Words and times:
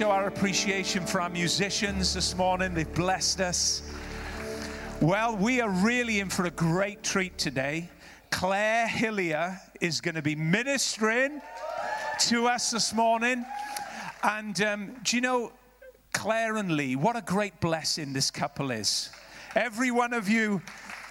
Show 0.00 0.12
our 0.12 0.28
appreciation 0.28 1.04
for 1.04 1.20
our 1.20 1.28
musicians 1.28 2.14
this 2.14 2.34
morning. 2.34 2.72
They've 2.72 2.94
blessed 2.94 3.42
us. 3.42 3.82
Well, 5.02 5.36
we 5.36 5.60
are 5.60 5.68
really 5.68 6.20
in 6.20 6.30
for 6.30 6.46
a 6.46 6.50
great 6.50 7.02
treat 7.02 7.36
today. 7.36 7.90
Claire 8.30 8.88
Hillier 8.88 9.60
is 9.78 10.00
going 10.00 10.14
to 10.14 10.22
be 10.22 10.34
ministering 10.34 11.42
to 12.20 12.46
us 12.46 12.70
this 12.70 12.94
morning. 12.94 13.44
And 14.22 14.58
um, 14.62 14.96
do 15.02 15.18
you 15.18 15.20
know, 15.20 15.52
Claire 16.14 16.56
and 16.56 16.76
Lee, 16.76 16.96
what 16.96 17.14
a 17.14 17.20
great 17.20 17.60
blessing 17.60 18.14
this 18.14 18.30
couple 18.30 18.70
is. 18.70 19.10
Every 19.54 19.90
one 19.90 20.14
of 20.14 20.30
you 20.30 20.62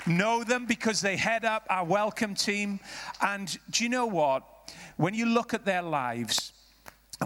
know 0.08 0.44
them 0.44 0.66
because 0.66 1.00
they 1.00 1.16
head 1.16 1.46
up 1.46 1.64
our 1.70 1.86
welcome 1.86 2.34
team. 2.34 2.80
And 3.22 3.56
do 3.70 3.84
you 3.84 3.90
know 3.92 4.08
what? 4.08 4.74
When 4.98 5.14
you 5.14 5.28
look 5.28 5.54
at 5.54 5.64
their 5.64 5.84
lives, 5.84 6.54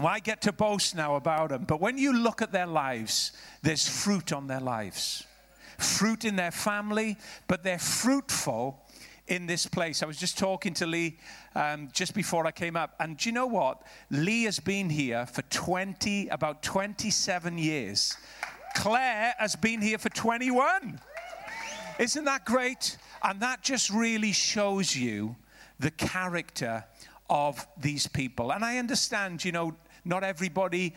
I 0.02 0.18
get 0.18 0.42
to 0.42 0.52
boast 0.52 0.96
now 0.96 1.14
about 1.14 1.50
them, 1.50 1.64
but 1.64 1.80
when 1.80 1.98
you 1.98 2.12
look 2.12 2.42
at 2.42 2.50
their 2.50 2.66
lives, 2.66 3.32
there's 3.62 3.86
fruit 3.86 4.32
on 4.32 4.48
their 4.48 4.60
lives. 4.60 5.24
Fruit 5.78 6.24
in 6.24 6.36
their 6.36 6.50
family, 6.50 7.16
but 7.46 7.62
they're 7.62 7.78
fruitful 7.78 8.80
in 9.28 9.46
this 9.46 9.66
place. 9.66 10.02
I 10.02 10.06
was 10.06 10.16
just 10.16 10.36
talking 10.36 10.74
to 10.74 10.86
Lee 10.86 11.18
um, 11.54 11.88
just 11.92 12.14
before 12.14 12.46
I 12.46 12.50
came 12.50 12.76
up, 12.76 12.94
and 12.98 13.16
do 13.16 13.28
you 13.28 13.32
know 13.32 13.46
what? 13.46 13.82
Lee 14.10 14.44
has 14.44 14.58
been 14.58 14.90
here 14.90 15.26
for 15.26 15.42
20, 15.42 16.28
about 16.28 16.62
27 16.62 17.56
years. 17.56 18.16
Claire 18.74 19.34
has 19.38 19.54
been 19.54 19.80
here 19.80 19.98
for 19.98 20.08
21. 20.08 21.00
Isn't 21.98 22.24
that 22.24 22.44
great? 22.44 22.98
And 23.22 23.40
that 23.40 23.62
just 23.62 23.90
really 23.90 24.32
shows 24.32 24.96
you 24.96 25.36
the 25.78 25.92
character 25.92 26.84
of 27.30 27.66
these 27.80 28.06
people. 28.06 28.52
And 28.52 28.64
I 28.64 28.78
understand, 28.78 29.44
you 29.44 29.52
know, 29.52 29.74
not 30.04 30.24
everybody 30.24 30.94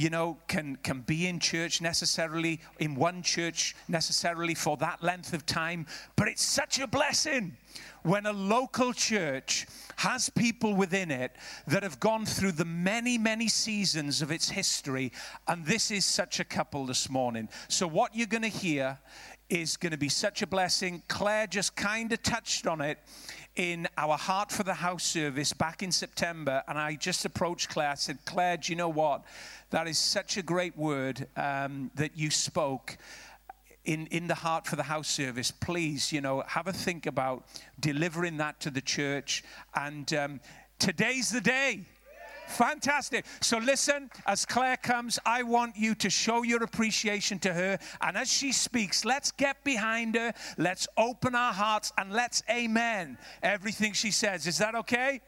you 0.00 0.08
know, 0.08 0.38
can, 0.48 0.76
can 0.76 1.02
be 1.02 1.26
in 1.26 1.38
church 1.38 1.82
necessarily, 1.82 2.60
in 2.78 2.94
one 2.94 3.22
church 3.22 3.76
necessarily 3.86 4.54
for 4.54 4.78
that 4.78 5.02
length 5.02 5.34
of 5.34 5.44
time. 5.44 5.84
But 6.16 6.28
it's 6.28 6.42
such 6.42 6.78
a 6.78 6.86
blessing 6.86 7.54
when 8.02 8.24
a 8.24 8.32
local 8.32 8.94
church 8.94 9.66
has 9.96 10.30
people 10.30 10.74
within 10.74 11.10
it 11.10 11.32
that 11.66 11.82
have 11.82 12.00
gone 12.00 12.24
through 12.24 12.52
the 12.52 12.64
many, 12.64 13.18
many 13.18 13.46
seasons 13.48 14.22
of 14.22 14.30
its 14.30 14.48
history. 14.48 15.12
And 15.46 15.66
this 15.66 15.90
is 15.90 16.06
such 16.06 16.40
a 16.40 16.44
couple 16.44 16.86
this 16.86 17.10
morning. 17.10 17.50
So, 17.68 17.86
what 17.86 18.16
you're 18.16 18.26
going 18.26 18.40
to 18.42 18.48
hear 18.48 18.98
is 19.50 19.76
going 19.76 19.92
to 19.92 19.98
be 19.98 20.08
such 20.08 20.40
a 20.40 20.46
blessing. 20.46 21.02
Claire 21.08 21.46
just 21.46 21.76
kind 21.76 22.12
of 22.12 22.22
touched 22.22 22.66
on 22.66 22.80
it 22.80 22.98
in 23.56 23.88
our 23.98 24.16
Heart 24.16 24.52
for 24.52 24.62
the 24.62 24.74
House 24.74 25.04
service 25.04 25.52
back 25.52 25.82
in 25.82 25.92
September, 25.92 26.62
and 26.68 26.78
I 26.78 26.94
just 26.94 27.24
approached 27.24 27.68
Claire. 27.68 27.90
I 27.90 27.94
said, 27.94 28.18
Claire, 28.24 28.58
do 28.58 28.72
you 28.72 28.76
know 28.76 28.88
what? 28.88 29.24
That 29.70 29.88
is 29.88 29.98
such 29.98 30.36
a 30.36 30.42
great 30.42 30.76
word 30.76 31.26
um, 31.36 31.90
that 31.94 32.16
you 32.16 32.30
spoke. 32.30 32.96
In, 33.86 34.06
in 34.08 34.26
the 34.26 34.34
heart 34.34 34.66
for 34.66 34.76
the 34.76 34.82
house 34.82 35.08
service, 35.08 35.50
please, 35.50 36.12
you 36.12 36.20
know, 36.20 36.44
have 36.46 36.66
a 36.66 36.72
think 36.72 37.06
about 37.06 37.46
delivering 37.80 38.36
that 38.36 38.60
to 38.60 38.70
the 38.70 38.82
church. 38.82 39.42
And 39.74 40.12
um, 40.12 40.40
today's 40.78 41.30
the 41.30 41.40
day. 41.40 41.86
Fantastic. 42.50 43.24
So 43.40 43.58
listen, 43.58 44.10
as 44.26 44.44
Claire 44.44 44.76
comes, 44.76 45.18
I 45.24 45.44
want 45.44 45.76
you 45.76 45.94
to 45.94 46.10
show 46.10 46.42
your 46.42 46.62
appreciation 46.62 47.38
to 47.40 47.54
her. 47.54 47.78
And 48.00 48.16
as 48.16 48.30
she 48.30 48.52
speaks, 48.52 49.04
let's 49.04 49.30
get 49.30 49.62
behind 49.62 50.16
her. 50.16 50.34
Let's 50.58 50.88
open 50.96 51.34
our 51.34 51.52
hearts 51.52 51.92
and 51.96 52.12
let's 52.12 52.42
amen 52.50 53.18
everything 53.42 53.92
she 53.92 54.10
says. 54.10 54.46
Is 54.48 54.58
that 54.58 54.74
okay? 54.74 55.20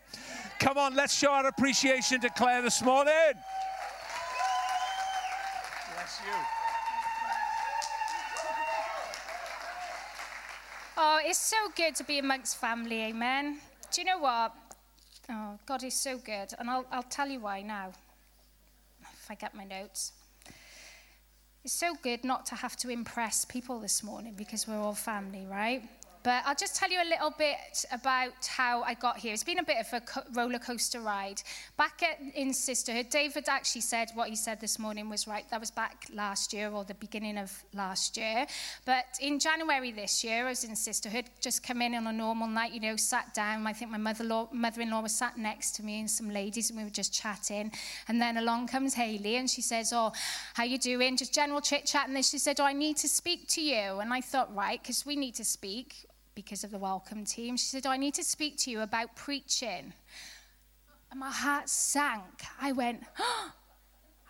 Come 0.59 0.78
on, 0.78 0.97
let's 0.97 1.16
show 1.16 1.31
our 1.31 1.47
appreciation 1.47 2.21
to 2.22 2.28
Claire 2.31 2.62
this 2.62 2.82
morning. 2.82 3.12
Bless 5.94 6.21
you. 6.27 6.32
Oh, 10.97 11.21
it's 11.25 11.38
so 11.38 11.56
good 11.77 11.94
to 11.97 12.05
be 12.05 12.19
amongst 12.19 12.56
family, 12.56 13.03
amen. 13.05 13.59
Do 13.93 14.00
you 14.00 14.06
know 14.06 14.19
what? 14.19 14.55
Oh, 15.31 15.59
God 15.66 15.84
is 15.84 15.94
so 15.94 16.19
good. 16.19 16.53
And 16.59 16.69
I'll, 16.69 16.87
I'll 16.91 17.03
tell 17.05 17.28
you 17.28 17.41
why 17.41 17.62
now, 17.62 17.93
if 19.03 19.31
I 19.31 19.34
get 19.34 19.55
my 19.55 19.65
notes. 19.65 20.12
It's 21.65 21.72
so 21.72 21.94
good 22.03 22.25
not 22.25 22.44
to 22.47 22.56
have 22.56 22.77
to 22.78 22.88
impress 22.88 23.44
people 23.44 23.78
this 23.78 24.03
morning 24.03 24.34
because 24.37 24.66
we're 24.66 24.81
all 24.81 24.94
family, 24.94 25.47
right? 25.49 25.82
But 26.22 26.44
I'll 26.47 26.55
just 26.55 26.77
tell 26.77 26.91
you 26.91 27.03
a 27.03 27.09
little 27.09 27.33
bit 27.37 27.84
about 27.91 28.47
how 28.47 28.83
I 28.83 28.94
got 28.94 29.19
here. 29.19 29.33
It's 29.33 29.43
been 29.43 29.59
a 29.59 29.65
bit 29.65 29.78
of 29.78 29.93
a 29.93 30.00
co- 30.00 30.22
roller 30.34 30.60
coaster 30.60 31.00
ride. 31.00 31.43
Back 31.77 32.03
at, 32.03 32.21
in 32.37 32.53
Sisterhood, 32.55 33.10
David 33.10 33.49
actually 33.49 33.81
said 33.81 34.10
what 34.15 34.28
he 34.28 34.37
said 34.37 34.61
this 34.61 34.78
morning 34.78 35.09
was 35.09 35.27
right. 35.27 35.44
That 35.50 35.59
was 35.59 35.72
back 35.72 36.06
last 36.15 36.53
year 36.53 36.71
or 36.71 36.84
the 36.84 36.94
beginning 36.94 37.38
of 37.38 37.50
last 37.75 38.16
year. 38.16 38.47
But 38.84 39.05
in 39.21 39.41
January 39.41 39.91
this 39.91 40.22
year, 40.22 40.47
I 40.47 40.50
was 40.50 40.62
in 40.62 40.77
Sisterhood, 40.77 41.25
just 41.41 41.66
come 41.66 41.82
in 41.82 41.94
on 41.94 42.06
a 42.06 42.12
normal 42.12 42.47
night, 42.47 42.72
you 42.72 42.81
know, 42.81 42.94
sat 42.94 43.34
down. 43.34 43.66
I 43.66 43.72
think 43.72 43.91
my 43.91 43.99
mother 43.99 44.22
mother-in-law 44.53 45.00
was 45.00 45.15
sat 45.15 45.37
next 45.37 45.72
to 45.77 45.82
me 45.82 46.00
and 46.00 46.11
some 46.11 46.31
ladies, 46.31 46.71
and 46.71 46.78
we 46.78 46.84
were 46.84 46.91
just 46.91 47.12
chatting. 47.12 47.72
And 48.06 48.22
then 48.22 48.37
along 48.37 48.69
comes 48.69 48.94
Haley, 48.94 49.37
and 49.37 49.50
she 49.50 49.61
says, 49.61 49.93
"Oh, 49.93 50.12
how 50.55 50.62
you 50.62 50.78
doing?" 50.78 51.16
Just 51.16 51.34
general 51.34 51.61
chit 51.61 51.84
chat. 51.84 52.06
And 52.06 52.15
then 52.15 52.22
she 52.22 52.38
said, 52.38 52.61
"Oh, 52.61 52.65
I 52.65 52.72
need 52.72 52.97
to 52.99 53.09
speak 53.09 53.49
to 53.49 53.61
you." 53.61 53.99
And 53.99 54.12
I 54.12 54.21
thought, 54.21 54.55
right, 54.55 54.81
because 54.81 55.05
we 55.05 55.16
need 55.16 55.34
to 55.34 55.44
speak 55.44 56.06
because 56.34 56.65
of 56.65 56.70
the 56.70 56.78
welcome 56.78 57.25
team. 57.25 57.56
She 57.56 57.66
said, 57.66 57.87
I 57.87 57.97
need 57.97 58.15
to 58.15 58.25
speak 58.25 58.56
to 58.59 58.70
you 58.70 58.81
about 58.81 59.15
preaching. 59.16 59.93
And 61.10 61.20
my 61.20 61.31
heart 61.31 61.69
sank. 61.69 62.43
I 62.60 62.72
went, 62.72 63.03
oh. 63.19 63.53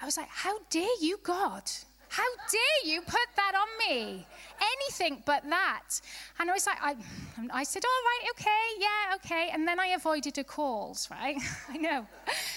I 0.00 0.04
was 0.04 0.16
like, 0.16 0.28
How 0.28 0.58
dare 0.68 0.98
you, 1.00 1.20
God? 1.22 1.62
How 2.12 2.28
dare 2.50 2.92
you 2.92 3.00
put 3.00 3.28
that 3.36 3.52
on 3.54 3.88
me? 3.88 4.26
Anything 4.60 5.22
but 5.24 5.48
that. 5.48 5.98
And 6.38 6.50
I 6.50 6.52
was 6.52 6.66
like, 6.66 6.76
I, 6.82 6.94
I 7.50 7.62
said, 7.62 7.82
all 7.86 8.02
right, 8.04 8.30
okay, 8.32 8.64
yeah, 8.78 9.14
okay. 9.14 9.48
And 9.50 9.66
then 9.66 9.80
I 9.80 9.86
avoided 9.96 10.34
the 10.34 10.44
calls, 10.44 11.08
right? 11.10 11.36
I 11.70 11.78
know. 11.78 12.06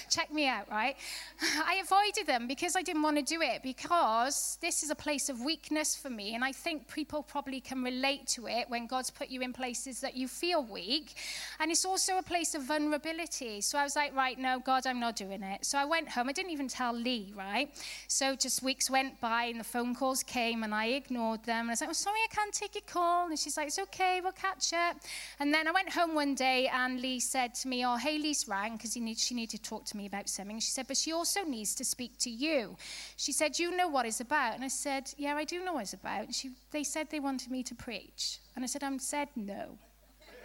Check 0.10 0.34
me 0.34 0.46
out, 0.46 0.70
right? 0.70 0.98
I 1.42 1.82
avoided 1.82 2.28
them 2.28 2.50
because 2.50 2.76
I 2.76 2.82
didn't 2.82 3.02
want 3.02 3.16
to 3.16 3.24
do 3.24 3.42
it 3.42 3.64
because 3.64 4.58
this 4.60 4.84
is 4.84 4.90
a 4.90 4.96
place 4.96 5.30
of 5.30 5.40
weakness 5.40 5.96
for 5.96 6.10
me. 6.10 6.36
And 6.36 6.44
I 6.44 6.52
think 6.52 6.94
people 6.94 7.24
probably 7.24 7.62
can 7.62 7.82
relate 7.82 8.28
to 8.36 8.48
it 8.48 8.70
when 8.70 8.88
God's 8.88 9.10
put 9.10 9.30
you 9.30 9.40
in 9.40 9.54
places 9.54 10.02
that 10.02 10.18
you 10.18 10.28
feel 10.28 10.66
weak. 10.66 11.14
And 11.62 11.72
it's 11.72 11.86
also 11.86 12.18
a 12.18 12.24
place 12.24 12.56
of 12.56 12.64
vulnerability. 12.64 13.62
So 13.62 13.78
I 13.78 13.84
was 13.84 13.96
like, 13.96 14.14
right, 14.14 14.38
no, 14.38 14.60
God, 14.60 14.86
I'm 14.86 15.00
not 15.00 15.16
doing 15.16 15.44
it. 15.44 15.64
So 15.66 15.78
I 15.78 15.86
went 15.86 16.10
home. 16.10 16.28
I 16.28 16.34
didn't 16.34 16.52
even 16.52 16.68
tell 16.68 16.94
Lee, 16.94 17.32
right? 17.38 17.70
So 18.10 18.36
just 18.36 18.62
weeks 18.62 18.90
went 18.90 19.22
by 19.22 19.45
and 19.52 19.60
the 19.60 19.64
phone 19.66 19.96
calls 19.96 20.24
came 20.24 20.64
and 20.64 20.74
I 20.74 20.88
ignored 20.88 21.44
them. 21.44 21.62
And 21.62 21.70
I 21.70 21.74
was 21.74 21.82
like, 21.82 21.90
oh, 21.90 21.94
sorry, 21.94 22.20
I 22.24 22.34
can't 22.34 22.54
take 22.54 22.76
your 22.76 22.84
call. 22.88 23.28
And 23.28 23.38
she's 23.38 23.58
like, 23.58 23.68
it's 23.68 23.80
okay, 23.80 24.22
we'll 24.22 24.32
catch 24.32 24.74
up. 24.74 24.98
And 25.40 25.54
then 25.54 25.68
I 25.68 25.72
went 25.72 25.90
home 25.90 26.16
one 26.16 26.36
day 26.36 26.68
and 26.68 27.02
Lee 27.02 27.20
said 27.20 27.56
to 27.56 27.68
me, 27.68 27.86
oh, 27.86 27.96
Haley's 27.96 28.48
rang 28.48 28.78
because 28.78 28.96
need, 28.96 29.18
she 29.18 29.36
needed 29.36 29.62
to 29.62 29.70
talk 29.70 29.86
to 29.86 29.98
me 29.98 30.06
about 30.06 30.30
something. 30.30 30.60
She 30.60 30.72
said, 30.72 30.88
but 30.88 30.98
she 30.98 31.12
also 31.12 31.44
needs 31.44 31.76
to 31.76 31.86
speak 31.86 32.18
to 32.20 32.30
you. 32.30 32.76
She 33.18 33.32
said, 33.32 33.60
you 33.60 33.76
know 33.76 33.88
what 33.88 34.06
it's 34.06 34.22
about. 34.22 34.56
And 34.56 34.64
I 34.64 34.70
said, 34.70 35.12
yeah, 35.18 35.36
I 35.36 35.44
do 35.44 35.64
know 35.64 35.74
what 35.74 35.84
it's 35.84 35.94
about. 35.94 36.26
And 36.26 36.36
she, 36.36 36.52
they 36.72 36.84
said 36.84 37.10
they 37.10 37.20
wanted 37.20 37.52
me 37.52 37.64
to 37.64 37.76
preach. 37.76 38.40
And 38.56 38.64
I 38.64 38.68
said, 38.68 38.84
I 38.84 38.98
said 38.98 39.30
no 39.36 39.78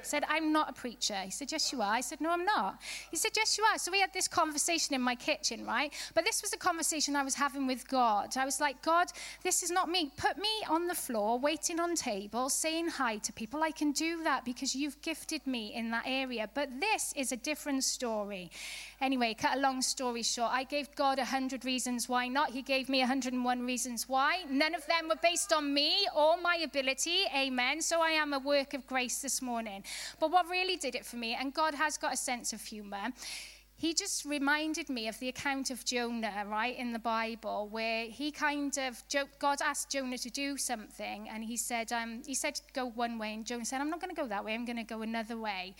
said, 0.07 0.25
I'm 0.29 0.53
not 0.53 0.71
a 0.71 0.73
preacher. 0.73 1.17
He 1.25 1.31
said, 1.31 1.53
Yes, 1.53 1.73
you 1.73 1.81
are. 1.83 1.93
I 1.93 2.01
said, 2.01 2.21
No, 2.21 2.31
I'm 2.31 2.45
not. 2.45 2.81
He 3.11 3.17
said, 3.17 3.33
Yes, 3.37 3.57
you 3.59 3.65
are. 3.65 3.79
So 3.79 3.91
we 3.91 4.01
had 4.01 4.13
this 4.13 4.29
conversation 4.29 4.95
in 4.95 5.01
my 5.01 5.15
kitchen, 5.15 5.67
right? 5.67 5.93
But 6.15 6.25
this 6.25 6.43
was 6.43 6.53
a 6.53 6.57
conversation 6.57 7.17
I 7.17 7.23
was 7.23 7.35
having 7.35 7.67
with 7.67 7.89
God. 7.89 8.37
I 8.37 8.45
was 8.45 8.61
like, 8.61 8.83
God, 8.83 9.09
this 9.43 9.63
is 9.63 9.71
not 9.71 9.89
me. 9.89 10.13
Put 10.17 10.39
me 10.39 10.49
on 10.69 10.87
the 10.87 10.95
floor, 10.95 11.39
waiting 11.39 11.81
on 11.81 11.95
tables, 11.95 12.55
saying 12.55 12.89
hi 12.89 13.19
to 13.19 13.33
people. 13.33 13.63
I 13.63 13.71
can 13.71 13.93
do 13.93 14.23
that 14.25 14.45
because 14.45 14.75
you've 14.75 15.01
gifted 15.03 15.47
me 15.47 15.75
in 15.75 15.91
that 15.91 16.05
area. 16.07 16.49
But 16.53 16.69
this 16.81 17.13
is 17.17 17.33
a 17.33 17.37
different 17.37 17.85
story. 17.85 18.51
Anyway, 19.01 19.35
cut 19.35 19.57
a 19.57 19.61
long 19.61 19.81
story 19.83 20.23
short, 20.23 20.51
I 20.53 20.65
gave 20.65 20.95
God 20.95 21.19
a 21.19 21.25
hundred 21.25 21.65
reasons 21.65 22.09
why 22.09 22.29
not. 22.29 22.51
He 22.51 22.63
gave 22.63 22.89
me 22.89 22.99
101 23.01 23.67
reasons 23.67 24.09
why. 24.09 24.45
None 24.51 24.75
of 24.75 24.87
them 24.87 25.09
were 25.09 25.21
based 25.23 25.53
on 25.53 25.73
me 25.73 26.07
or 26.15 26.37
my 26.41 26.57
ability. 26.63 27.25
Amen. 27.35 27.81
So 27.81 28.01
I 28.01 28.11
am 28.11 28.33
a 28.33 28.39
work 28.39 28.75
of 28.75 28.87
grace 28.87 29.21
this 29.21 29.41
morning. 29.41 29.83
But 30.19 30.31
what 30.31 30.49
really 30.49 30.77
did 30.77 30.95
it 30.95 31.05
for 31.05 31.17
me, 31.17 31.37
and 31.39 31.53
God 31.55 31.75
has 31.75 31.97
got 31.97 32.13
a 32.13 32.17
sense 32.17 32.53
of 32.53 32.61
humor, 32.61 33.09
he 33.81 33.95
just 33.95 34.27
reminded 34.27 34.91
me 34.91 35.09
of 35.09 35.19
the 35.21 35.29
account 35.29 35.71
of 35.71 35.87
Jonah, 35.87 36.45
right, 36.47 36.77
in 36.79 36.93
the 36.93 36.99
Bible, 36.99 37.67
where 37.71 38.05
he 38.05 38.31
kind 38.31 38.77
of, 38.77 39.03
God 39.39 39.63
asked 39.65 39.91
Jonah 39.91 40.19
to 40.19 40.29
do 40.29 40.59
something, 40.59 41.31
and 41.31 41.43
he 41.43 41.57
said, 41.57 41.91
um, 41.91 42.23
he 42.27 42.35
said, 42.35 42.61
go 42.75 42.91
one 42.91 43.17
way, 43.17 43.33
and 43.33 43.47
Jonah 43.47 43.65
said, 43.65 43.81
I'm 43.81 43.89
not 43.89 43.99
going 43.99 44.15
to 44.15 44.21
go 44.21 44.29
that 44.29 44.45
way, 44.45 44.53
I'm 44.53 44.67
going 44.67 44.77
to 44.77 44.83
go 44.85 45.01
another 45.01 45.39
way. 45.39 45.75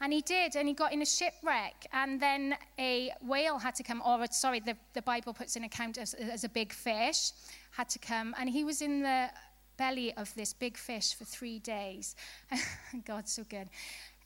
And 0.00 0.12
he 0.12 0.22
did, 0.22 0.56
and 0.56 0.66
he 0.66 0.74
got 0.74 0.92
in 0.92 1.00
a 1.02 1.06
shipwreck. 1.06 1.86
And 1.92 2.20
then 2.20 2.56
a 2.78 3.12
whale 3.22 3.58
had 3.58 3.76
to 3.76 3.82
come, 3.84 4.02
or 4.04 4.26
sorry, 4.30 4.58
the, 4.58 4.76
the 4.92 5.02
Bible 5.02 5.32
puts 5.32 5.54
an 5.54 5.62
account 5.62 5.98
as, 5.98 6.14
as 6.14 6.42
a 6.42 6.48
big 6.48 6.72
fish 6.72 7.30
had 7.70 7.88
to 7.90 7.98
come. 7.98 8.34
And 8.38 8.50
he 8.50 8.64
was 8.64 8.82
in 8.82 9.02
the 9.02 9.30
belly 9.76 10.12
of 10.14 10.34
this 10.34 10.52
big 10.52 10.76
fish 10.76 11.14
for 11.14 11.24
three 11.24 11.58
days. 11.58 12.14
God's 13.04 13.32
so 13.32 13.44
good. 13.48 13.68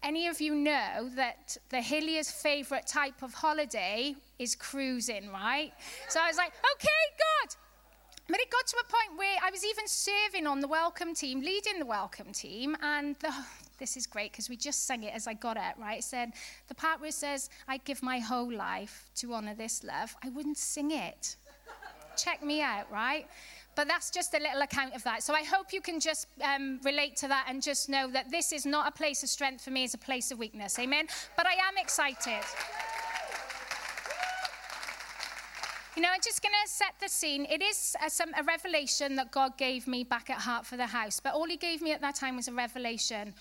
any 0.03 0.27
of 0.29 0.41
you 0.41 0.55
know 0.55 1.11
that 1.17 1.57
the 1.69 1.81
Hilliers' 1.81 2.31
favorite 2.31 2.87
type 2.87 3.23
of 3.23 3.35
holiday 3.35 4.15
is 4.39 4.55
cruising, 4.55 5.31
right? 5.31 5.73
So 6.09 6.21
I 6.21 6.29
was 6.29 6.37
like, 6.37 6.53
okay, 6.75 6.89
God. 7.19 7.57
But 8.29 8.39
it 8.39 8.51
got 8.51 8.67
to 8.69 8.77
a 8.77 8.85
point 8.85 9.19
where 9.19 9.37
I 9.43 9.51
was 9.51 9.65
even 9.65 9.89
serving 9.89 10.47
on 10.47 10.61
the 10.61 10.69
welcome 10.69 11.15
team, 11.15 11.41
leading 11.41 11.81
the 11.81 11.87
welcome 11.87 12.33
team, 12.33 12.77
and 12.81 13.17
the, 13.17 13.33
this 13.79 13.97
is 13.97 14.07
great 14.07 14.31
because 14.31 14.49
we 14.49 14.57
just 14.57 14.87
sang 14.87 15.03
it 15.03 15.13
as 15.13 15.27
I 15.27 15.35
got 15.35 15.57
it, 15.57 15.75
right? 15.79 15.99
It 15.99 16.05
said, 16.05 16.33
the 16.69 16.75
part 16.75 17.01
where 17.01 17.09
it 17.09 17.15
says, 17.15 17.51
I 17.67 17.79
give 17.79 18.03
my 18.03 18.21
whole 18.21 18.53
life 18.53 19.11
to 19.17 19.35
honor 19.35 19.55
this 19.55 19.83
love, 19.83 20.15
I 20.23 20.29
wouldn't 20.29 20.59
sing 20.59 20.93
it. 20.93 21.37
Check 22.17 22.45
me 22.45 22.63
out, 22.63 22.91
right? 22.91 23.27
But 23.77 23.89
that's 23.89 24.11
just 24.11 24.35
a 24.35 24.39
little 24.39 24.63
account 24.63 24.95
of 24.95 25.03
that. 25.05 25.23
So 25.23 25.35
I 25.35 25.43
hope 25.43 25.73
you 25.73 25.81
can 25.81 26.01
just 26.01 26.27
um, 26.43 26.81
relate 26.85 27.17
to 27.17 27.29
that 27.29 27.47
and 27.49 27.63
just 27.63 27.89
know 27.89 28.11
that 28.11 28.31
this 28.31 28.53
is 28.53 28.67
not 28.67 28.89
a 28.89 28.91
place 28.91 29.23
of 29.23 29.29
strength 29.29 29.65
for 29.65 29.71
me, 29.71 29.85
it's 29.85 29.95
a 29.95 29.99
place 29.99 30.31
of 30.31 30.39
weakness. 30.39 30.79
Amen? 30.79 31.07
But 31.37 31.47
I 31.47 31.53
am 31.53 31.79
excited. 31.79 32.45
You 35.97 36.03
know, 36.03 36.09
I'm 36.13 36.21
just 36.23 36.41
going 36.43 36.55
to 36.65 36.71
set 36.71 36.95
the 37.01 37.09
scene. 37.09 37.47
It 37.51 37.63
is 37.63 37.97
a, 38.05 38.09
some, 38.09 38.33
a 38.39 38.43
revelation 38.43 39.17
that 39.17 39.33
God 39.33 39.59
gave 39.59 39.87
me 39.87 40.05
back 40.05 40.31
at 40.31 40.39
Heart 40.39 40.65
for 40.65 40.77
the 40.77 40.87
House, 40.87 41.21
but 41.21 41.35
all 41.35 41.47
He 41.47 41.57
gave 41.57 41.83
me 41.83 41.93
at 41.93 42.01
that 42.01 42.15
time 42.15 42.37
was 42.37 42.49
a 42.49 42.53
revelation. 42.53 43.35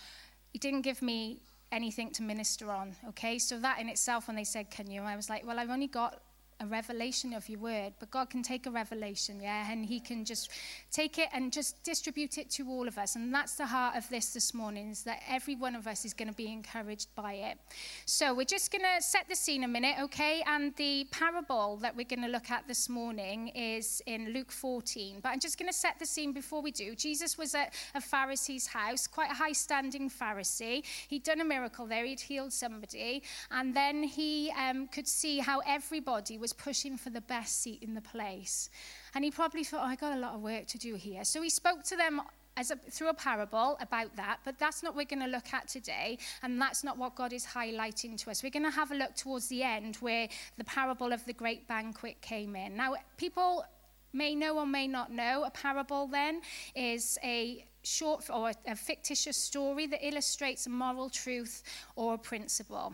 He 0.52 0.60
didn't 0.60 0.82
give 0.82 1.02
me 1.02 1.42
anything 1.72 2.12
to 2.12 2.24
minister 2.24 2.72
on, 2.72 2.96
okay? 3.10 3.38
So 3.38 3.60
that 3.60 3.80
in 3.80 3.88
itself, 3.88 4.28
when 4.28 4.36
they 4.36 4.44
said, 4.44 4.72
Can 4.72 4.90
you? 4.90 5.04
I 5.04 5.16
was 5.16 5.30
like, 5.30 5.46
Well, 5.46 5.60
I've 5.60 5.70
only 5.70 5.88
got 5.88 6.22
a 6.62 6.66
revelation 6.66 7.34
of 7.34 7.48
your 7.48 7.60
word, 7.60 7.94
but 8.00 8.12
God 8.12 8.30
can 8.30 8.44
take 8.44 8.66
a 8.66 8.72
revelation, 8.72 9.40
yeah, 9.42 9.72
and 9.72 9.86
He 9.86 10.00
can 10.00 10.26
just 10.26 10.52
take 10.92 11.18
it 11.18 11.30
and 11.34 11.54
just 11.54 11.82
distribute 11.84 12.38
it 12.38 12.50
to 12.52 12.68
all 12.70 12.88
of 12.88 12.98
us. 12.98 13.16
And 13.16 13.34
that's 13.34 13.56
the 13.56 13.66
heart 13.66 13.96
of 13.96 14.08
this 14.10 14.34
this 14.34 14.54
morning, 14.54 14.90
is 14.90 15.04
that 15.04 15.22
every 15.28 15.56
one 15.56 15.76
of 15.76 15.88
us 15.88 16.04
is 16.06 16.14
going 16.14 16.28
to 16.28 16.34
be 16.34 16.52
encouraged 16.52 17.08
by 17.16 17.34
it. 17.34 17.58
So 18.06 18.34
we're 18.34 18.44
just 18.44 18.72
going 18.72 18.84
to 18.84 19.02
set 19.02 19.28
the 19.30 19.36
scene 19.36 19.64
a 19.64 19.68
minute, 19.68 19.96
okay? 20.02 20.44
And 20.46 20.76
the 20.76 21.08
parable 21.12 21.78
that 21.78 21.96
we're 21.96 22.06
going 22.06 22.24
to 22.24 22.28
look 22.28 22.52
at 22.52 22.68
this 22.68 22.90
morning 22.90 23.50
is 23.50 24.02
in 24.06 24.34
Luke 24.34 24.52
14. 24.52 25.20
But 25.22 25.30
I'm 25.30 25.40
just 25.40 25.58
going 25.58 25.70
to 25.70 25.78
set 25.78 25.98
the 26.00 26.06
scene 26.06 26.34
before 26.34 26.62
we 26.62 26.72
do. 26.72 26.94
Jesus 26.96 27.38
was 27.38 27.56
at 27.56 27.74
a 27.96 28.02
Pharisee's 28.02 28.68
house, 28.68 29.08
quite 29.08 29.32
a 29.32 29.36
high 29.36 29.54
standing 29.54 30.10
Pharisee. 30.10 30.84
He'd 31.08 31.24
done 31.24 31.42
a 31.42 31.46
miracle 31.46 31.86
there, 31.86 32.06
he'd 32.06 32.20
healed 32.20 32.52
somebody, 32.52 33.24
and 33.52 33.74
then 33.74 34.04
he 34.04 34.52
um, 34.58 34.88
could 34.88 35.08
see 35.08 35.40
how 35.40 35.62
everybody 35.66 36.38
was 36.38 36.49
was 36.50 36.54
pushing 36.54 36.98
for 36.98 37.12
the 37.12 37.22
best 37.22 37.62
seat 37.62 37.84
in 37.84 37.94
the 37.94 38.02
place. 38.02 38.70
And 39.14 39.24
he 39.24 39.30
probably 39.30 39.64
thought, 39.64 39.82
oh, 39.84 39.88
I 39.88 39.96
got 39.96 40.18
a 40.18 40.20
lot 40.20 40.34
of 40.34 40.42
work 40.42 40.66
to 40.68 40.78
do 40.78 40.96
here. 40.96 41.24
So 41.24 41.42
he 41.42 41.50
spoke 41.50 41.84
to 41.86 41.96
them 41.96 42.22
as 42.58 42.72
a, 42.72 42.76
through 42.76 43.10
a 43.10 43.14
parable 43.14 43.78
about 43.80 44.16
that, 44.16 44.40
but 44.44 44.58
that's 44.58 44.82
not 44.82 44.96
what 44.96 44.98
we're 44.98 45.16
going 45.16 45.26
to 45.26 45.32
look 45.32 45.54
at 45.54 45.68
today, 45.68 46.18
and 46.42 46.60
that's 46.60 46.84
not 46.84 46.98
what 46.98 47.16
God 47.16 47.32
is 47.32 47.46
highlighting 47.46 48.18
to 48.24 48.32
us. 48.32 48.42
We're 48.44 48.50
going 48.50 48.66
to 48.66 48.72
have 48.72 48.92
a 48.92 48.96
look 48.96 49.16
towards 49.16 49.48
the 49.48 49.64
end 49.64 49.98
where 49.98 50.28
the 50.58 50.64
parable 50.64 51.14
of 51.14 51.24
the 51.26 51.34
great 51.34 51.68
banquet 51.68 52.20
came 52.22 52.56
in. 52.56 52.76
Now, 52.76 52.96
people 53.18 53.64
may 54.12 54.34
know 54.34 54.58
or 54.58 54.66
may 54.66 54.88
not 54.88 55.12
know, 55.12 55.44
a 55.46 55.52
parable 55.52 56.08
then 56.08 56.42
is 56.76 57.20
a 57.24 57.64
short 57.84 58.26
or 58.30 58.52
a 58.68 58.76
fictitious 58.76 59.38
story 59.38 59.86
that 59.88 60.06
illustrates 60.06 60.66
a 60.66 60.70
moral 60.70 61.10
truth 61.10 61.64
or 61.96 62.16
a 62.16 62.18
principle. 62.18 62.94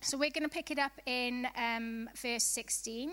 So 0.00 0.16
we're 0.18 0.30
going 0.30 0.44
to 0.44 0.48
pick 0.48 0.70
it 0.70 0.78
up 0.78 0.92
in 1.06 1.48
um, 1.56 2.08
verse 2.14 2.44
16. 2.44 3.12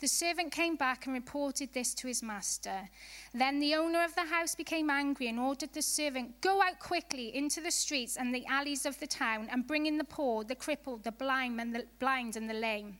The 0.00 0.08
servant 0.08 0.52
came 0.52 0.76
back 0.76 1.06
and 1.06 1.14
reported 1.14 1.72
this 1.72 1.94
to 1.94 2.06
his 2.06 2.22
master. 2.22 2.88
Then 3.34 3.60
the 3.60 3.74
owner 3.74 4.04
of 4.04 4.14
the 4.14 4.24
house 4.24 4.54
became 4.54 4.90
angry 4.90 5.28
and 5.28 5.38
ordered 5.38 5.72
the 5.72 5.82
servant, 5.82 6.40
Go 6.40 6.62
out 6.62 6.78
quickly 6.78 7.34
into 7.34 7.60
the 7.60 7.70
streets 7.70 8.16
and 8.16 8.34
the 8.34 8.46
alleys 8.46 8.86
of 8.86 8.98
the 9.00 9.06
town 9.06 9.48
and 9.50 9.66
bring 9.66 9.86
in 9.86 9.98
the 9.98 10.04
poor, 10.04 10.44
the 10.44 10.54
crippled, 10.54 11.04
the 11.04 11.12
blind, 11.12 11.60
and 11.60 11.74
the, 11.74 11.84
blind 11.98 12.36
and 12.36 12.48
the 12.48 12.54
lame. 12.54 12.98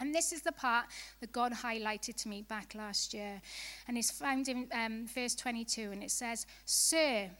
And 0.00 0.14
this 0.14 0.32
is 0.32 0.42
the 0.42 0.52
part 0.52 0.86
that 1.20 1.32
God 1.32 1.52
highlighted 1.52 2.16
to 2.22 2.28
me 2.28 2.42
back 2.42 2.74
last 2.74 3.14
year. 3.14 3.40
And 3.86 3.96
it's 3.96 4.10
found 4.10 4.48
in 4.48 4.66
um, 4.72 5.06
verse 5.06 5.34
22, 5.34 5.92
and 5.92 6.02
it 6.02 6.10
says, 6.10 6.46
Sir, 6.64 7.30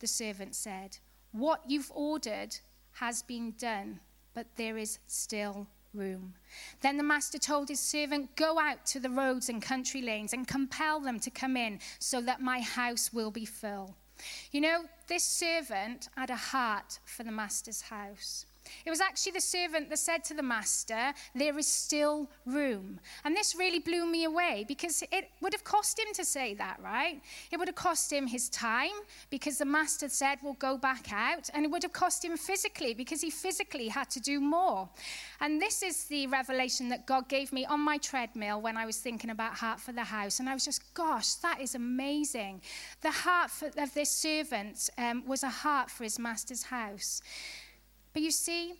the 0.00 0.06
servant 0.08 0.56
said, 0.56 0.98
what 1.32 1.62
you've 1.66 1.90
ordered 1.94 2.56
has 2.92 3.22
been 3.22 3.54
done, 3.58 4.00
but 4.34 4.46
there 4.56 4.76
is 4.76 4.98
still 5.06 5.66
room. 5.94 6.34
Then 6.80 6.96
the 6.96 7.02
master 7.02 7.38
told 7.38 7.68
his 7.68 7.80
servant, 7.80 8.34
Go 8.36 8.58
out 8.58 8.84
to 8.86 9.00
the 9.00 9.10
roads 9.10 9.48
and 9.48 9.62
country 9.62 10.02
lanes 10.02 10.32
and 10.32 10.46
compel 10.46 11.00
them 11.00 11.18
to 11.20 11.30
come 11.30 11.56
in 11.56 11.80
so 11.98 12.20
that 12.22 12.40
my 12.40 12.60
house 12.60 13.12
will 13.12 13.30
be 13.30 13.44
full. 13.44 13.96
You 14.50 14.60
know, 14.60 14.84
this 15.08 15.24
servant 15.24 16.08
had 16.16 16.30
a 16.30 16.36
heart 16.36 16.98
for 17.04 17.24
the 17.24 17.32
master's 17.32 17.82
house. 17.82 18.46
It 18.84 18.90
was 18.90 19.00
actually 19.00 19.32
the 19.32 19.40
servant 19.40 19.90
that 19.90 19.98
said 19.98 20.24
to 20.24 20.34
the 20.34 20.42
master, 20.42 21.12
There 21.34 21.58
is 21.58 21.66
still 21.66 22.28
room. 22.46 23.00
And 23.24 23.36
this 23.36 23.54
really 23.54 23.78
blew 23.78 24.06
me 24.06 24.24
away 24.24 24.64
because 24.66 25.02
it 25.10 25.30
would 25.40 25.52
have 25.52 25.64
cost 25.64 25.98
him 25.98 26.12
to 26.14 26.24
say 26.24 26.54
that, 26.54 26.78
right? 26.82 27.20
It 27.50 27.58
would 27.58 27.68
have 27.68 27.74
cost 27.74 28.12
him 28.12 28.26
his 28.26 28.48
time 28.48 28.90
because 29.30 29.58
the 29.58 29.64
master 29.64 30.08
said, 30.08 30.38
Well, 30.42 30.56
go 30.58 30.76
back 30.76 31.12
out. 31.12 31.50
And 31.54 31.64
it 31.64 31.70
would 31.70 31.82
have 31.82 31.92
cost 31.92 32.24
him 32.24 32.36
physically 32.36 32.94
because 32.94 33.20
he 33.20 33.30
physically 33.30 33.88
had 33.88 34.10
to 34.10 34.20
do 34.20 34.40
more. 34.40 34.88
And 35.40 35.60
this 35.60 35.82
is 35.82 36.04
the 36.04 36.26
revelation 36.26 36.88
that 36.90 37.06
God 37.06 37.28
gave 37.28 37.52
me 37.52 37.64
on 37.66 37.80
my 37.80 37.98
treadmill 37.98 38.60
when 38.60 38.76
I 38.76 38.86
was 38.86 38.98
thinking 38.98 39.30
about 39.30 39.54
Heart 39.54 39.80
for 39.80 39.92
the 39.92 40.04
House. 40.04 40.40
And 40.40 40.48
I 40.48 40.54
was 40.54 40.64
just, 40.64 40.94
Gosh, 40.94 41.34
that 41.36 41.60
is 41.60 41.74
amazing. 41.74 42.60
The 43.00 43.10
heart 43.10 43.50
for, 43.50 43.70
of 43.78 43.94
this 43.94 44.10
servant 44.10 44.90
um, 44.98 45.24
was 45.26 45.42
a 45.42 45.48
heart 45.48 45.90
for 45.90 46.04
his 46.04 46.18
master's 46.18 46.64
house. 46.64 47.22
But 48.12 48.22
you 48.22 48.30
see, 48.30 48.74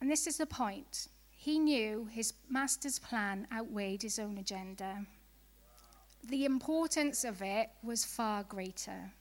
and 0.00 0.10
this 0.10 0.26
is 0.26 0.38
the 0.38 0.46
point, 0.46 1.08
he 1.30 1.58
knew 1.58 2.08
his 2.10 2.32
master's 2.48 2.98
plan 2.98 3.46
outweighed 3.52 4.02
his 4.02 4.18
own 4.18 4.38
agenda. 4.38 5.06
The 6.28 6.44
importance 6.44 7.24
of 7.24 7.42
it 7.42 7.70
was 7.82 8.04
far 8.04 8.42
greater. 8.42 9.12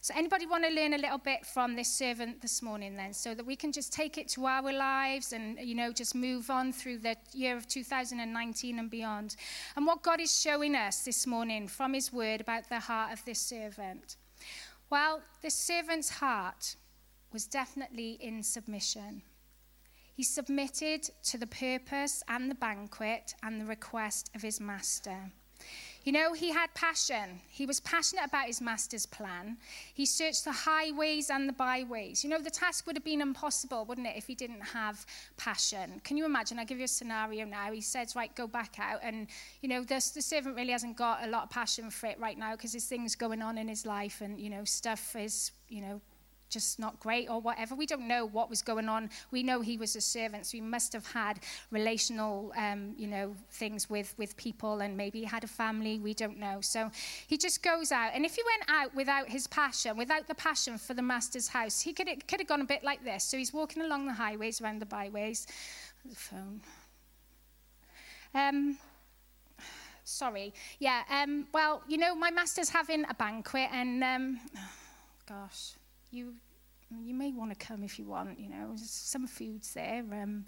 So, 0.00 0.12
anybody 0.16 0.44
want 0.46 0.64
to 0.64 0.70
learn 0.70 0.94
a 0.94 0.98
little 0.98 1.18
bit 1.18 1.46
from 1.46 1.76
this 1.76 1.88
servant 1.88 2.42
this 2.42 2.62
morning, 2.62 2.96
then, 2.96 3.12
so 3.12 3.34
that 3.34 3.46
we 3.46 3.56
can 3.56 3.72
just 3.72 3.92
take 3.92 4.18
it 4.18 4.28
to 4.30 4.46
our 4.46 4.72
lives 4.72 5.32
and, 5.32 5.58
you 5.58 5.74
know, 5.74 5.92
just 5.92 6.14
move 6.14 6.50
on 6.50 6.72
through 6.72 6.98
the 6.98 7.16
year 7.32 7.56
of 7.56 7.68
2019 7.68 8.78
and 8.78 8.90
beyond? 8.90 9.36
And 9.76 9.86
what 9.86 10.02
God 10.02 10.20
is 10.20 10.40
showing 10.40 10.74
us 10.74 11.04
this 11.04 11.26
morning 11.26 11.68
from 11.68 11.94
His 11.94 12.12
word 12.12 12.40
about 12.40 12.68
the 12.68 12.80
heart 12.80 13.12
of 13.12 13.24
this 13.24 13.38
servant. 13.38 14.16
Well, 14.90 15.22
this 15.42 15.54
servant's 15.54 16.10
heart 16.10 16.76
was 17.32 17.46
definitely 17.46 18.18
in 18.20 18.42
submission. 18.42 19.22
He 20.14 20.22
submitted 20.22 21.10
to 21.24 21.38
the 21.38 21.46
purpose 21.46 22.22
and 22.28 22.50
the 22.50 22.56
banquet 22.56 23.34
and 23.42 23.60
the 23.60 23.66
request 23.66 24.30
of 24.34 24.42
his 24.42 24.60
master. 24.60 25.30
You 26.04 26.12
know, 26.12 26.32
he 26.32 26.50
had 26.50 26.72
passion. 26.74 27.40
He 27.50 27.66
was 27.66 27.80
passionate 27.80 28.24
about 28.24 28.46
his 28.46 28.60
master's 28.60 29.04
plan. 29.04 29.58
He 29.92 30.06
searched 30.06 30.44
the 30.44 30.52
highways 30.52 31.28
and 31.28 31.48
the 31.48 31.52
byways. 31.52 32.24
You 32.24 32.30
know, 32.30 32.40
the 32.40 32.50
task 32.50 32.86
would 32.86 32.96
have 32.96 33.04
been 33.04 33.20
impossible, 33.20 33.84
wouldn't 33.84 34.06
it, 34.06 34.16
if 34.16 34.26
he 34.26 34.34
didn't 34.34 34.62
have 34.62 35.04
passion? 35.36 36.00
Can 36.04 36.16
you 36.16 36.24
imagine? 36.24 36.58
I'll 36.58 36.64
give 36.64 36.78
you 36.78 36.84
a 36.84 36.88
scenario 36.88 37.44
now. 37.44 37.72
He 37.72 37.80
says, 37.80 38.16
right, 38.16 38.34
go 38.34 38.46
back 38.46 38.76
out. 38.78 39.00
And, 39.02 39.26
you 39.60 39.68
know, 39.68 39.82
the, 39.82 39.96
the 40.14 40.22
servant 40.22 40.56
really 40.56 40.72
hasn't 40.72 40.96
got 40.96 41.24
a 41.24 41.28
lot 41.28 41.44
of 41.44 41.50
passion 41.50 41.90
for 41.90 42.06
it 42.06 42.18
right 42.18 42.38
now 42.38 42.52
because 42.52 42.72
there's 42.72 42.86
things 42.86 43.14
going 43.14 43.42
on 43.42 43.58
in 43.58 43.68
his 43.68 43.84
life 43.84 44.20
and, 44.20 44.40
you 44.40 44.50
know, 44.50 44.64
stuff 44.64 45.14
is, 45.14 45.50
you 45.68 45.82
know, 45.82 46.00
just 46.48 46.78
not 46.78 46.98
great 47.00 47.28
or 47.28 47.40
whatever. 47.40 47.74
We 47.74 47.86
don't 47.86 48.08
know 48.08 48.26
what 48.26 48.50
was 48.50 48.62
going 48.62 48.88
on. 48.88 49.10
We 49.30 49.42
know 49.42 49.60
he 49.60 49.76
was 49.76 49.96
a 49.96 50.00
servant, 50.00 50.46
so 50.46 50.52
he 50.52 50.60
must 50.60 50.92
have 50.92 51.06
had 51.06 51.40
relational, 51.70 52.52
um, 52.56 52.94
you 52.96 53.06
know, 53.06 53.34
things 53.50 53.88
with, 53.90 54.14
with 54.18 54.36
people 54.36 54.80
and 54.80 54.96
maybe 54.96 55.20
he 55.20 55.24
had 55.24 55.44
a 55.44 55.48
family. 55.48 55.98
We 55.98 56.14
don't 56.14 56.38
know. 56.38 56.60
So 56.60 56.90
he 57.26 57.36
just 57.36 57.62
goes 57.62 57.92
out. 57.92 58.12
And 58.14 58.24
if 58.24 58.34
he 58.34 58.42
went 58.42 58.70
out 58.70 58.94
without 58.94 59.28
his 59.28 59.46
passion, 59.46 59.96
without 59.96 60.26
the 60.26 60.34
passion 60.34 60.78
for 60.78 60.94
the 60.94 61.02
master's 61.02 61.48
house, 61.48 61.80
he 61.80 61.92
could, 61.92 62.08
could 62.26 62.40
have 62.40 62.48
gone 62.48 62.60
a 62.60 62.66
bit 62.66 62.84
like 62.84 63.04
this. 63.04 63.24
So 63.24 63.36
he's 63.36 63.52
walking 63.52 63.82
along 63.82 64.06
the 64.06 64.14
highways, 64.14 64.60
around 64.60 64.80
the 64.80 64.86
byways. 64.86 65.46
The 66.04 66.14
phone. 66.14 66.60
Um, 68.34 68.78
sorry. 70.04 70.54
Yeah, 70.78 71.02
um, 71.10 71.46
well, 71.52 71.82
you 71.88 71.98
know, 71.98 72.14
my 72.14 72.30
master's 72.30 72.70
having 72.70 73.04
a 73.08 73.14
banquet 73.14 73.68
and, 73.72 74.02
um, 74.02 74.40
oh, 74.56 74.60
gosh, 75.28 75.74
you 76.10 76.34
You 76.90 77.14
may 77.14 77.32
want 77.32 77.50
to 77.50 77.66
come 77.66 77.82
if 77.82 77.98
you 77.98 78.06
want, 78.06 78.38
you 78.38 78.48
know, 78.48 78.68
there's 78.68 78.90
some 78.90 79.26
food's 79.26 79.74
there. 79.74 80.04
Um, 80.12 80.46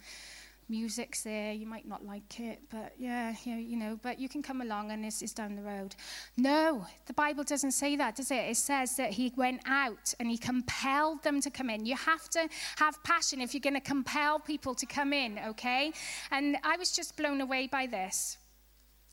music's 0.71 1.25
there, 1.25 1.53
you 1.53 1.67
might 1.67 1.87
not 1.87 2.07
like 2.07 2.39
it, 2.39 2.61
but 2.71 2.95
yeah, 2.97 3.35
you 3.45 3.53
know, 3.53 3.61
you 3.61 3.77
know 3.77 3.99
but 4.03 4.21
you 4.21 4.29
can 4.29 4.41
come 4.41 4.61
along 4.63 4.93
and 4.93 5.05
this 5.05 5.21
is 5.21 5.35
down 5.35 5.57
the 5.57 5.63
road. 5.63 5.97
No, 6.37 6.87
the 7.07 7.13
Bible 7.13 7.43
doesn't 7.45 7.73
say 7.73 7.97
that, 7.97 8.17
does 8.17 8.31
it? 8.31 8.45
It 8.49 8.57
says 8.57 8.97
that 8.97 9.11
he 9.11 9.33
went 9.37 9.61
out 9.67 10.15
and 10.21 10.31
he 10.31 10.39
compelled 10.39 11.23
them 11.25 11.41
to 11.41 11.51
come 11.51 11.69
in. 11.69 11.85
You 11.85 11.97
have 11.97 12.31
to 12.31 12.49
have 12.77 13.03
passion 13.03 13.41
if 13.41 13.53
you're 13.53 13.61
going 13.61 13.75
to 13.75 13.81
compel 13.81 14.39
people 14.39 14.75
to 14.77 14.87
come 14.87 15.13
in, 15.13 15.41
okay? 15.49 15.93
And 16.31 16.57
I 16.63 16.77
was 16.77 16.93
just 16.93 17.17
blown 17.17 17.41
away 17.41 17.67
by 17.67 17.87
this. 17.87 18.39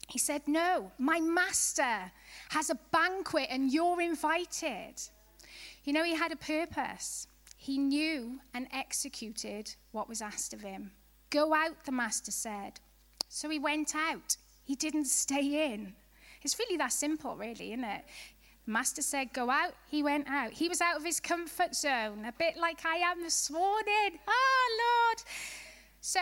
He 0.08 0.20
said, 0.20 0.44
No, 0.48 0.92
my 0.98 1.20
master 1.20 2.12
has 2.52 2.70
a 2.70 2.80
banquet 2.92 3.48
and 3.50 3.74
you're 3.74 4.00
invited. 4.00 4.94
You 5.88 5.94
know, 5.94 6.04
he 6.04 6.16
had 6.16 6.34
a 6.34 6.36
purpose. 6.36 7.28
He 7.56 7.78
knew 7.78 8.42
and 8.54 8.68
executed 8.74 9.74
what 9.94 10.10
was 10.10 10.22
asked 10.22 10.54
of 10.54 10.60
him. 10.60 10.92
Go 11.30 11.54
out, 11.54 11.86
the 11.86 11.94
master 11.94 12.30
said. 12.30 12.82
So 13.30 13.50
he 13.50 13.58
went 13.58 13.96
out. 13.96 14.36
He 14.66 14.76
didn't 14.76 15.06
stay 15.24 15.72
in. 15.72 15.94
It's 16.42 16.60
really 16.60 16.76
that 16.76 16.92
simple, 16.92 17.38
really, 17.38 17.72
isn't 17.72 17.86
it? 17.86 18.04
Master 18.66 19.02
said, 19.02 19.32
Go 19.32 19.50
out. 19.50 19.76
He 19.90 20.04
went 20.04 20.30
out. 20.30 20.52
He 20.52 20.68
was 20.68 20.82
out 20.82 20.98
of 20.98 21.06
his 21.06 21.22
comfort 21.22 21.74
zone, 21.74 22.26
a 22.26 22.34
bit 22.38 22.58
like 22.58 22.86
I 22.86 22.98
am 22.98 23.24
this 23.24 23.50
morning. 23.50 24.20
Oh, 24.28 25.08
Lord. 25.08 25.24
So, 26.02 26.20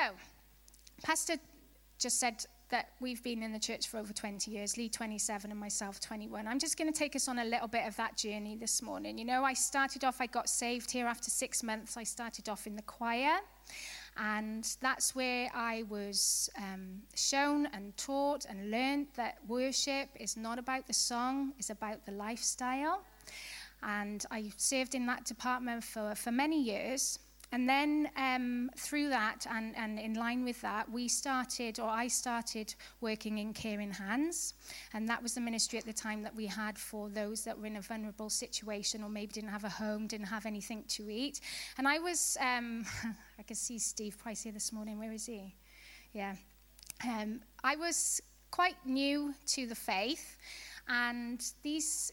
Pastor 1.01 1.37
just 1.97 2.19
said 2.19 2.45
that 2.69 2.89
we've 2.99 3.21
been 3.23 3.43
in 3.43 3.51
the 3.53 3.59
church 3.59 3.87
for 3.87 3.97
over 3.97 4.13
20 4.13 4.49
years, 4.51 4.77
Lee 4.77 4.89
27 4.89 5.51
and 5.51 5.59
myself 5.59 5.99
21. 5.99 6.47
I'm 6.47 6.59
just 6.59 6.77
going 6.77 6.91
to 6.91 6.97
take 6.97 7.15
us 7.15 7.27
on 7.27 7.39
a 7.39 7.45
little 7.45 7.67
bit 7.67 7.87
of 7.87 7.95
that 7.97 8.17
journey 8.17 8.55
this 8.55 8.81
morning. 8.81 9.17
You 9.17 9.25
know, 9.25 9.43
I 9.43 9.53
started 9.53 10.03
off, 10.03 10.19
I 10.19 10.25
got 10.25 10.49
saved 10.49 10.91
here 10.91 11.05
after 11.05 11.29
six 11.29 11.61
months. 11.63 11.97
I 11.97 12.03
started 12.03 12.49
off 12.49 12.67
in 12.67 12.75
the 12.75 12.81
choir. 12.81 13.37
And 14.17 14.67
that's 14.81 15.13
where 15.13 15.49
I 15.53 15.83
was 15.89 16.49
um, 16.57 17.01
shown 17.15 17.67
and 17.67 17.95
taught 17.97 18.45
and 18.49 18.71
learned 18.71 19.07
that 19.15 19.37
worship 19.47 20.09
is 20.19 20.37
not 20.37 20.57
about 20.57 20.87
the 20.87 20.93
song, 20.93 21.53
it's 21.57 21.69
about 21.69 22.05
the 22.05 22.13
lifestyle. 22.13 23.03
And 23.83 24.25
I 24.31 24.51
served 24.57 24.95
in 24.95 25.05
that 25.07 25.25
department 25.25 25.83
for, 25.83 26.15
for 26.15 26.31
many 26.31 26.61
years. 26.61 27.19
And 27.51 27.69
then 27.69 28.09
um, 28.17 28.69
through 28.77 29.09
that 29.09 29.45
and, 29.49 29.75
and 29.75 29.99
in 29.99 30.15
line 30.15 30.43
with 30.43 30.59
that, 30.61 30.91
we 30.91 31.07
started, 31.07 31.79
or 31.79 31.89
I 31.89 32.07
started 32.07 32.73
working 33.01 33.37
in 33.37 33.53
Caring 33.53 33.91
Hands. 33.91 34.53
And 34.93 35.07
that 35.07 35.21
was 35.21 35.35
the 35.35 35.41
ministry 35.41 35.79
at 35.79 35.85
the 35.85 35.93
time 35.93 36.23
that 36.23 36.35
we 36.35 36.47
had 36.47 36.77
for 36.77 37.09
those 37.09 37.43
that 37.43 37.57
were 37.57 37.67
in 37.67 37.77
a 37.77 37.81
vulnerable 37.81 38.29
situation 38.29 39.03
or 39.03 39.09
maybe 39.09 39.33
didn't 39.33 39.49
have 39.49 39.63
a 39.63 39.69
home, 39.69 40.07
didn't 40.07 40.27
have 40.27 40.45
anything 40.45 40.83
to 40.89 41.09
eat. 41.09 41.41
And 41.77 41.87
I 41.87 41.99
was, 41.99 42.37
um, 42.41 42.85
I 43.39 43.43
can 43.43 43.55
see 43.55 43.79
Steve 43.79 44.17
Price 44.17 44.43
here 44.43 44.53
this 44.53 44.71
morning. 44.71 44.99
Where 44.99 45.11
is 45.11 45.25
he? 45.25 45.55
Yeah. 46.13 46.35
Um, 47.03 47.41
I 47.63 47.75
was 47.75 48.21
quite 48.51 48.75
new 48.85 49.33
to 49.47 49.67
the 49.67 49.75
faith. 49.75 50.37
And 50.87 51.43
these 51.63 52.11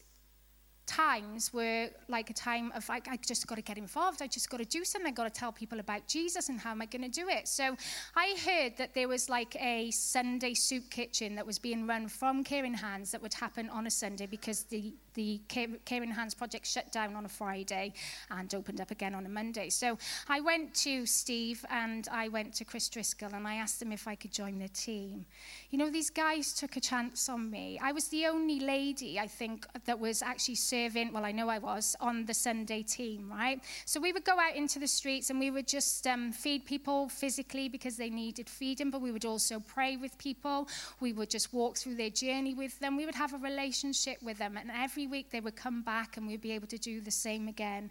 times 0.85 1.53
were 1.53 1.89
like 2.07 2.29
a 2.29 2.33
time 2.33 2.71
of 2.75 2.89
I, 2.89 3.01
I 3.09 3.17
just 3.17 3.47
got 3.47 3.55
to 3.55 3.61
get 3.61 3.77
involved. 3.77 4.21
I 4.21 4.27
just 4.27 4.49
got 4.49 4.57
to 4.57 4.65
do 4.65 4.83
something. 4.83 5.07
I 5.07 5.13
got 5.13 5.23
to 5.23 5.39
tell 5.39 5.51
people 5.51 5.79
about 5.79 6.07
Jesus 6.07 6.49
and 6.49 6.59
how 6.59 6.71
am 6.71 6.81
I 6.81 6.85
going 6.85 7.03
to 7.03 7.09
do 7.21 7.29
it. 7.29 7.47
So 7.47 7.75
I 8.15 8.35
heard 8.45 8.77
that 8.77 8.93
there 8.93 9.07
was 9.07 9.29
like 9.29 9.55
a 9.59 9.91
Sunday 9.91 10.53
soup 10.53 10.89
kitchen 10.89 11.35
that 11.35 11.45
was 11.45 11.59
being 11.59 11.87
run 11.87 12.07
from 12.07 12.43
Caring 12.43 12.73
Hands 12.73 13.09
that 13.11 13.21
would 13.21 13.33
happen 13.33 13.69
on 13.69 13.87
a 13.87 13.91
Sunday 13.91 14.25
because 14.25 14.63
the 14.63 14.93
the 15.13 15.39
Caring 15.47 16.11
Hands 16.11 16.33
project 16.33 16.65
shut 16.65 16.91
down 16.91 17.15
on 17.15 17.25
a 17.25 17.29
Friday 17.29 17.93
and 18.31 18.53
opened 18.55 18.81
up 18.81 18.91
again 18.91 19.13
on 19.15 19.25
a 19.25 19.29
Monday. 19.29 19.69
So 19.69 19.97
I 20.27 20.39
went 20.39 20.73
to 20.75 21.05
Steve 21.05 21.65
and 21.69 22.07
I 22.11 22.29
went 22.29 22.53
to 22.55 22.65
Chris 22.65 22.89
Driscoll 22.89 23.33
and 23.33 23.47
I 23.47 23.55
asked 23.55 23.79
them 23.79 23.91
if 23.91 24.07
I 24.07 24.15
could 24.15 24.31
join 24.31 24.57
their 24.57 24.69
team. 24.69 25.25
You 25.69 25.77
know, 25.77 25.89
these 25.89 26.09
guys 26.09 26.53
took 26.53 26.77
a 26.77 26.79
chance 26.79 27.29
on 27.29 27.49
me. 27.49 27.79
I 27.81 27.91
was 27.91 28.07
the 28.07 28.25
only 28.25 28.59
lady, 28.59 29.19
I 29.19 29.27
think, 29.27 29.65
that 29.85 29.99
was 29.99 30.21
actually 30.21 30.55
serving, 30.55 30.82
well, 31.13 31.25
I 31.25 31.31
know 31.31 31.49
I 31.49 31.59
was, 31.59 31.95
on 31.99 32.25
the 32.25 32.33
Sunday 32.33 32.81
team, 32.81 33.29
right? 33.29 33.61
So 33.85 33.99
we 33.99 34.11
would 34.11 34.25
go 34.25 34.39
out 34.39 34.55
into 34.55 34.79
the 34.79 34.87
streets 34.87 35.29
and 35.29 35.39
we 35.39 35.51
would 35.51 35.67
just 35.67 36.07
um, 36.07 36.31
feed 36.31 36.65
people 36.65 37.09
physically 37.09 37.69
because 37.69 37.97
they 37.97 38.09
needed 38.09 38.49
feeding, 38.49 38.89
but 38.89 39.01
we 39.01 39.11
would 39.11 39.25
also 39.25 39.59
pray 39.59 39.97
with 39.97 40.17
people. 40.17 40.67
We 40.99 41.13
would 41.13 41.29
just 41.29 41.53
walk 41.53 41.77
through 41.77 41.95
their 41.95 42.09
journey 42.09 42.53
with 42.55 42.79
them. 42.79 42.97
We 42.97 43.05
would 43.05 43.15
have 43.15 43.33
a 43.33 43.37
relationship 43.37 44.17
with 44.23 44.37
them. 44.39 44.57
And 44.57 44.71
every 44.71 45.03
every 45.03 45.17
week 45.17 45.31
they 45.31 45.41
would 45.41 45.55
come 45.55 45.81
back 45.81 46.17
and 46.17 46.27
we'd 46.27 46.41
be 46.41 46.51
able 46.51 46.67
to 46.67 46.77
do 46.77 47.01
the 47.01 47.11
same 47.11 47.47
again. 47.47 47.89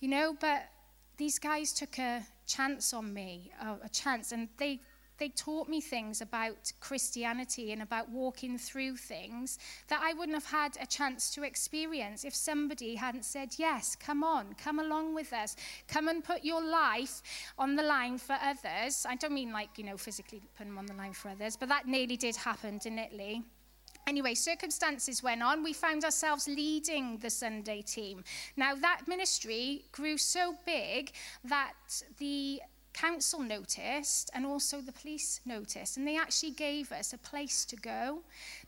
You 0.00 0.08
know, 0.08 0.36
but 0.38 0.68
these 1.16 1.38
guys 1.38 1.72
took 1.72 1.98
a 1.98 2.22
chance 2.46 2.94
on 2.94 3.12
me, 3.12 3.50
a 3.60 3.88
chance, 3.88 4.30
and 4.32 4.48
they 4.56 4.80
they 5.18 5.28
taught 5.30 5.68
me 5.68 5.80
things 5.80 6.20
about 6.20 6.72
Christianity 6.80 7.72
and 7.72 7.82
about 7.82 8.08
walking 8.08 8.58
through 8.58 8.96
things 8.96 9.58
that 9.88 10.00
I 10.02 10.12
wouldn't 10.14 10.36
have 10.36 10.46
had 10.46 10.76
a 10.80 10.86
chance 10.86 11.30
to 11.34 11.42
experience 11.42 12.24
if 12.24 12.34
somebody 12.34 12.94
hadn't 12.94 13.24
said, 13.24 13.54
Yes, 13.56 13.96
come 13.96 14.22
on, 14.22 14.54
come 14.54 14.78
along 14.78 15.14
with 15.14 15.32
us. 15.32 15.56
Come 15.88 16.08
and 16.08 16.22
put 16.22 16.44
your 16.44 16.62
life 16.62 17.22
on 17.58 17.76
the 17.76 17.82
line 17.82 18.18
for 18.18 18.36
others. 18.42 19.04
I 19.08 19.16
don't 19.16 19.34
mean 19.34 19.52
like, 19.52 19.70
you 19.76 19.84
know, 19.84 19.96
physically 19.96 20.40
put 20.56 20.66
them 20.66 20.78
on 20.78 20.86
the 20.86 20.94
line 20.94 21.12
for 21.12 21.28
others, 21.30 21.56
but 21.56 21.68
that 21.68 21.86
nearly 21.86 22.16
did 22.16 22.36
happen, 22.36 22.78
didn't 22.78 22.98
it, 22.98 23.12
Lee? 23.12 23.42
Anyway, 24.06 24.34
circumstances 24.34 25.22
went 25.22 25.42
on. 25.42 25.62
We 25.62 25.74
found 25.74 26.02
ourselves 26.02 26.48
leading 26.48 27.18
the 27.18 27.28
Sunday 27.28 27.82
team. 27.82 28.24
Now, 28.56 28.74
that 28.76 29.02
ministry 29.06 29.84
grew 29.92 30.16
so 30.16 30.54
big 30.64 31.12
that 31.44 31.74
the 32.16 32.62
council 33.00 33.40
noticed 33.40 34.30
and 34.34 34.44
also 34.44 34.80
the 34.80 34.92
police 34.92 35.40
noticed, 35.46 35.96
and 35.96 36.06
they 36.06 36.16
actually 36.16 36.50
gave 36.50 36.90
us 36.90 37.12
a 37.12 37.18
place 37.18 37.64
to 37.64 37.76
go. 37.76 38.20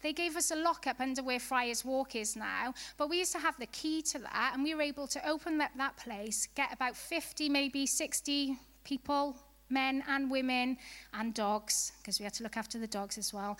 They 0.03 0.13
gave 0.13 0.37
us 0.37 0.51
a 0.51 0.57
lockup 0.57 1.01
under 1.01 1.23
where 1.23 1.41
Friars 1.41 1.85
Walk 1.85 2.15
is 2.15 2.37
now, 2.37 2.75
but 2.97 3.11
we 3.11 3.19
used 3.19 3.33
to 3.33 3.39
have 3.39 3.59
the 3.59 3.67
key 3.67 4.03
to 4.03 4.19
that, 4.21 4.53
and 4.55 4.63
we 4.63 4.75
were 4.75 4.83
able 4.83 5.07
to 5.09 5.29
open 5.29 5.61
up 5.61 5.71
that 5.77 5.97
place, 5.97 6.49
get 6.55 6.73
about 6.73 6.97
50, 6.97 7.49
maybe 7.49 7.87
60 7.87 8.57
people, 8.85 9.37
men 9.69 10.05
and 10.09 10.31
women, 10.31 10.77
and 11.15 11.35
dogs, 11.35 11.93
because 11.99 12.21
we 12.21 12.25
had 12.25 12.35
to 12.35 12.43
look 12.43 12.57
after 12.57 12.79
the 12.79 12.87
dogs 12.87 13.19
as 13.19 13.35
well. 13.35 13.59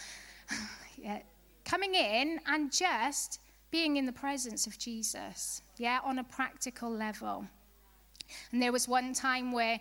yeah, 0.97 1.21
coming 1.65 1.95
in 1.95 2.41
and 2.47 2.73
just 2.73 3.41
being 3.71 3.97
in 3.97 4.07
the 4.07 4.13
presence 4.13 4.67
of 4.67 4.79
Jesus, 4.79 5.63
yeah, 5.79 5.99
on 6.05 6.19
a 6.19 6.25
practical 6.25 6.91
level. 6.91 7.47
And 8.53 8.63
there 8.63 8.73
was 8.73 8.87
one 8.87 9.13
time 9.13 9.53
where 9.53 9.81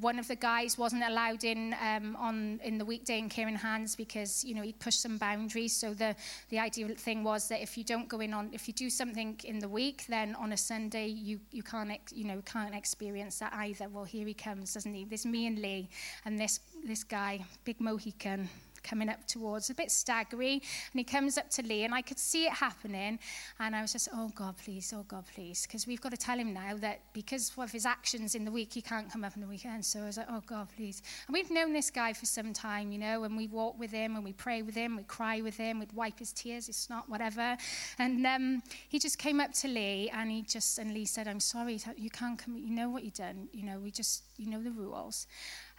one 0.00 0.18
of 0.18 0.28
the 0.28 0.36
guys 0.36 0.78
wasn't 0.78 1.04
allowed 1.04 1.44
in 1.44 1.74
um, 1.80 2.16
on 2.16 2.60
in 2.64 2.78
the 2.78 2.84
weekday 2.84 3.18
in 3.18 3.28
Caring 3.28 3.56
Hands 3.56 3.94
because 3.96 4.44
you 4.44 4.54
know 4.54 4.62
he'd 4.62 4.78
pushed 4.78 5.00
some 5.00 5.18
boundaries. 5.18 5.74
So 5.74 5.94
the 5.94 6.16
the 6.50 6.58
ideal 6.58 6.88
thing 6.96 7.24
was 7.24 7.48
that 7.48 7.62
if 7.62 7.76
you 7.78 7.84
don't 7.84 8.08
go 8.08 8.20
in 8.20 8.34
on 8.34 8.50
if 8.52 8.68
you 8.68 8.74
do 8.74 8.90
something 8.90 9.38
in 9.44 9.58
the 9.58 9.68
week, 9.68 10.04
then 10.08 10.34
on 10.36 10.52
a 10.52 10.56
Sunday 10.56 11.08
you 11.08 11.40
you 11.52 11.62
can't 11.62 11.90
ex, 11.90 12.12
you 12.12 12.24
know 12.24 12.42
can't 12.44 12.74
experience 12.74 13.38
that 13.38 13.52
either. 13.54 13.88
Well, 13.88 14.04
here 14.04 14.26
he 14.26 14.34
comes, 14.34 14.74
doesn't 14.74 14.94
he? 14.94 15.04
This 15.04 15.24
me 15.24 15.46
and 15.46 15.58
Lee 15.60 15.88
and 16.24 16.38
this 16.38 16.60
this 16.84 17.04
guy, 17.04 17.44
big 17.64 17.80
Mohican 17.80 18.48
coming 18.84 19.08
up 19.08 19.26
towards, 19.26 19.70
a 19.70 19.74
bit 19.74 19.88
staggery. 19.88 20.52
And 20.52 20.94
he 20.94 21.04
comes 21.04 21.36
up 21.38 21.50
to 21.50 21.62
Lee, 21.62 21.84
and 21.84 21.94
I 21.94 22.02
could 22.02 22.18
see 22.18 22.44
it 22.44 22.52
happening. 22.52 23.18
And 23.58 23.74
I 23.74 23.82
was 23.82 23.92
just, 23.92 24.08
oh 24.14 24.30
God, 24.34 24.56
please, 24.56 24.92
oh 24.94 25.04
God, 25.08 25.24
please. 25.34 25.66
Because 25.66 25.86
we've 25.86 26.00
got 26.00 26.12
to 26.12 26.16
tell 26.16 26.38
him 26.38 26.52
now 26.52 26.76
that 26.76 27.00
because 27.12 27.50
of 27.58 27.72
his 27.72 27.86
actions 27.86 28.34
in 28.34 28.44
the 28.44 28.52
week, 28.52 28.72
he 28.72 28.82
can't 28.82 29.10
come 29.10 29.24
up 29.24 29.34
in 29.34 29.40
the 29.40 29.48
weekend. 29.48 29.84
So 29.84 30.02
I 30.02 30.06
was 30.06 30.16
like, 30.18 30.28
oh 30.30 30.42
God, 30.46 30.68
please. 30.76 31.02
And 31.26 31.34
we've 31.34 31.50
known 31.50 31.72
this 31.72 31.90
guy 31.90 32.12
for 32.12 32.26
some 32.26 32.52
time, 32.52 32.92
you 32.92 32.98
know, 32.98 33.24
and 33.24 33.36
we 33.36 33.48
walk 33.48 33.78
with 33.78 33.90
him, 33.90 34.14
and 34.14 34.24
we 34.24 34.32
pray 34.32 34.62
with 34.62 34.74
him, 34.74 34.96
we 34.96 35.02
cry 35.04 35.40
with 35.40 35.56
him, 35.56 35.80
we'd 35.80 35.92
wipe 35.92 36.18
his 36.18 36.32
tears, 36.32 36.68
it's 36.68 36.90
not 36.90 37.08
whatever. 37.08 37.56
And 37.98 38.26
um, 38.26 38.62
he 38.88 38.98
just 38.98 39.18
came 39.18 39.40
up 39.40 39.52
to 39.54 39.68
Lee, 39.68 40.10
and 40.12 40.30
he 40.30 40.42
just, 40.42 40.78
and 40.78 40.92
Lee 40.92 41.06
said, 41.06 41.26
I'm 41.26 41.40
sorry, 41.40 41.80
you 41.96 42.10
can't 42.10 42.38
come, 42.38 42.56
you 42.56 42.74
know 42.74 42.88
what 42.88 43.04
you've 43.04 43.14
done, 43.14 43.48
you 43.52 43.64
know, 43.64 43.78
we 43.78 43.90
just, 43.90 44.24
you 44.36 44.50
know 44.50 44.62
the 44.62 44.70
rules. 44.70 45.26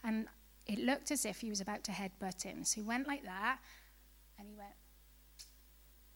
And 0.04 0.28
it 0.68 0.80
looked 0.80 1.12
as 1.12 1.26
if 1.26 1.42
he 1.42 1.50
was 1.50 1.62
about 1.62 1.84
to 1.86 1.92
headbutt 1.92 2.44
him. 2.44 2.64
So 2.64 2.82
he 2.82 2.88
went 2.88 3.08
like 3.08 3.24
that, 3.24 3.60
and 4.38 4.48
he 4.48 4.56
went 4.56 4.76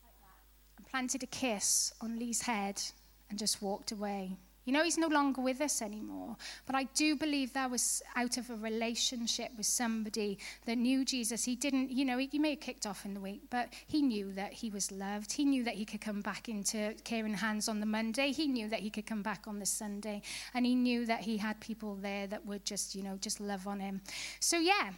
like 0.04 0.20
that, 0.22 0.78
and 0.78 0.88
planted 0.88 1.24
a 1.24 1.28
kiss 1.28 1.94
on 2.02 2.18
Lee's 2.18 2.42
head 2.44 2.82
and 3.30 3.38
just 3.38 3.62
walked 3.62 3.92
away. 3.92 4.38
You 4.70 4.74
know, 4.74 4.84
he's 4.84 5.00
no 5.00 5.08
longer 5.08 5.42
with 5.42 5.62
us 5.62 5.82
anymore. 5.82 6.38
But 6.68 6.76
I 6.76 6.84
do 6.94 7.16
believe 7.16 7.54
that 7.54 7.72
was 7.72 8.04
out 8.16 8.38
of 8.38 8.52
a 8.52 8.56
relationship 8.56 9.50
with 9.58 9.66
somebody 9.66 10.38
that 10.68 10.78
knew 10.78 11.04
Jesus. 11.04 11.44
He 11.44 11.56
didn't, 11.56 11.90
you 11.90 12.06
know, 12.06 12.20
he, 12.20 12.30
he 12.32 12.38
may 12.38 12.52
have 12.52 12.60
kicked 12.60 12.86
off 12.86 13.04
in 13.04 13.16
the 13.16 13.20
week, 13.20 13.42
but 13.50 13.74
he 13.88 14.04
knew 14.04 14.32
that 14.34 14.54
he 14.54 14.70
was 14.70 14.92
loved. 14.92 15.32
He 15.32 15.44
knew 15.44 15.64
that 15.64 15.74
he 15.74 15.86
could 15.86 16.02
come 16.02 16.22
back 16.22 16.50
into 16.50 16.94
caring 17.04 17.34
hands 17.34 17.68
on 17.68 17.80
the 17.80 17.88
Monday. 17.88 18.32
He 18.32 18.46
knew 18.46 18.70
that 18.70 18.82
he 18.82 18.92
could 18.92 19.08
come 19.08 19.24
back 19.24 19.48
on 19.48 19.58
the 19.58 19.66
Sunday. 19.66 20.22
And 20.54 20.68
he 20.68 20.76
knew 20.76 21.04
that 21.08 21.22
he 21.22 21.38
had 21.38 21.60
people 21.60 21.96
there 21.96 22.28
that 22.28 22.46
would 22.46 22.64
just, 22.64 22.94
you 22.94 23.02
know, 23.02 23.18
just 23.20 23.40
love 23.40 23.66
on 23.66 23.80
him. 23.80 24.02
So, 24.40 24.60
yeah. 24.60 24.92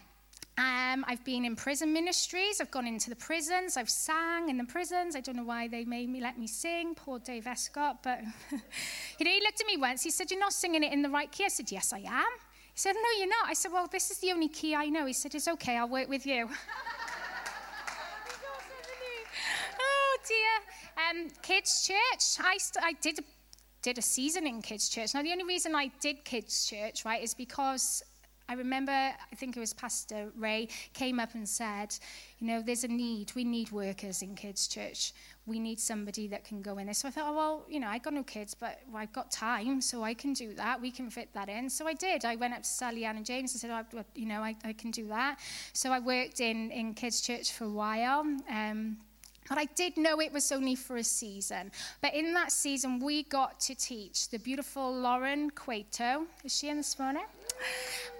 Um, 0.61 1.03
I've 1.07 1.23
been 1.25 1.43
in 1.43 1.55
prison 1.55 1.91
ministries. 1.91 2.61
I've 2.61 2.69
gone 2.69 2.85
into 2.85 3.09
the 3.09 3.15
prisons. 3.15 3.77
I've 3.77 3.89
sang 3.89 4.49
in 4.49 4.57
the 4.57 4.63
prisons. 4.63 5.15
I 5.15 5.21
don't 5.21 5.35
know 5.35 5.43
why 5.43 5.67
they 5.67 5.85
made 5.85 6.07
me 6.07 6.21
let 6.21 6.37
me 6.37 6.45
sing. 6.45 6.93
Poor 6.93 7.17
Dave 7.17 7.47
Escott. 7.47 8.03
But 8.03 8.19
you 8.51 9.25
know, 9.25 9.31
he 9.31 9.41
looked 9.41 9.59
at 9.59 9.65
me 9.65 9.77
once. 9.77 10.03
He 10.03 10.11
said, 10.11 10.29
"You're 10.29 10.39
not 10.39 10.53
singing 10.53 10.83
it 10.83 10.93
in 10.93 11.01
the 11.01 11.09
right 11.09 11.31
key." 11.31 11.45
I 11.45 11.47
said, 11.47 11.71
"Yes, 11.71 11.93
I 11.93 11.99
am." 11.99 12.31
He 12.73 12.79
said, 12.79 12.93
"No, 12.93 13.09
you're 13.17 13.27
not." 13.27 13.47
I 13.47 13.53
said, 13.53 13.71
"Well, 13.71 13.87
this 13.91 14.11
is 14.11 14.19
the 14.19 14.31
only 14.31 14.49
key 14.49 14.75
I 14.75 14.85
know." 14.85 15.07
He 15.07 15.13
said, 15.13 15.33
"It's 15.33 15.47
okay. 15.47 15.77
I'll 15.77 15.89
work 15.89 16.09
with 16.09 16.27
you." 16.27 16.47
oh 19.79 20.17
dear. 20.27 20.53
Um, 21.09 21.27
kids 21.41 21.87
church. 21.87 22.45
I, 22.45 22.57
st- 22.59 22.85
I 22.85 22.93
did 23.01 23.23
did 23.81 23.97
a 23.97 24.01
season 24.03 24.45
in 24.45 24.61
kids 24.61 24.89
church. 24.89 25.15
Now 25.15 25.23
the 25.23 25.31
only 25.31 25.45
reason 25.45 25.73
I 25.75 25.89
did 26.01 26.23
kids 26.23 26.67
church, 26.67 27.03
right, 27.03 27.23
is 27.23 27.33
because 27.33 28.03
I 28.51 28.55
remember, 28.55 28.91
I 28.91 29.35
think 29.37 29.55
it 29.55 29.61
was 29.61 29.71
Pastor 29.71 30.29
Ray, 30.35 30.67
came 30.91 31.21
up 31.21 31.35
and 31.35 31.47
said, 31.47 31.95
you 32.37 32.47
know, 32.47 32.61
there's 32.61 32.83
a 32.83 32.89
need. 32.89 33.31
We 33.33 33.45
need 33.45 33.71
workers 33.71 34.21
in 34.21 34.35
kids' 34.35 34.67
church. 34.67 35.13
We 35.45 35.57
need 35.57 35.79
somebody 35.79 36.27
that 36.27 36.43
can 36.43 36.61
go 36.61 36.77
in 36.77 36.87
there. 36.87 36.93
So 36.93 37.07
I 37.07 37.11
thought, 37.11 37.29
oh, 37.29 37.33
well, 37.33 37.65
you 37.69 37.79
know, 37.79 37.87
I've 37.87 38.03
got 38.03 38.13
no 38.13 38.23
kids, 38.23 38.53
but 38.53 38.81
well, 38.91 39.01
I've 39.01 39.13
got 39.13 39.31
time, 39.31 39.79
so 39.79 40.03
I 40.03 40.13
can 40.13 40.33
do 40.33 40.53
that. 40.55 40.81
We 40.81 40.91
can 40.91 41.09
fit 41.09 41.29
that 41.33 41.47
in. 41.47 41.69
So 41.69 41.87
I 41.87 41.93
did. 41.93 42.25
I 42.25 42.35
went 42.35 42.53
up 42.53 42.63
to 42.63 42.67
Sally 42.67 43.05
Ann 43.05 43.15
and 43.15 43.25
James 43.25 43.53
and 43.53 43.61
said, 43.61 43.71
oh, 43.71 44.03
you 44.15 44.25
know, 44.25 44.41
I, 44.41 44.53
I 44.65 44.73
can 44.73 44.91
do 44.91 45.07
that. 45.07 45.39
So 45.71 45.93
I 45.93 45.99
worked 45.99 46.41
in, 46.41 46.71
in 46.71 46.93
kids' 46.93 47.21
church 47.21 47.53
for 47.53 47.63
a 47.63 47.69
while. 47.69 48.25
Um, 48.49 48.97
but 49.49 49.57
I 49.57 49.65
did 49.65 49.97
know 49.97 50.21
it 50.21 50.31
was 50.31 50.51
only 50.51 50.75
for 50.75 50.97
a 50.97 51.03
season. 51.03 51.71
But 52.01 52.13
in 52.13 52.33
that 52.33 52.51
season, 52.51 52.99
we 52.99 53.23
got 53.23 53.59
to 53.61 53.75
teach 53.75 54.29
the 54.29 54.37
beautiful 54.37 54.93
Lauren 54.93 55.49
Cueto. 55.51 56.25
Is 56.43 56.57
she 56.57 56.69
in 56.69 56.77
this 56.77 56.97
morning? 56.97 57.25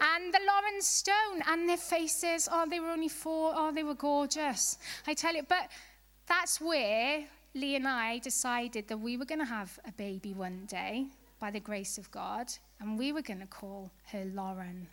And 0.01 0.33
the 0.33 0.39
Lauren 0.45 0.81
Stone, 0.81 1.43
and 1.47 1.69
their 1.69 1.77
faces, 1.77 2.49
oh, 2.51 2.65
they 2.69 2.79
were 2.79 2.89
only 2.89 3.07
four, 3.07 3.53
oh, 3.55 3.71
they 3.71 3.83
were 3.83 3.95
gorgeous. 3.95 4.77
I 5.07 5.13
tell 5.13 5.35
you, 5.35 5.43
but 5.47 5.69
that's 6.27 6.59
where 6.59 7.25
Lee 7.53 7.75
and 7.75 7.87
I 7.87 8.19
decided 8.19 8.87
that 8.87 8.97
we 8.97 9.17
were 9.17 9.25
going 9.25 9.39
to 9.39 9.45
have 9.45 9.79
a 9.85 9.91
baby 9.91 10.33
one 10.33 10.65
day 10.67 11.07
by 11.39 11.51
the 11.51 11.59
grace 11.59 11.97
of 11.97 12.09
God, 12.11 12.51
and 12.79 12.97
we 12.97 13.11
were 13.11 13.21
going 13.21 13.39
to 13.39 13.47
call 13.47 13.91
her 14.11 14.25
Lauren. 14.33 14.87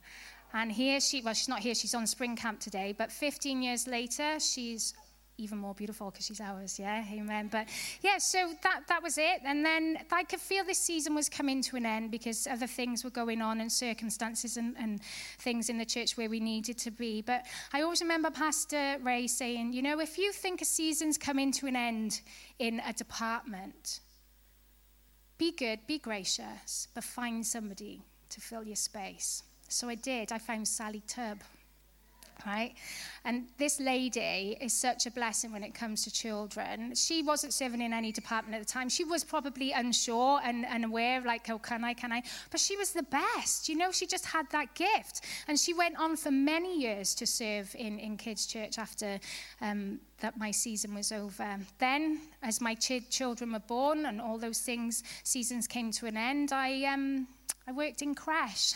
And 0.53 0.73
here 0.73 0.99
she, 1.01 1.21
well, 1.21 1.35
she's 1.35 1.49
not 1.49 1.61
here, 1.61 1.75
she's 1.75 1.95
on 1.95 2.07
spring 2.07 2.35
camp 2.35 2.59
today, 2.59 2.95
but 2.97 3.13
15 3.13 3.63
years 3.63 3.87
later, 3.87 4.41
she's 4.41 4.95
even 5.39 5.57
more 5.57 5.73
beautiful 5.73 6.11
because 6.11 6.27
she's 6.27 6.41
ours, 6.41 6.79
yeah, 6.79 7.05
amen. 7.13 7.49
But 7.51 7.69
yeah, 8.03 8.19
so 8.19 8.53
that, 8.63 8.83
that 8.89 9.03
was 9.03 9.17
it. 9.17 9.41
And 9.45 9.65
then 9.65 9.99
I 10.11 10.25
could 10.25 10.41
feel 10.41 10.65
this 10.65 10.79
season 10.79 11.15
was 11.15 11.29
coming 11.29 11.63
to 11.63 11.77
an 11.77 11.87
end 11.87 12.11
because 12.11 12.47
other 12.47 12.67
things 12.67 13.05
were 13.05 13.11
going 13.11 13.41
on 13.41 13.61
and 13.61 13.71
circumstances 13.71 14.57
and, 14.57 14.75
and 14.79 15.01
things 15.39 15.71
in 15.71 15.79
the 15.79 15.85
church 15.85 16.17
where 16.17 16.29
we 16.29 16.41
needed 16.41 16.77
to 16.79 16.91
be. 16.91 17.23
But 17.23 17.47
I 17.73 17.83
always 17.83 18.03
remember 18.03 18.31
Pastor 18.31 18.97
Ray 19.03 19.29
saying, 19.29 19.73
you 19.73 19.81
know, 19.81 20.01
if 20.01 20.19
you 20.19 20.33
think 20.33 20.61
a 20.61 20.65
season's 20.65 21.17
coming 21.17 21.53
to 21.53 21.69
an 21.69 21.77
end 21.77 22.21
in 22.59 22.83
a 22.87 22.93
department, 22.93 24.01
be 25.39 25.53
good, 25.53 25.87
be 25.87 25.99
gracious, 25.99 26.89
but 26.95 27.05
find 27.05 27.47
somebody 27.47 28.03
to 28.31 28.41
fill 28.41 28.65
your 28.65 28.77
space. 28.77 29.45
So 29.69 29.89
I 29.89 29.95
did. 29.95 30.33
I 30.33 30.39
found 30.39 30.67
Sally 30.67 31.03
Tubb 31.07 31.39
right? 32.47 32.75
And 33.25 33.49
this 33.59 33.81
lady 33.81 34.57
is 34.61 34.73
such 34.73 35.07
a 35.07 35.11
blessing 35.11 35.53
when 35.53 35.63
it 35.63 35.75
comes 35.75 36.05
to 36.05 36.11
children. 36.11 36.95
She 36.95 37.23
wasn't 37.23 37.53
serving 37.53 37.81
in 37.81 37.93
any 37.93 38.13
department 38.13 38.55
at 38.55 38.67
the 38.67 38.73
time. 38.73 38.89
She 38.89 39.05
was 39.05 39.25
probably 39.25 39.73
unsure 39.73 40.41
and, 40.43 40.65
and 40.67 40.85
aware, 40.85 41.21
like, 41.21 41.49
oh, 41.51 41.59
can 41.59 41.85
I, 41.85 41.95
can 41.95 42.13
I? 42.13 42.23
But 42.51 42.61
she 42.61 42.77
was 42.77 42.93
the 42.93 43.03
best. 43.03 43.69
You 43.69 43.77
know, 43.77 43.91
she 43.93 44.07
just 44.07 44.27
had 44.27 44.51
that 44.51 44.75
gift. 44.75 45.25
And 45.47 45.59
she 45.59 45.75
went 45.75 45.99
on 45.99 46.17
for 46.17 46.31
many 46.31 46.81
years 46.81 47.15
to 47.17 47.27
serve 47.27 47.75
in, 47.79 47.99
in 47.99 48.17
kids' 48.17 48.47
church 48.47 48.79
after 48.79 49.19
um, 49.61 50.01
that 50.21 50.39
my 50.39 50.51
season 50.51 50.95
was 50.95 51.13
over. 51.13 51.59
Then, 51.79 52.21
as 52.43 52.61
my 52.61 52.75
ch- 52.75 53.09
children 53.11 53.53
were 53.53 53.61
born 53.61 54.07
and 54.07 54.21
all 54.21 54.39
those 54.39 54.61
things, 54.61 55.03
seasons 55.23 55.67
came 55.67 55.91
to 55.93 56.07
an 56.07 56.17
end, 56.17 56.53
I, 56.53 56.85
um, 56.85 57.29
I 57.67 57.73
worked 57.73 58.03
in 58.03 58.15
crash. 58.15 58.75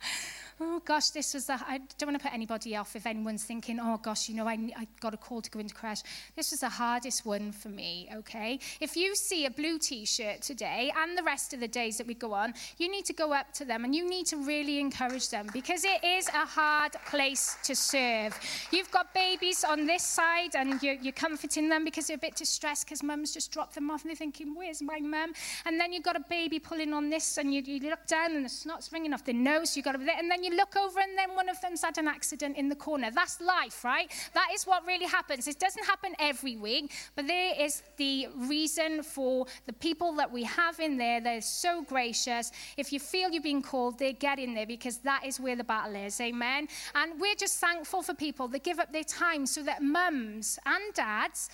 oh 0.60 0.80
gosh, 0.84 1.10
this 1.10 1.34
was 1.34 1.46
the, 1.46 1.54
I 1.54 1.80
don't 1.98 2.08
want 2.10 2.18
to 2.18 2.22
put 2.22 2.34
anybody 2.34 2.76
off 2.76 2.94
if 2.94 3.06
anyone's 3.06 3.44
thinking, 3.44 3.80
oh 3.80 3.98
gosh, 4.02 4.28
you 4.28 4.36
know, 4.36 4.46
I, 4.46 4.54
I 4.76 4.86
got 5.00 5.14
a 5.14 5.16
call 5.16 5.40
to 5.42 5.50
go 5.50 5.58
into 5.58 5.74
crash. 5.74 6.02
This 6.36 6.52
was 6.52 6.60
the 6.60 6.68
hardest 6.68 7.26
one 7.26 7.52
for 7.52 7.68
me, 7.68 8.08
okay? 8.14 8.60
If 8.80 8.96
you 8.96 9.14
see 9.16 9.46
a 9.46 9.50
blue 9.50 9.78
t 9.78 10.04
shirt 10.04 10.42
today 10.42 10.92
and 10.96 11.18
the 11.18 11.22
rest 11.22 11.52
of 11.54 11.60
the 11.60 11.68
days 11.68 11.98
that 11.98 12.06
we 12.06 12.14
go 12.14 12.32
on, 12.32 12.54
you 12.78 12.90
need 12.90 13.04
to 13.06 13.12
go 13.12 13.32
up 13.32 13.52
to 13.54 13.64
them 13.64 13.84
and 13.84 13.94
you 13.94 14.08
need 14.08 14.26
to 14.26 14.36
really 14.36 14.78
encourage 14.78 15.28
them 15.28 15.48
because 15.52 15.84
it 15.84 16.04
is 16.04 16.28
a 16.28 16.46
hard 16.46 16.92
place 17.06 17.56
to 17.64 17.74
serve. 17.74 18.38
You've 18.70 18.90
got 18.90 19.12
babies 19.12 19.64
on 19.64 19.86
this 19.86 20.04
side 20.04 20.54
and 20.54 20.82
you're, 20.82 20.94
you're 20.94 21.12
comforting 21.12 21.68
them 21.68 21.84
because 21.84 22.06
they're 22.06 22.16
a 22.16 22.18
bit 22.18 22.36
distressed 22.36 22.86
because 22.86 23.02
mum's 23.02 23.34
just 23.34 23.50
dropped 23.50 23.74
them 23.74 23.90
off 23.90 24.02
and 24.02 24.10
they're 24.10 24.16
thinking, 24.16 24.54
where's 24.54 24.82
my 24.82 25.00
mum? 25.00 25.32
And 25.66 25.80
then 25.80 25.92
you've 25.92 26.04
got 26.04 26.16
a 26.16 26.24
baby 26.28 26.58
pulling 26.58 26.92
on 26.92 27.10
this 27.10 27.38
and 27.38 27.52
you, 27.52 27.62
you 27.62 27.90
look 27.90 28.06
down 28.06 28.32
and 28.32 28.44
the 28.44 28.48
snot's 28.48 28.92
ringing 28.92 29.12
off 29.12 29.24
their 29.24 29.34
nose, 29.34 29.76
you've 29.76 29.84
got 29.84 29.92
to, 29.92 30.18
and 30.18 30.30
then 30.30 30.44
you 30.44 30.53
look 30.56 30.76
over 30.76 31.00
and 31.00 31.16
then 31.16 31.34
one 31.34 31.48
of 31.48 31.60
them's 31.60 31.82
had 31.82 31.98
an 31.98 32.08
accident 32.08 32.56
in 32.56 32.68
the 32.68 32.76
corner. 32.76 33.10
That's 33.10 33.40
life, 33.40 33.84
right? 33.84 34.10
That 34.34 34.48
is 34.54 34.64
what 34.64 34.86
really 34.86 35.06
happens. 35.06 35.48
It 35.48 35.58
doesn't 35.58 35.84
happen 35.84 36.14
every 36.18 36.56
week, 36.56 36.92
but 37.14 37.26
there 37.26 37.54
is 37.58 37.82
the 37.96 38.28
reason 38.36 39.02
for 39.02 39.46
the 39.66 39.72
people 39.72 40.14
that 40.16 40.30
we 40.30 40.44
have 40.44 40.80
in 40.80 40.96
there. 40.96 41.20
They're 41.20 41.40
so 41.40 41.82
gracious. 41.82 42.52
If 42.76 42.92
you 42.92 43.00
feel 43.00 43.30
you're 43.30 43.42
being 43.42 43.62
called, 43.62 43.98
they 43.98 44.12
get 44.12 44.38
in 44.38 44.54
there 44.54 44.66
because 44.66 44.98
that 44.98 45.24
is 45.24 45.40
where 45.40 45.56
the 45.56 45.64
battle 45.64 45.96
is. 45.96 46.20
Amen. 46.20 46.68
And 46.94 47.20
we're 47.20 47.34
just 47.34 47.58
thankful 47.58 48.02
for 48.02 48.14
people 48.14 48.48
that 48.48 48.64
give 48.64 48.78
up 48.78 48.92
their 48.92 49.04
time 49.04 49.46
so 49.46 49.62
that 49.62 49.82
mums 49.82 50.58
and 50.66 50.94
dads 50.94 51.50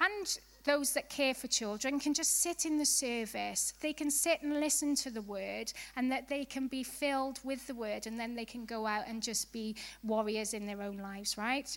and 0.00 0.38
those 0.64 0.92
that 0.92 1.08
care 1.08 1.34
for 1.34 1.48
children 1.48 1.98
can 1.98 2.14
just 2.14 2.40
sit 2.40 2.64
in 2.64 2.78
the 2.78 2.86
service. 2.86 3.74
They 3.80 3.92
can 3.92 4.10
sit 4.10 4.42
and 4.42 4.60
listen 4.60 4.94
to 4.96 5.10
the 5.10 5.22
word, 5.22 5.72
and 5.96 6.10
that 6.12 6.28
they 6.28 6.44
can 6.44 6.68
be 6.68 6.82
filled 6.82 7.40
with 7.44 7.66
the 7.66 7.74
word, 7.74 8.06
and 8.06 8.18
then 8.18 8.34
they 8.34 8.44
can 8.44 8.64
go 8.64 8.86
out 8.86 9.04
and 9.06 9.22
just 9.22 9.52
be 9.52 9.76
warriors 10.02 10.54
in 10.54 10.66
their 10.66 10.82
own 10.82 10.98
lives, 10.98 11.36
right? 11.36 11.76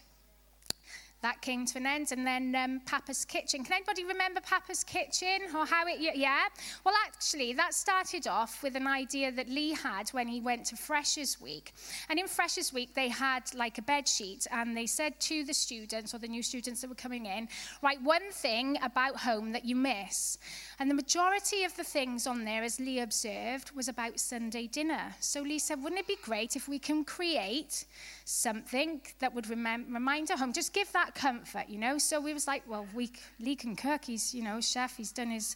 That 1.26 1.42
came 1.42 1.66
to 1.66 1.80
an 1.80 1.88
end. 1.88 2.12
And 2.12 2.26
then 2.26 2.56
um, 2.56 2.82
Papa's 2.86 3.26
Kitchen. 3.26 3.64
Can 3.64 3.74
anybody 3.74 4.06
remember 4.06 4.42
Papa's 4.42 4.84
Kitchen 4.84 5.40
or 5.56 5.66
how 5.66 5.88
it, 5.88 6.00
yeah? 6.00 6.44
Well, 6.84 6.94
actually, 7.08 7.54
that 7.54 7.74
started 7.74 8.28
off 8.28 8.62
with 8.62 8.76
an 8.76 8.86
idea 8.86 9.32
that 9.32 9.50
Lee 9.50 9.74
had 9.74 10.10
when 10.10 10.28
he 10.28 10.40
went 10.40 10.66
to 10.68 10.76
Freshers 10.76 11.42
Week. 11.42 11.74
And 12.10 12.20
in 12.20 12.28
Freshers 12.28 12.72
Week, 12.72 12.94
they 12.94 13.10
had 13.10 13.44
like 13.56 13.80
a 13.80 13.82
bed 13.82 14.08
sheet 14.08 14.46
and 14.52 14.78
they 14.78 14.86
said 14.86 15.20
to 15.22 15.44
the 15.44 15.54
students 15.54 16.14
or 16.14 16.20
the 16.20 16.28
new 16.28 16.44
students 16.44 16.82
that 16.82 16.90
were 16.90 16.96
coming 16.96 17.26
in, 17.26 17.48
write 17.82 18.02
one 18.04 18.30
thing 18.32 18.78
about 18.84 19.18
home 19.18 19.52
that 19.54 19.66
you 19.66 19.76
miss. 19.76 20.38
And 20.80 20.92
the 20.92 20.96
majority 20.96 21.64
of 21.64 21.76
the 21.76 21.84
things 21.84 22.28
on 22.28 22.46
there, 22.46 22.62
as 22.62 22.80
Lee 22.80 23.00
observed, 23.00 23.72
was 23.76 23.88
about 23.88 24.20
Sunday 24.20 24.68
dinner. 24.68 25.16
So 25.20 25.42
Lee 25.42 25.58
said, 25.58 25.82
wouldn't 25.82 26.00
it 26.00 26.08
be 26.08 26.18
great 26.22 26.56
if 26.56 26.68
we 26.68 26.78
can 26.78 27.04
create 27.04 27.86
something 28.26 29.02
that 29.20 29.34
would 29.34 29.50
rem- 29.50 29.88
remind 29.92 30.30
her 30.30 30.38
home? 30.38 30.54
Just 30.54 30.72
give 30.72 30.92
that 30.92 31.15
comfort, 31.16 31.66
you 31.68 31.80
know? 31.80 31.98
So 31.98 32.20
we 32.20 32.34
was 32.34 32.46
like, 32.46 32.64
well, 32.68 32.88
we, 32.94 33.12
Lee 33.40 33.56
cook. 33.56 34.06
He's, 34.06 34.36
you 34.36 34.44
know, 34.44 34.62
chef. 34.62 34.98
He's 34.98 35.12
done 35.12 35.32
his 35.32 35.56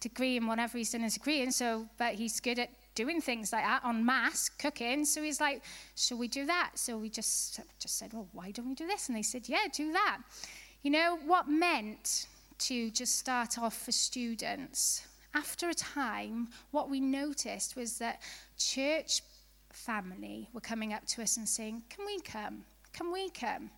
degree 0.00 0.36
in 0.36 0.46
whatever 0.46 0.76
he's 0.76 0.92
done 0.92 1.00
his 1.00 1.14
degree 1.14 1.40
in. 1.40 1.52
So, 1.52 1.86
but 1.96 2.14
he's 2.14 2.40
good 2.40 2.58
at 2.58 2.70
doing 2.94 3.20
things 3.20 3.52
like 3.52 3.64
that 3.64 3.82
on 3.84 4.04
mass 4.04 4.48
cooking. 4.48 5.04
So 5.04 5.22
he's 5.22 5.40
like, 5.40 5.62
shall 5.94 6.18
we 6.18 6.28
do 6.28 6.44
that? 6.46 6.72
So 6.74 6.98
we 6.98 7.08
just, 7.08 7.60
just 7.78 7.98
said, 7.98 8.12
well, 8.12 8.28
why 8.32 8.50
don't 8.50 8.68
we 8.68 8.74
do 8.74 8.86
this? 8.86 9.08
And 9.08 9.16
they 9.16 9.22
said, 9.22 9.48
yeah, 9.48 9.66
do 9.72 9.92
that. 9.92 10.18
You 10.82 10.90
know, 10.90 11.18
what 11.24 11.48
meant 11.48 12.26
to 12.58 12.90
just 12.90 13.18
start 13.18 13.58
off 13.58 13.76
for 13.76 13.92
students, 13.92 15.06
after 15.34 15.68
a 15.68 15.74
time, 15.74 16.48
what 16.70 16.88
we 16.88 17.00
noticed 17.00 17.76
was 17.76 17.98
that 17.98 18.22
church 18.56 19.22
family 19.72 20.48
were 20.52 20.60
coming 20.60 20.92
up 20.92 21.04
to 21.06 21.22
us 21.22 21.36
and 21.36 21.48
saying, 21.48 21.82
Can 21.90 22.06
we 22.06 22.20
come? 22.20 22.64
Can 22.96 23.12
we 23.12 23.28
come? 23.28 23.70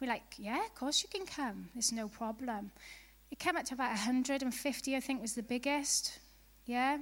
We're 0.00 0.08
like, 0.08 0.34
Yeah, 0.36 0.64
of 0.64 0.74
course 0.74 1.04
you 1.04 1.08
can 1.08 1.26
come. 1.26 1.68
There's 1.74 1.92
no 1.92 2.08
problem. 2.08 2.72
It 3.30 3.38
came 3.38 3.56
up 3.56 3.64
to 3.66 3.74
about 3.74 3.90
150, 3.90 4.96
I 4.96 5.00
think 5.00 5.22
was 5.22 5.34
the 5.34 5.42
biggest. 5.42 6.18
Yeah? 6.66 6.98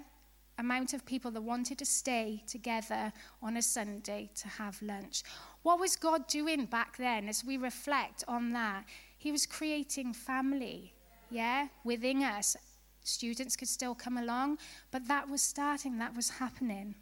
Amount 0.58 0.92
of 0.92 1.06
people 1.06 1.30
that 1.30 1.40
wanted 1.40 1.78
to 1.78 1.86
stay 1.86 2.42
together 2.46 3.12
on 3.42 3.56
a 3.56 3.62
Sunday 3.62 4.30
to 4.36 4.48
have 4.48 4.82
lunch. 4.82 5.22
What 5.62 5.80
was 5.80 5.96
God 5.96 6.26
doing 6.26 6.66
back 6.66 6.98
then 6.98 7.28
as 7.28 7.42
we 7.42 7.56
reflect 7.56 8.22
on 8.28 8.52
that? 8.52 8.84
He 9.16 9.32
was 9.32 9.46
creating 9.46 10.12
family 10.12 10.92
yeah, 11.30 11.68
within 11.84 12.22
us. 12.22 12.54
Students 13.02 13.56
could 13.56 13.68
still 13.68 13.94
come 13.94 14.18
along, 14.18 14.58
but 14.90 15.08
that 15.08 15.28
was 15.30 15.40
starting, 15.40 15.98
that 15.98 16.14
was 16.14 16.28
happening. 16.28 16.96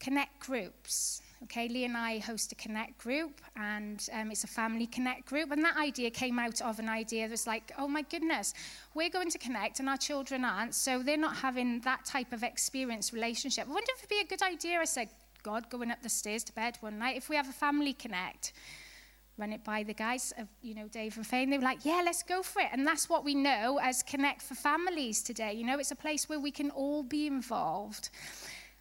Connect 0.00 0.40
groups. 0.40 1.22
Okay, 1.44 1.68
Lee 1.68 1.84
and 1.84 1.96
I 1.96 2.20
host 2.20 2.52
a 2.52 2.54
connect 2.54 2.96
group, 2.96 3.42
and 3.54 4.08
um, 4.12 4.30
it's 4.30 4.44
a 4.44 4.46
family 4.46 4.86
connect 4.86 5.26
group. 5.26 5.50
And 5.50 5.62
that 5.62 5.76
idea 5.76 6.10
came 6.10 6.38
out 6.38 6.62
of 6.62 6.78
an 6.78 6.88
idea 6.88 7.26
that 7.26 7.30
was 7.30 7.46
like, 7.46 7.70
oh 7.78 7.86
my 7.86 8.00
goodness, 8.00 8.54
we're 8.94 9.10
going 9.10 9.30
to 9.30 9.38
connect, 9.38 9.78
and 9.78 9.88
our 9.88 9.98
children 9.98 10.42
aren't, 10.42 10.74
so 10.74 11.02
they're 11.02 11.18
not 11.18 11.36
having 11.36 11.80
that 11.80 12.06
type 12.06 12.32
of 12.32 12.42
experience 12.42 13.12
relationship. 13.12 13.66
I 13.68 13.72
wonder 13.72 13.90
if 13.94 13.98
it'd 13.98 14.08
be 14.08 14.20
a 14.20 14.26
good 14.26 14.42
idea. 14.42 14.80
I 14.80 14.86
said, 14.86 15.10
God 15.42 15.68
going 15.68 15.90
up 15.90 16.02
the 16.02 16.08
stairs 16.08 16.44
to 16.44 16.52
bed 16.54 16.78
one 16.80 16.98
night. 16.98 17.18
If 17.18 17.28
we 17.28 17.36
have 17.36 17.48
a 17.50 17.52
family 17.52 17.92
connect, 17.92 18.54
run 19.36 19.52
it 19.52 19.62
by 19.62 19.82
the 19.82 19.92
guys 19.92 20.32
of, 20.38 20.48
you 20.62 20.74
know, 20.74 20.88
Dave 20.88 21.16
and 21.18 21.26
Faye, 21.26 21.44
they 21.44 21.58
were 21.58 21.64
like, 21.64 21.84
yeah, 21.84 22.00
let's 22.02 22.22
go 22.22 22.42
for 22.42 22.62
it. 22.62 22.68
And 22.72 22.86
that's 22.86 23.10
what 23.10 23.22
we 23.22 23.34
know 23.34 23.78
as 23.82 24.02
Connect 24.02 24.40
for 24.40 24.54
Families 24.54 25.22
today. 25.22 25.52
You 25.52 25.66
know, 25.66 25.78
it's 25.78 25.90
a 25.90 25.96
place 25.96 26.26
where 26.26 26.40
we 26.40 26.50
can 26.50 26.70
all 26.70 27.02
be 27.02 27.26
involved. 27.26 28.08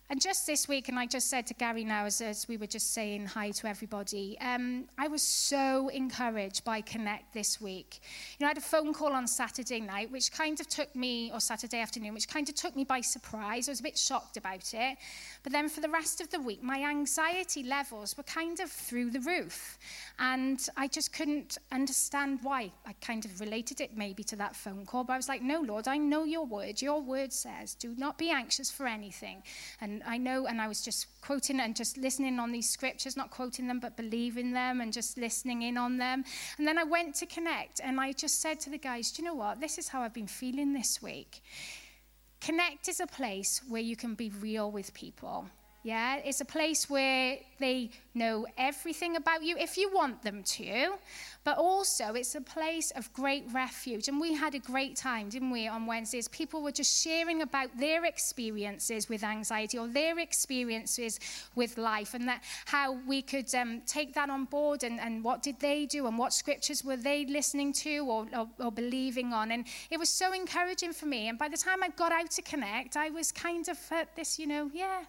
And 0.09 0.21
just 0.21 0.45
this 0.45 0.67
week, 0.67 0.89
and 0.89 0.99
I 0.99 1.05
just 1.05 1.29
said 1.29 1.47
to 1.47 1.53
Gary 1.53 1.85
now 1.85 2.05
as, 2.05 2.19
as 2.19 2.47
we 2.47 2.57
were 2.57 2.67
just 2.67 2.93
saying 2.93 3.25
hi 3.25 3.51
to 3.51 3.67
everybody, 3.67 4.37
um, 4.41 4.85
I 4.97 5.07
was 5.07 5.21
so 5.21 5.87
encouraged 5.87 6.63
by 6.65 6.81
Connect 6.81 7.33
this 7.33 7.61
week. 7.61 8.01
You 8.37 8.43
know, 8.43 8.47
I 8.47 8.49
had 8.49 8.57
a 8.57 8.61
phone 8.61 8.93
call 8.93 9.13
on 9.13 9.27
Saturday 9.27 9.79
night, 9.79 10.11
which 10.11 10.31
kind 10.31 10.59
of 10.59 10.67
took 10.67 10.93
me, 10.95 11.31
or 11.33 11.39
Saturday 11.39 11.79
afternoon, 11.79 12.13
which 12.13 12.27
kind 12.27 12.47
of 12.47 12.53
took 12.53 12.75
me 12.75 12.83
by 12.83 12.99
surprise. 13.01 13.69
I 13.69 13.71
was 13.71 13.79
a 13.79 13.83
bit 13.83 13.97
shocked 13.97 14.35
about 14.35 14.73
it. 14.73 14.97
But 15.43 15.51
then 15.51 15.67
for 15.67 15.81
the 15.81 15.89
rest 15.89 16.21
of 16.21 16.29
the 16.29 16.39
week, 16.39 16.63
my 16.63 16.83
anxiety 16.83 17.63
levels 17.63 18.15
were 18.15 18.23
kind 18.23 18.61
of 18.61 18.71
through 18.71 19.11
the 19.11 19.19
roof. 19.19 19.77
And 20.17 20.65
I 20.77 20.87
just 20.87 21.11
couldn't 21.11 21.57
understand 21.71 22.39
why. 22.41 22.71
I 22.85 22.93
kind 23.01 23.25
of 23.25 23.41
related 23.41 23.81
it 23.81 23.97
maybe 23.97 24.23
to 24.23 24.37
that 24.37 24.55
phone 24.55 24.85
call, 24.85 25.03
but 25.03 25.13
I 25.13 25.17
was 25.17 25.27
like, 25.27 25.41
no, 25.41 25.59
Lord, 25.59 25.87
I 25.87 25.97
know 25.97 26.23
your 26.23 26.45
word. 26.45 26.81
Your 26.81 27.01
word 27.01 27.33
says, 27.33 27.75
do 27.75 27.93
not 27.97 28.17
be 28.17 28.29
anxious 28.29 28.71
for 28.71 28.87
anything. 28.87 29.43
And 29.81 30.01
I 30.05 30.17
know, 30.17 30.47
and 30.47 30.61
I 30.61 30.69
was 30.69 30.81
just 30.81 31.07
quoting 31.21 31.59
and 31.59 31.75
just 31.75 31.97
listening 31.97 32.39
on 32.39 32.53
these 32.53 32.69
scriptures, 32.69 33.17
not 33.17 33.29
quoting 33.29 33.67
them, 33.67 33.79
but 33.79 33.97
believing 33.97 34.53
them 34.53 34.79
and 34.79 34.93
just 34.93 35.17
listening 35.17 35.63
in 35.63 35.77
on 35.77 35.97
them. 35.97 36.23
And 36.57 36.65
then 36.65 36.77
I 36.77 36.83
went 36.83 37.15
to 37.15 37.25
connect 37.25 37.81
and 37.83 37.99
I 37.99 38.13
just 38.13 38.39
said 38.41 38.61
to 38.61 38.69
the 38.69 38.77
guys, 38.77 39.11
do 39.11 39.21
you 39.21 39.27
know 39.27 39.35
what? 39.35 39.59
This 39.59 39.77
is 39.77 39.89
how 39.89 40.01
I've 40.01 40.13
been 40.13 40.27
feeling 40.27 40.71
this 40.71 41.01
week. 41.01 41.41
Connect 42.43 42.89
is 42.89 42.99
a 42.99 43.07
place 43.07 43.61
where 43.69 43.81
you 43.81 43.95
can 43.95 44.15
be 44.15 44.29
real 44.41 44.69
with 44.69 44.93
people. 44.93 45.45
Yeah, 45.85 46.21
it's 46.23 46.39
a 46.39 46.45
place 46.45 46.89
where 46.89 47.39
they 47.59 47.89
know 48.15 48.47
everything 48.57 49.17
about 49.17 49.43
you 49.43 49.57
if 49.57 49.77
you 49.77 49.91
want 49.93 50.21
them 50.23 50.41
to, 50.43 50.93
but 51.43 51.57
also 51.57 52.13
it's 52.13 52.35
a 52.35 52.41
place 52.41 52.91
of 52.91 53.11
great 53.11 53.43
refuge. 53.51 54.07
And 54.07 54.17
we 54.17 54.33
had 54.33 54.55
a 54.55 54.59
great 54.59 54.95
time, 54.95 55.27
didn't 55.27 55.51
we, 55.51 55.67
on 55.67 55.85
Wednesdays? 55.85 56.29
People 56.29 56.63
were 56.63 56.71
just 56.71 57.03
sharing 57.03 57.41
about 57.41 57.77
their 57.77 58.05
experiences 58.05 59.09
with 59.09 59.25
anxiety 59.25 59.77
or 59.77 59.89
their 59.89 60.19
experiences 60.19 61.19
with 61.53 61.77
life 61.77 62.13
and 62.13 62.29
that 62.29 62.43
how 62.65 62.93
we 63.05 63.21
could 63.21 63.53
um, 63.53 63.81
take 63.85 64.13
that 64.13 64.29
on 64.29 64.45
board 64.45 64.83
and, 64.83 65.01
and 65.01 65.21
what 65.21 65.41
did 65.43 65.59
they 65.59 65.85
do 65.85 66.07
and 66.07 66.17
what 66.17 66.31
scriptures 66.31 66.85
were 66.85 66.95
they 66.95 67.25
listening 67.25 67.73
to 67.73 67.97
or, 68.05 68.25
or, 68.33 68.47
or 68.57 68.71
believing 68.71 69.33
on. 69.33 69.51
And 69.51 69.65
it 69.91 69.99
was 69.99 70.09
so 70.09 70.31
encouraging 70.31 70.93
for 70.93 71.07
me. 71.07 71.27
And 71.27 71.37
by 71.37 71.49
the 71.49 71.57
time 71.57 71.83
I 71.83 71.89
got 71.89 72.13
out 72.13 72.31
to 72.31 72.41
connect, 72.41 72.95
I 72.95 73.09
was 73.09 73.33
kind 73.33 73.67
of 73.67 73.77
at 73.91 74.15
this, 74.15 74.39
you 74.39 74.47
know, 74.47 74.71
yeah, 74.73 75.03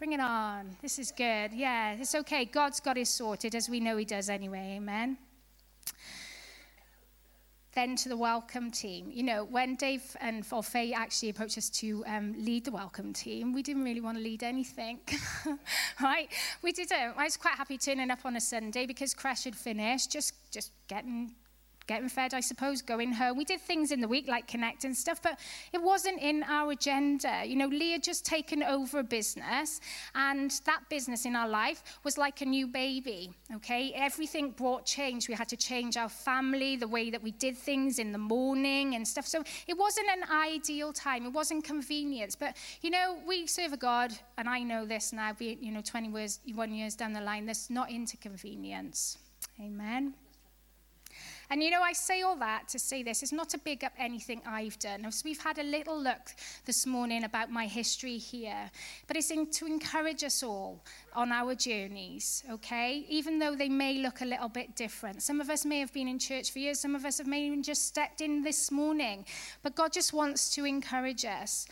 Bring 0.00 0.14
it 0.14 0.20
on. 0.20 0.78
This 0.80 0.98
is 0.98 1.12
good. 1.12 1.52
Yeah, 1.52 1.92
it's 1.92 2.14
okay. 2.14 2.46
God's 2.46 2.80
got 2.80 2.96
it 2.96 3.06
sorted, 3.06 3.54
as 3.54 3.68
we 3.68 3.80
know 3.80 3.98
He 3.98 4.06
does 4.06 4.30
anyway. 4.30 4.76
Amen. 4.78 5.18
Then 7.74 7.96
to 7.96 8.08
the 8.08 8.16
welcome 8.16 8.70
team. 8.70 9.10
You 9.12 9.24
know, 9.24 9.44
when 9.44 9.74
Dave 9.74 10.16
and 10.22 10.42
or 10.50 10.62
Faye 10.62 10.94
actually 10.94 11.28
approached 11.28 11.58
us 11.58 11.68
to 11.80 12.02
um, 12.06 12.34
lead 12.38 12.64
the 12.64 12.70
welcome 12.70 13.12
team, 13.12 13.52
we 13.52 13.62
didn't 13.62 13.84
really 13.84 14.00
want 14.00 14.16
to 14.16 14.24
lead 14.24 14.42
anything, 14.42 15.00
right? 16.02 16.28
We 16.62 16.72
didn't. 16.72 17.12
I 17.18 17.24
was 17.24 17.36
quite 17.36 17.56
happy 17.56 17.76
turning 17.76 18.10
up 18.10 18.20
on 18.24 18.36
a 18.36 18.40
Sunday 18.40 18.86
because 18.86 19.12
crash 19.12 19.44
had 19.44 19.54
finished, 19.54 20.10
just 20.10 20.32
just 20.50 20.72
getting 20.88 21.32
getting 21.86 22.08
fed, 22.08 22.34
I 22.34 22.40
suppose, 22.40 22.82
going 22.82 23.12
home. 23.12 23.36
We 23.36 23.44
did 23.44 23.60
things 23.60 23.90
in 23.90 24.00
the 24.00 24.08
week 24.08 24.28
like 24.28 24.46
connect 24.46 24.84
and 24.84 24.96
stuff, 24.96 25.20
but 25.22 25.38
it 25.72 25.82
wasn't 25.82 26.20
in 26.20 26.42
our 26.44 26.72
agenda. 26.72 27.42
You 27.44 27.56
know, 27.56 27.66
Leah 27.66 27.98
just 27.98 28.24
taken 28.24 28.62
over 28.62 29.00
a 29.00 29.04
business, 29.04 29.80
and 30.14 30.50
that 30.66 30.80
business 30.88 31.24
in 31.24 31.34
our 31.34 31.48
life 31.48 31.82
was 32.04 32.16
like 32.16 32.40
a 32.40 32.44
new 32.44 32.66
baby, 32.66 33.32
okay? 33.56 33.92
Everything 33.94 34.50
brought 34.50 34.86
change. 34.86 35.28
We 35.28 35.34
had 35.34 35.48
to 35.48 35.56
change 35.56 35.96
our 35.96 36.08
family, 36.08 36.76
the 36.76 36.88
way 36.88 37.10
that 37.10 37.22
we 37.22 37.32
did 37.32 37.56
things 37.56 37.98
in 37.98 38.12
the 38.12 38.18
morning 38.18 38.94
and 38.94 39.06
stuff. 39.06 39.26
So 39.26 39.42
it 39.66 39.76
wasn't 39.76 40.08
an 40.08 40.30
ideal 40.30 40.92
time. 40.92 41.26
It 41.26 41.32
wasn't 41.32 41.64
convenience. 41.64 42.36
But, 42.36 42.56
you 42.82 42.90
know, 42.90 43.18
we 43.26 43.46
serve 43.46 43.72
a 43.72 43.76
God, 43.76 44.12
and 44.38 44.48
I 44.48 44.62
know 44.62 44.84
this 44.86 45.12
now, 45.12 45.32
be 45.32 45.58
you 45.60 45.72
know, 45.72 45.82
21 45.82 46.20
years 46.20 46.40
one 46.54 46.72
years 46.72 46.94
down 46.94 47.12
the 47.12 47.20
line, 47.20 47.46
that's 47.46 47.70
not 47.70 47.90
into 47.90 48.16
convenience. 48.16 49.18
Amen. 49.60 50.14
And 51.50 51.64
you 51.64 51.70
know, 51.70 51.82
I 51.82 51.92
say 51.92 52.22
all 52.22 52.36
that 52.36 52.68
to 52.68 52.78
say 52.78 53.02
this. 53.02 53.24
It's 53.24 53.32
not 53.32 53.48
to 53.50 53.58
big 53.58 53.82
up 53.82 53.92
anything 53.98 54.40
I've 54.46 54.78
done. 54.78 55.10
So 55.10 55.22
we've 55.24 55.42
had 55.42 55.58
a 55.58 55.64
little 55.64 56.00
look 56.00 56.30
this 56.64 56.86
morning 56.86 57.24
about 57.24 57.50
my 57.50 57.66
history 57.66 58.18
here, 58.18 58.70
but 59.08 59.16
it's 59.16 59.32
in, 59.32 59.50
to 59.50 59.66
encourage 59.66 60.22
us 60.22 60.44
all 60.44 60.84
on 61.12 61.32
our 61.32 61.56
journeys, 61.56 62.44
okay? 62.48 63.04
Even 63.08 63.40
though 63.40 63.56
they 63.56 63.68
may 63.68 63.98
look 63.98 64.20
a 64.20 64.24
little 64.24 64.48
bit 64.48 64.76
different. 64.76 65.22
Some 65.22 65.40
of 65.40 65.50
us 65.50 65.64
may 65.64 65.80
have 65.80 65.92
been 65.92 66.06
in 66.06 66.20
church 66.20 66.52
for 66.52 66.60
years, 66.60 66.78
some 66.78 66.94
of 66.94 67.04
us 67.04 67.18
have 67.18 67.26
maybe 67.26 67.60
just 67.62 67.88
stepped 67.88 68.20
in 68.20 68.42
this 68.42 68.70
morning, 68.70 69.26
but 69.64 69.74
God 69.74 69.92
just 69.92 70.12
wants 70.12 70.54
to 70.54 70.64
encourage 70.64 71.24
us. 71.24 71.66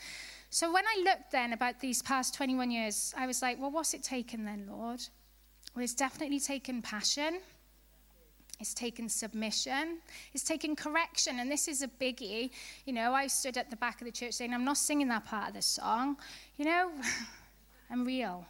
So 0.49 0.73
when 0.73 0.83
I 0.85 1.03
looked 1.05 1.31
then 1.31 1.53
about 1.53 1.79
these 1.79 2.01
past 2.01 2.33
21 2.33 2.69
years, 2.69 3.13
I 3.15 3.27
was 3.27 3.41
like, 3.41 3.61
well, 3.61 3.71
what's 3.71 3.93
it 3.93 4.03
taken 4.03 4.43
then, 4.43 4.67
Lord? 4.69 4.99
Well, 5.73 5.83
it's 5.83 5.93
definitely 5.93 6.41
taken 6.41 6.81
passion. 6.81 7.39
It's 8.59 8.73
taken 8.73 9.07
submission. 9.07 9.99
It's 10.33 10.43
taken 10.43 10.75
correction. 10.75 11.39
And 11.39 11.49
this 11.49 11.67
is 11.67 11.81
a 11.81 11.87
biggie. 11.87 12.51
You 12.85 12.93
know, 12.93 13.13
I 13.13 13.27
stood 13.27 13.57
at 13.57 13.69
the 13.69 13.77
back 13.77 14.01
of 14.01 14.05
the 14.05 14.11
church 14.11 14.33
saying, 14.33 14.53
I'm 14.53 14.65
not 14.65 14.77
singing 14.77 15.07
that 15.07 15.25
part 15.25 15.49
of 15.49 15.53
the 15.55 15.61
song. 15.61 16.17
You 16.57 16.65
know, 16.65 16.91
I'm 17.89 18.05
real 18.05 18.45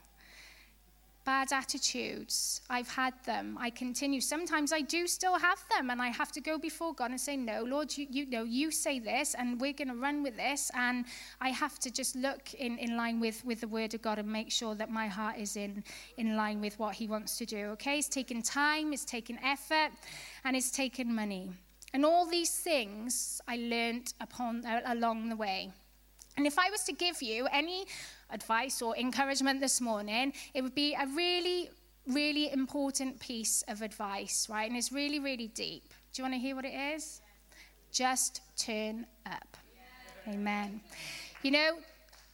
bad 1.30 1.54
attitudes. 1.54 2.62
I've 2.72 2.90
had 2.90 3.14
them. 3.24 3.56
I 3.60 3.70
continue. 3.70 4.20
Sometimes 4.20 4.74
I 4.74 4.82
do 4.82 5.06
still 5.06 5.38
have 5.38 5.62
them, 5.74 5.92
and 5.92 6.02
I 6.02 6.08
have 6.08 6.32
to 6.32 6.42
go 6.42 6.58
before 6.58 6.92
God 6.92 7.12
and 7.12 7.22
say, 7.22 7.38
No, 7.38 7.58
Lord, 7.62 7.96
you, 7.96 8.08
you 8.10 8.26
know, 8.26 8.46
you 8.58 8.72
say 8.72 8.98
this, 8.98 9.36
and 9.36 9.62
we're 9.62 9.78
going 9.82 9.90
to 9.90 10.00
run 10.08 10.24
with 10.24 10.36
this. 10.38 10.72
And 10.74 11.06
I 11.40 11.50
have 11.50 11.78
to 11.86 11.92
just 11.92 12.16
look 12.16 12.56
in, 12.56 12.80
in 12.80 12.98
line 12.98 13.20
with, 13.20 13.46
with 13.46 13.62
the 13.62 13.68
word 13.68 13.94
of 13.94 14.02
God 14.02 14.18
and 14.18 14.28
make 14.28 14.52
sure 14.52 14.74
that 14.74 14.90
my 14.90 15.08
heart 15.08 15.38
is 15.38 15.56
in, 15.56 15.84
in 16.18 16.36
line 16.36 16.62
with 16.62 16.80
what 16.80 16.96
He 16.96 17.06
wants 17.06 17.38
to 17.38 17.46
do. 17.46 17.64
Okay? 17.76 18.00
It's 18.00 18.10
taken 18.10 18.42
time, 18.42 18.92
it's 18.92 19.06
taken 19.06 19.38
effort, 19.44 19.92
and 20.44 20.56
it's 20.56 20.72
taken 20.72 21.14
money. 21.14 21.52
And 21.94 22.06
all 22.06 22.26
these 22.26 22.56
things 22.70 23.40
I 23.48 23.56
learned 23.58 24.14
upon 24.20 24.66
uh, 24.66 24.82
along 24.88 25.30
the 25.30 25.36
way. 25.36 25.72
And 26.38 26.48
if 26.48 26.58
I 26.58 26.70
was 26.72 26.84
to 26.86 26.94
give 26.94 27.22
you 27.22 27.48
any 27.52 27.86
advice 28.32 28.82
or 28.82 28.96
encouragement 28.98 29.60
this 29.60 29.82
morning, 29.82 30.34
it 30.54 30.62
would 30.62 30.76
be 30.76 30.94
a 30.94 31.08
really, 31.16 31.70
really 32.08 32.52
important 32.52 33.20
piece 33.20 33.64
of 33.68 33.82
advice, 33.82 34.48
right? 34.50 34.70
And 34.70 34.78
it's 34.78 34.92
really, 34.92 35.20
really 35.20 35.48
deep. 35.48 35.90
Do 36.14 36.22
you 36.22 36.24
want 36.24 36.36
to 36.36 36.40
hear 36.40 36.56
what 36.56 36.66
it 36.66 36.74
is? 36.96 37.22
Just 37.92 38.42
turn 38.58 39.06
up. 39.26 39.58
Amen. 40.28 40.82
You 41.42 41.52
know, 41.52 41.78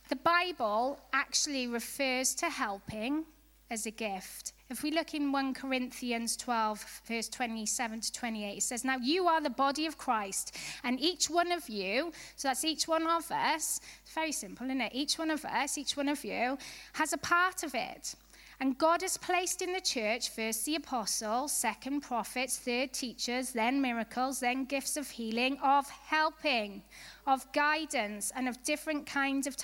the 0.10 0.16
Bible 0.18 1.00
actually 1.14 1.68
refers 1.68 2.36
to 2.36 2.50
helping 2.50 3.26
as 3.70 3.86
a 3.86 3.92
gift. 3.92 4.54
If 4.68 4.82
we 4.82 4.90
look 4.90 5.14
in 5.14 5.32
1 5.32 5.54
Corinthians 5.54 6.36
12, 6.38 7.02
verse 7.08 7.30
27 7.30 8.02
to 8.02 8.12
28, 8.12 8.58
it 8.58 8.64
says, 8.64 8.84
Now 8.84 8.98
you 8.98 9.28
are 9.28 9.40
the 9.40 9.50
body 9.52 9.86
of 9.86 9.98
Christ, 10.00 10.58
and 10.84 11.00
each 11.00 11.30
one 11.30 11.52
of 11.52 11.70
you, 11.70 12.12
so 12.36 12.48
that's 12.48 12.66
each 12.66 12.88
one 12.88 13.06
of 13.06 13.32
us, 13.32 13.80
it's 14.04 14.14
very 14.14 14.32
simple, 14.32 14.66
isn't 14.66 14.82
it? 14.82 14.92
Each 14.96 15.20
one 15.20 15.30
of 15.30 15.46
us, 15.46 15.78
each 15.78 15.96
one 15.96 16.10
of 16.10 16.26
you, 16.26 16.58
has 16.94 17.14
a 17.14 17.18
part 17.18 17.62
of 17.62 17.76
it. 17.76 18.16
And 18.60 18.78
God 18.78 19.02
has 19.04 19.18
placed 19.18 19.62
in 19.62 19.72
the 19.72 19.82
church 19.82 20.30
first 20.30 20.66
the 20.66 20.76
apostles, 20.76 21.52
second 21.52 22.02
prophets, 22.02 22.58
third 22.58 22.92
teachers, 22.94 23.52
then 23.52 23.82
miracles, 23.82 24.40
then 24.40 24.66
gifts 24.66 24.98
of 24.98 25.10
healing, 25.10 25.60
of 25.62 25.88
helping, 25.90 26.82
of 27.28 27.52
guidance, 27.52 28.32
and 28.36 28.48
of 28.48 28.64
different 28.64 29.06
kinds 29.06 29.46
of 29.46 29.58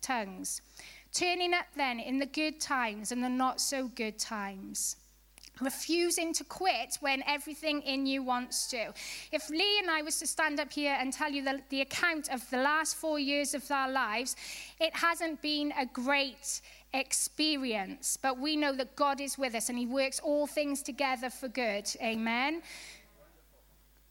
tongues. 0.00 0.60
Turning 1.12 1.54
up 1.54 1.66
then 1.76 1.98
in 1.98 2.18
the 2.18 2.26
good 2.26 2.60
times 2.60 3.12
and 3.12 3.22
the 3.22 3.28
not 3.28 3.60
so 3.60 3.88
good 3.88 4.18
times. 4.18 4.96
Refusing 5.60 6.32
to 6.34 6.44
quit 6.44 6.98
when 7.00 7.22
everything 7.26 7.82
in 7.82 8.06
you 8.06 8.22
wants 8.22 8.68
to. 8.68 8.92
If 9.32 9.50
Lee 9.50 9.80
and 9.80 9.90
I 9.90 10.02
was 10.02 10.18
to 10.20 10.26
stand 10.26 10.60
up 10.60 10.72
here 10.72 10.96
and 11.00 11.12
tell 11.12 11.32
you 11.32 11.42
the, 11.42 11.60
the 11.70 11.80
account 11.80 12.28
of 12.32 12.48
the 12.50 12.58
last 12.58 12.94
four 12.96 13.18
years 13.18 13.54
of 13.54 13.68
our 13.70 13.90
lives, 13.90 14.36
it 14.78 14.94
hasn't 14.94 15.42
been 15.42 15.72
a 15.76 15.86
great 15.86 16.60
experience. 16.94 18.16
But 18.20 18.38
we 18.38 18.56
know 18.56 18.72
that 18.74 18.94
God 18.94 19.20
is 19.20 19.36
with 19.36 19.54
us 19.54 19.68
and 19.68 19.76
He 19.76 19.86
works 19.86 20.20
all 20.20 20.46
things 20.46 20.82
together 20.82 21.30
for 21.30 21.48
good. 21.48 21.90
Amen. 22.00 22.62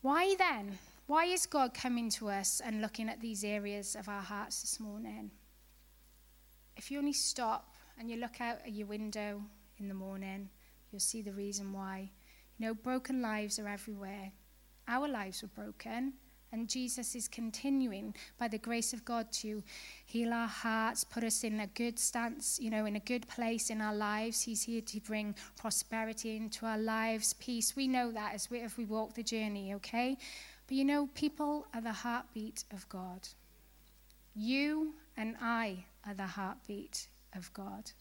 Why 0.02 0.36
then? 0.38 0.78
Why 1.06 1.26
is 1.26 1.46
God 1.46 1.74
coming 1.74 2.10
to 2.12 2.28
us 2.28 2.62
and 2.64 2.82
looking 2.82 3.08
at 3.08 3.22
these 3.22 3.46
areas 3.46 3.96
of 3.96 4.10
our 4.10 4.22
hearts 4.22 4.62
this 4.62 4.80
morning? 4.82 5.32
If 6.78 6.92
you 6.92 7.00
only 7.00 7.14
stop 7.14 7.76
and 8.00 8.10
you 8.10 8.18
look 8.18 8.40
out 8.40 8.60
at 8.66 8.72
your 8.72 8.88
window 8.88 9.42
in 9.80 9.88
the 9.88 9.94
morning, 9.94 10.50
you'll 10.92 11.00
see 11.00 11.22
the 11.22 11.34
reason 11.34 11.74
why. 11.74 12.12
You 12.58 12.68
know, 12.68 12.74
broken 12.74 13.22
lives 13.22 13.60
are 13.60 13.68
everywhere. 13.68 14.32
Our 14.88 15.08
lives 15.08 15.42
were 15.42 15.50
broken, 15.50 16.14
And 16.52 16.70
Jesus 16.70 17.14
is 17.14 17.28
continuing, 17.28 18.16
by 18.38 18.48
the 18.48 18.58
grace 18.58 18.94
of 18.94 19.04
God, 19.04 19.32
to 19.34 19.62
heal 20.06 20.32
our 20.34 20.48
hearts, 20.48 21.04
put 21.04 21.24
us 21.24 21.44
in 21.44 21.60
a 21.60 21.68
good 21.68 22.00
stance, 22.00 22.58
you 22.62 22.70
know, 22.70 22.86
in 22.86 22.96
a 22.96 23.02
good 23.02 23.28
place 23.28 23.70
in 23.70 23.82
our 23.82 23.94
lives. 23.94 24.42
He's 24.42 24.64
here 24.64 24.82
to 24.82 25.00
bring 25.02 25.36
prosperity 25.58 26.38
into 26.38 26.66
our 26.66 26.78
lives, 26.78 27.34
peace. 27.34 27.76
We 27.76 27.88
know 27.88 28.12
that 28.14 28.34
as 28.34 28.50
we, 28.50 28.60
if 28.60 28.78
we 28.78 28.86
walk 28.86 29.14
the 29.14 29.24
journey, 29.24 29.74
okay? 29.76 30.18
But 30.68 30.78
you 30.78 30.86
know, 30.86 31.10
people 31.16 31.68
are 31.74 31.82
the 31.82 31.92
heartbeat 31.92 32.64
of 32.72 32.88
God. 32.88 33.28
You 34.34 34.94
and 35.18 35.36
I 35.42 35.86
are 36.08 36.14
the 36.14 36.26
heartbeat 36.26 37.08
of 37.36 37.54
God. 37.54 37.92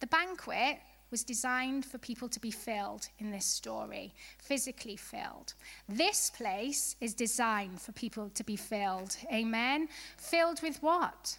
The 0.00 0.06
banquet 0.06 0.78
was 1.10 1.22
designed 1.22 1.84
for 1.84 1.98
people 1.98 2.28
to 2.28 2.40
be 2.40 2.50
filled 2.50 3.08
in 3.18 3.30
this 3.30 3.44
story, 3.44 4.12
physically 4.38 4.96
filled. 4.96 5.54
This 5.88 6.30
place 6.30 6.96
is 7.00 7.14
designed 7.14 7.80
for 7.80 7.92
people 7.92 8.30
to 8.30 8.42
be 8.42 8.56
filled. 8.56 9.16
Amen? 9.32 9.88
Filled 10.16 10.62
with 10.62 10.82
what? 10.82 11.38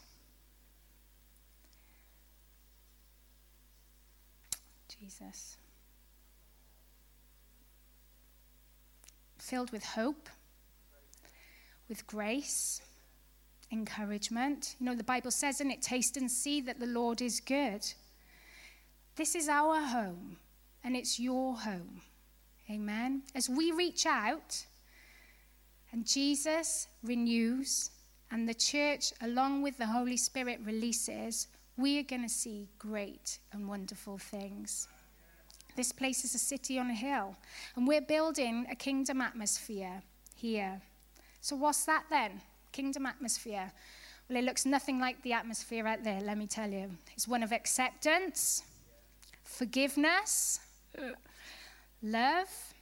Jesus. 5.00 5.58
Filled 9.38 9.72
with 9.72 9.84
hope, 9.84 10.30
with 11.90 12.08
grace, 12.08 12.82
encouragement. 13.72 14.76
You 14.80 14.86
know, 14.86 14.96
the 14.96 15.04
Bible 15.04 15.32
says 15.32 15.62
in 15.62 15.72
it, 15.72 15.82
taste 15.82 16.18
and 16.18 16.30
see 16.30 16.62
that 16.62 16.80
the 16.80 16.86
Lord 16.86 17.22
is 17.22 17.40
good. 17.40 17.86
This 19.16 19.36
is 19.36 19.50
our 19.50 19.82
home, 19.82 20.38
and 20.84 20.96
it's 20.96 21.20
your 21.20 21.56
home. 21.56 22.02
Amen. 22.70 23.24
As 23.34 23.50
we 23.50 23.72
reach 23.72 24.06
out, 24.06 24.66
and 25.92 26.06
Jesus 26.06 26.88
renews, 27.04 27.92
and 28.30 28.48
the 28.48 28.54
church, 28.54 29.14
along 29.22 29.62
with 29.62 29.78
the 29.78 29.88
Holy 29.88 30.18
Spirit, 30.18 30.60
releases, 30.64 31.48
we 31.78 32.00
are 32.00 32.04
going 32.04 32.24
to 32.24 32.30
see 32.30 32.68
great 32.78 33.40
and 33.54 33.68
wonderful 33.68 34.18
things. 34.18 34.88
This 35.76 35.92
place 35.92 36.26
is 36.26 36.36
a 36.36 36.40
city 36.40 36.78
on 36.80 36.90
a 36.90 36.96
hill, 36.96 37.36
and 37.76 37.88
we're 37.88 38.02
building 38.02 38.66
a 38.70 38.76
kingdom 38.76 39.22
atmosphere 39.22 40.02
here. 40.36 40.82
So, 41.40 41.56
what's 41.56 41.86
that 41.86 42.06
then? 42.10 42.42
Kingdom 42.78 43.08
atmosphere. 43.08 43.72
Well, 44.30 44.38
it 44.38 44.44
looks 44.44 44.64
nothing 44.64 45.00
like 45.00 45.20
the 45.24 45.34
atmosphere 45.34 45.88
out 45.88 46.04
there, 46.04 46.22
let 46.22 46.38
me 46.38 46.46
tell 46.46 46.70
you. 46.70 46.92
It's 47.16 47.28
one 47.28 47.42
of 47.42 47.52
acceptance, 47.52 48.62
forgiveness, 49.44 50.60
love. 52.04 52.76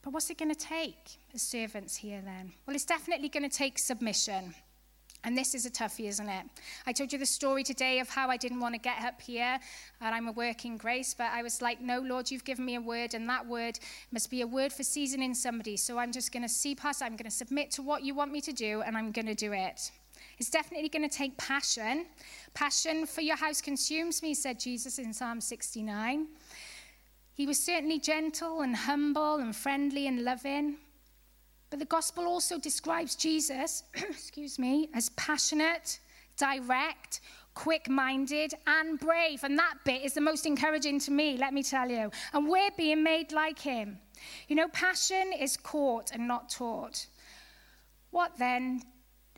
But 0.00 0.14
what's 0.14 0.30
it 0.30 0.38
going 0.38 0.48
to 0.48 0.58
take 0.58 1.18
as 1.34 1.42
servants 1.42 1.94
here 1.94 2.22
then? 2.24 2.52
Well, 2.64 2.74
it's 2.74 2.86
definitely 2.86 3.28
going 3.28 3.42
to 3.42 3.54
take 3.54 3.78
submission. 3.78 4.54
And 5.24 5.36
this 5.36 5.54
is 5.54 5.64
a 5.64 5.70
toughie, 5.70 6.06
isn't 6.06 6.28
it? 6.28 6.44
I 6.86 6.92
told 6.92 7.12
you 7.12 7.18
the 7.18 7.26
story 7.26 7.64
today 7.64 7.98
of 7.98 8.10
how 8.10 8.28
I 8.28 8.36
didn't 8.36 8.60
want 8.60 8.74
to 8.74 8.78
get 8.78 9.02
up 9.02 9.22
here 9.22 9.58
and 10.02 10.14
I'm 10.14 10.28
a 10.28 10.32
working 10.32 10.76
grace, 10.76 11.14
but 11.14 11.28
I 11.32 11.42
was 11.42 11.62
like, 11.62 11.80
no, 11.80 12.00
Lord, 12.00 12.30
you've 12.30 12.44
given 12.44 12.66
me 12.66 12.74
a 12.74 12.80
word, 12.80 13.14
and 13.14 13.28
that 13.30 13.46
word 13.46 13.78
must 14.12 14.30
be 14.30 14.42
a 14.42 14.46
word 14.46 14.70
for 14.70 14.82
seasoning 14.82 15.32
somebody. 15.32 15.78
So 15.78 15.98
I'm 15.98 16.12
just 16.12 16.30
going 16.30 16.42
to 16.42 16.48
see 16.48 16.74
past, 16.74 17.02
I'm 17.02 17.16
going 17.16 17.24
to 17.24 17.30
submit 17.30 17.70
to 17.72 17.82
what 17.82 18.02
you 18.02 18.14
want 18.14 18.32
me 18.32 18.42
to 18.42 18.52
do, 18.52 18.82
and 18.82 18.96
I'm 18.96 19.12
going 19.12 19.26
to 19.26 19.34
do 19.34 19.52
it. 19.52 19.90
It's 20.38 20.50
definitely 20.50 20.90
going 20.90 21.08
to 21.08 21.16
take 21.16 21.36
passion. 21.38 22.06
Passion 22.52 23.06
for 23.06 23.22
your 23.22 23.36
house 23.36 23.62
consumes 23.62 24.22
me, 24.22 24.34
said 24.34 24.60
Jesus 24.60 24.98
in 24.98 25.12
Psalm 25.12 25.40
69. 25.40 26.26
He 27.32 27.46
was 27.46 27.58
certainly 27.58 27.98
gentle 27.98 28.60
and 28.60 28.76
humble 28.76 29.36
and 29.36 29.56
friendly 29.56 30.06
and 30.06 30.22
loving. 30.22 30.76
But 31.74 31.80
the 31.80 31.86
gospel 31.86 32.26
also 32.26 32.56
describes 32.56 33.16
Jesus, 33.16 33.82
excuse 33.94 34.60
me, 34.60 34.90
as 34.94 35.08
passionate, 35.16 35.98
direct, 36.36 37.20
quick 37.54 37.88
minded, 37.88 38.54
and 38.68 38.96
brave. 39.00 39.42
And 39.42 39.58
that 39.58 39.78
bit 39.84 40.02
is 40.04 40.12
the 40.14 40.20
most 40.20 40.46
encouraging 40.46 41.00
to 41.00 41.10
me, 41.10 41.36
let 41.36 41.52
me 41.52 41.64
tell 41.64 41.90
you. 41.90 42.12
And 42.32 42.46
we're 42.48 42.70
being 42.76 43.02
made 43.02 43.32
like 43.32 43.58
him. 43.58 43.98
You 44.46 44.54
know, 44.54 44.68
passion 44.68 45.32
is 45.36 45.56
caught 45.56 46.12
and 46.12 46.28
not 46.28 46.48
taught. 46.48 47.06
What 48.12 48.38
then, 48.38 48.82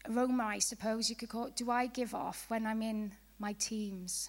aroma, 0.07 0.45
I 0.45 0.59
suppose 0.59 1.09
you 1.09 1.17
could 1.17 1.31
call 1.31 1.47
it, 1.47 1.57
do 1.57 1.71
I 1.71 1.87
give 1.87 2.15
off 2.15 2.45
when 2.49 2.67
I'm 2.67 2.83
in 2.83 3.13
my 3.39 3.55
teams, 3.55 4.29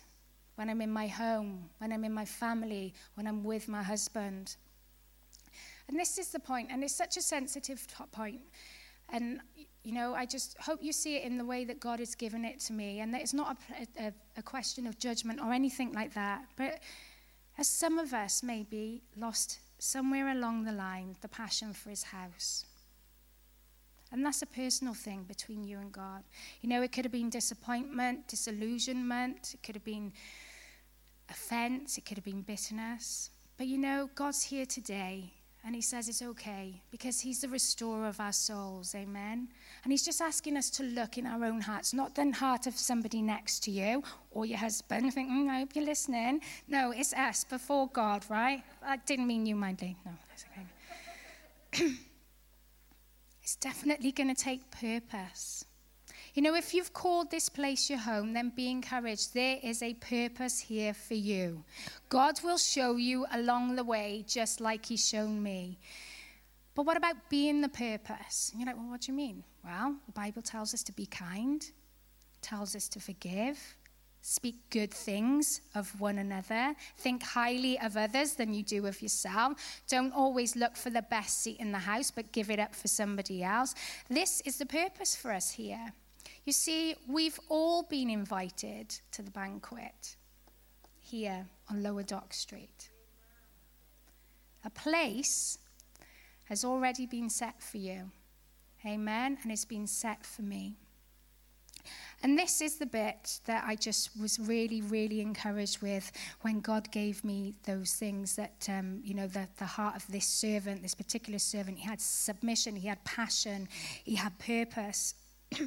when 0.55 0.69
I'm 0.69 0.79
in 0.79 0.93
my 0.93 1.07
home, 1.07 1.69
when 1.79 1.91
I'm 1.91 2.05
in 2.05 2.13
my 2.13 2.23
family, 2.23 2.93
when 3.15 3.27
I'm 3.27 3.43
with 3.43 3.67
my 3.67 3.83
husband? 3.83 4.55
And 5.87 5.97
this 5.97 6.17
is 6.17 6.29
the 6.29 6.39
point, 6.39 6.69
and 6.71 6.83
it's 6.83 6.95
such 6.95 7.17
a 7.17 7.21
sensitive 7.21 7.85
point. 8.11 8.41
And, 9.09 9.39
you 9.83 9.93
know, 9.93 10.13
I 10.13 10.25
just 10.25 10.57
hope 10.59 10.83
you 10.83 10.91
see 10.91 11.15
it 11.15 11.23
in 11.23 11.37
the 11.37 11.45
way 11.45 11.63
that 11.63 11.79
God 11.79 11.99
has 11.99 12.13
given 12.13 12.43
it 12.43 12.59
to 12.61 12.73
me. 12.73 12.99
And 12.99 13.13
that 13.13 13.21
it's 13.21 13.33
not 13.33 13.57
a, 13.97 14.07
a, 14.07 14.13
a 14.37 14.41
question 14.41 14.85
of 14.85 14.99
judgment 14.99 15.39
or 15.39 15.53
anything 15.53 15.93
like 15.93 16.13
that. 16.13 16.43
But 16.57 16.79
as 17.57 17.67
some 17.67 17.97
of 17.97 18.13
us 18.13 18.43
maybe 18.43 19.01
lost 19.15 19.59
somewhere 19.79 20.29
along 20.29 20.63
the 20.63 20.71
line 20.71 21.15
the 21.21 21.27
passion 21.27 21.73
for 21.73 21.89
his 21.89 22.03
house. 22.03 22.65
And 24.11 24.25
that's 24.25 24.41
a 24.41 24.45
personal 24.45 24.93
thing 24.93 25.23
between 25.23 25.63
you 25.63 25.79
and 25.79 25.91
God. 25.91 26.23
You 26.61 26.69
know, 26.69 26.81
it 26.81 26.91
could 26.91 27.03
have 27.03 27.11
been 27.11 27.29
disappointment, 27.29 28.27
disillusionment, 28.27 29.53
it 29.53 29.63
could 29.63 29.75
have 29.75 29.83
been 29.83 30.13
offense, 31.29 31.97
it 31.97 32.05
could 32.05 32.17
have 32.17 32.23
been 32.23 32.41
bitterness. 32.41 33.31
But 33.57 33.67
you 33.67 33.77
know, 33.77 34.09
God's 34.15 34.43
here 34.43 34.65
today 34.65 35.33
and 35.65 35.75
he 35.75 35.81
says 35.81 36.07
it's 36.07 36.21
okay 36.21 36.81
because 36.91 37.19
he's 37.19 37.41
the 37.41 37.49
restorer 37.49 38.07
of 38.07 38.19
our 38.19 38.31
souls. 38.31 38.95
Amen. 38.95 39.49
And 39.83 39.91
he's 39.91 40.05
just 40.05 40.21
asking 40.21 40.55
us 40.55 40.69
to 40.71 40.83
look 40.83 41.17
in 41.17 41.25
our 41.25 41.43
own 41.43 41.61
hearts, 41.61 41.93
not 41.93 42.15
the 42.15 42.31
heart 42.31 42.67
of 42.67 42.77
somebody 42.77 43.21
next 43.21 43.63
to 43.63 43.71
you 43.71 44.03
or 44.31 44.45
your 44.45 44.59
husband. 44.59 45.13
Think, 45.13 45.29
mm, 45.29 45.49
I 45.49 45.59
hope 45.59 45.75
you're 45.75 45.85
listening. 45.85 46.41
No, 46.67 46.91
it's 46.91 47.13
us 47.13 47.43
before 47.43 47.89
God, 47.89 48.23
right? 48.29 48.63
I 48.81 48.97
didn't 48.97 49.27
mean 49.27 49.45
you, 49.45 49.55
Mindy. 49.55 49.97
No, 50.05 50.11
that's 50.29 50.45
okay. 51.73 51.91
it's 53.43 53.55
definitely 53.57 54.11
going 54.11 54.33
to 54.33 54.41
take 54.41 54.71
purpose. 54.71 55.65
You 56.37 56.43
know, 56.43 56.53
if 56.53 56.71
you've 56.71 56.93
called 56.93 57.31
this 57.31 57.49
place 57.49 57.89
your 57.89 57.97
home, 57.97 58.33
then 58.33 58.51
be 58.55 58.69
encouraged. 58.69 59.33
There 59.33 59.57
is 59.63 59.81
a 59.81 59.95
purpose 59.95 60.59
here 60.59 60.93
for 60.93 61.15
you. 61.15 61.63
God 62.09 62.39
will 62.43 62.59
show 62.59 62.95
you 62.95 63.25
along 63.31 63.75
the 63.75 63.83
way, 63.83 64.23
just 64.27 64.61
like 64.61 64.85
He's 64.85 65.03
shown 65.03 65.41
me. 65.41 65.79
But 66.75 66.85
what 66.85 66.95
about 66.95 67.15
being 67.27 67.61
the 67.61 67.69
purpose? 67.69 68.51
And 68.51 68.61
you're 68.61 68.67
like, 68.67 68.77
well, 68.77 68.91
what 68.91 69.01
do 69.01 69.11
you 69.11 69.17
mean? 69.17 69.43
Well, 69.65 69.95
the 70.05 70.11
Bible 70.11 70.43
tells 70.43 70.75
us 70.75 70.83
to 70.83 70.91
be 70.91 71.07
kind, 71.07 71.67
tells 72.43 72.75
us 72.75 72.87
to 72.89 72.99
forgive, 72.99 73.57
speak 74.21 74.57
good 74.69 74.93
things 74.93 75.61
of 75.73 75.99
one 75.99 76.19
another, 76.19 76.75
think 76.99 77.23
highly 77.23 77.79
of 77.79 77.97
others 77.97 78.35
than 78.35 78.53
you 78.53 78.61
do 78.61 78.85
of 78.85 79.01
yourself. 79.01 79.81
Don't 79.87 80.13
always 80.13 80.55
look 80.55 80.77
for 80.77 80.91
the 80.91 81.01
best 81.01 81.39
seat 81.39 81.57
in 81.59 81.71
the 81.71 81.79
house, 81.79 82.11
but 82.11 82.31
give 82.31 82.51
it 82.51 82.59
up 82.59 82.75
for 82.75 82.87
somebody 82.87 83.43
else. 83.43 83.73
This 84.07 84.41
is 84.41 84.57
the 84.57 84.67
purpose 84.67 85.15
for 85.15 85.31
us 85.31 85.49
here. 85.49 85.93
You 86.47 86.53
see, 86.53 86.95
we've 87.09 87.37
all 87.49 87.83
been 87.83 88.09
invited 88.09 88.97
to 89.11 89.21
the 89.21 89.31
banquet 89.31 90.15
here 91.01 91.45
on 91.69 91.83
Lower 91.83 92.03
Dock 92.03 92.33
Street. 92.33 92.89
A 94.63 94.69
place 94.69 95.57
has 96.45 96.63
already 96.63 97.05
been 97.05 97.29
set 97.29 97.61
for 97.61 97.79
you. 97.79 98.11
Amen. 98.85 99.37
And 99.43 99.51
it's 99.51 99.65
been 99.65 99.87
set 99.87 100.25
for 100.25 100.41
me. 100.41 100.77
And 102.23 102.39
this 102.39 102.61
is 102.61 102.77
the 102.77 102.85
bit 102.85 103.41
that 103.45 103.65
I 103.67 103.75
just 103.75 104.17
was 104.17 104.39
really, 104.39 104.81
really 104.81 105.19
encouraged 105.19 105.81
with 105.81 106.13
when 106.43 106.61
God 106.61 106.89
gave 106.93 107.25
me 107.25 107.55
those 107.65 107.91
things 107.91 108.37
that, 108.37 108.69
um, 108.69 109.01
you 109.03 109.15
know, 109.15 109.27
the, 109.27 109.49
the 109.59 109.65
heart 109.65 109.97
of 109.97 110.07
this 110.07 110.25
servant, 110.25 110.81
this 110.81 110.95
particular 110.95 111.39
servant, 111.39 111.79
he 111.79 111.85
had 111.85 111.99
submission, 111.99 112.77
he 112.77 112.87
had 112.87 113.03
passion, 113.03 113.67
he 114.05 114.15
had 114.15 114.39
purpose. 114.39 115.13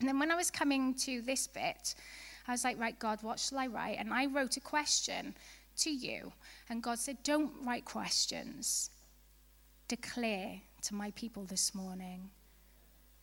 And 0.00 0.08
then 0.08 0.18
when 0.18 0.30
I 0.30 0.36
was 0.36 0.50
coming 0.50 0.94
to 0.94 1.22
this 1.22 1.46
bit, 1.46 1.94
I 2.46 2.52
was 2.52 2.64
like, 2.64 2.78
right, 2.78 2.98
God, 2.98 3.22
what 3.22 3.38
shall 3.38 3.58
I 3.58 3.66
write? 3.66 3.98
And 3.98 4.12
I 4.12 4.26
wrote 4.26 4.56
a 4.56 4.60
question 4.60 5.34
to 5.78 5.90
you. 5.90 6.32
And 6.68 6.82
God 6.82 6.98
said, 6.98 7.18
don't 7.22 7.52
write 7.64 7.84
questions. 7.84 8.90
Declare 9.88 10.60
to 10.82 10.94
my 10.94 11.10
people 11.12 11.44
this 11.44 11.74
morning 11.74 12.30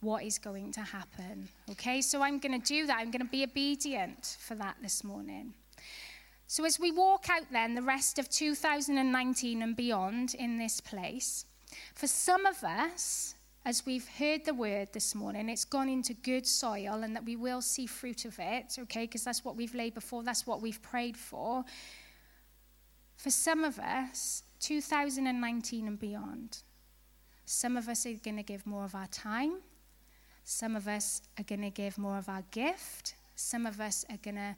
what 0.02 0.24
is 0.24 0.38
going 0.38 0.72
to 0.74 0.82
happen. 0.82 1.48
Okay, 1.72 2.02
so 2.02 2.22
I'm 2.22 2.40
going 2.40 2.60
to 2.60 2.68
do 2.68 2.86
that. 2.88 2.98
I'm 3.00 3.12
going 3.12 3.26
to 3.26 3.32
be 3.32 3.44
obedient 3.44 4.38
for 4.40 4.56
that 4.56 4.76
this 4.82 5.04
morning. 5.04 5.54
So 6.48 6.66
as 6.66 6.80
we 6.80 6.92
walk 6.92 7.30
out 7.30 7.44
then, 7.52 7.74
the 7.74 7.82
rest 7.82 8.20
of 8.20 8.30
2019 8.30 9.62
and 9.62 9.76
beyond 9.76 10.36
in 10.36 10.58
this 10.58 10.82
place, 10.82 11.46
for 11.96 12.08
some 12.08 12.46
of 12.46 12.64
us, 12.64 13.36
as 13.66 13.86
we've 13.86 14.08
heard 14.08 14.44
the 14.46 14.54
word 14.54 14.90
this 14.92 15.16
morning, 15.16 15.48
it's 15.48 15.64
gone 15.64 15.88
into 15.88 16.14
good 16.14 16.46
soil 16.46 17.04
and 17.04 17.16
that 17.16 17.24
we 17.24 17.36
will 17.36 17.62
see 17.62 17.86
fruit 17.86 18.26
of 18.26 18.38
it, 18.40 18.76
okay, 18.78 19.04
because 19.04 19.24
that's 19.24 19.46
what 19.46 19.56
we've 19.56 19.74
laid 19.74 19.94
before, 19.94 20.22
that's 20.24 20.46
what 20.46 20.62
we've 20.62 20.82
prayed 20.82 21.16
for. 21.16 21.64
For 23.16 23.30
some 23.30 23.64
of 23.64 23.80
us, 23.80 24.44
2019 24.60 25.88
and 25.88 26.00
beyond, 26.00 26.64
Some 27.46 27.78
of 27.78 27.90
us 27.90 28.06
are 28.06 28.14
going 28.14 28.38
to 28.38 28.44
give 28.44 28.66
more 28.66 28.86
of 28.86 28.96
our 28.96 29.08
time. 29.08 29.60
Some 30.44 30.76
of 30.76 30.88
us 30.88 31.22
are 31.38 31.44
going 31.44 31.62
to 31.62 31.70
give 31.70 31.98
more 31.98 32.18
of 32.18 32.30
our 32.30 32.44
gift. 32.52 33.16
Some 33.36 33.66
of 33.66 33.80
us 33.80 34.06
are 34.10 34.18
going 34.18 34.36
to 34.36 34.56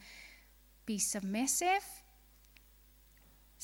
be 0.86 1.00
submissive. 1.00 1.84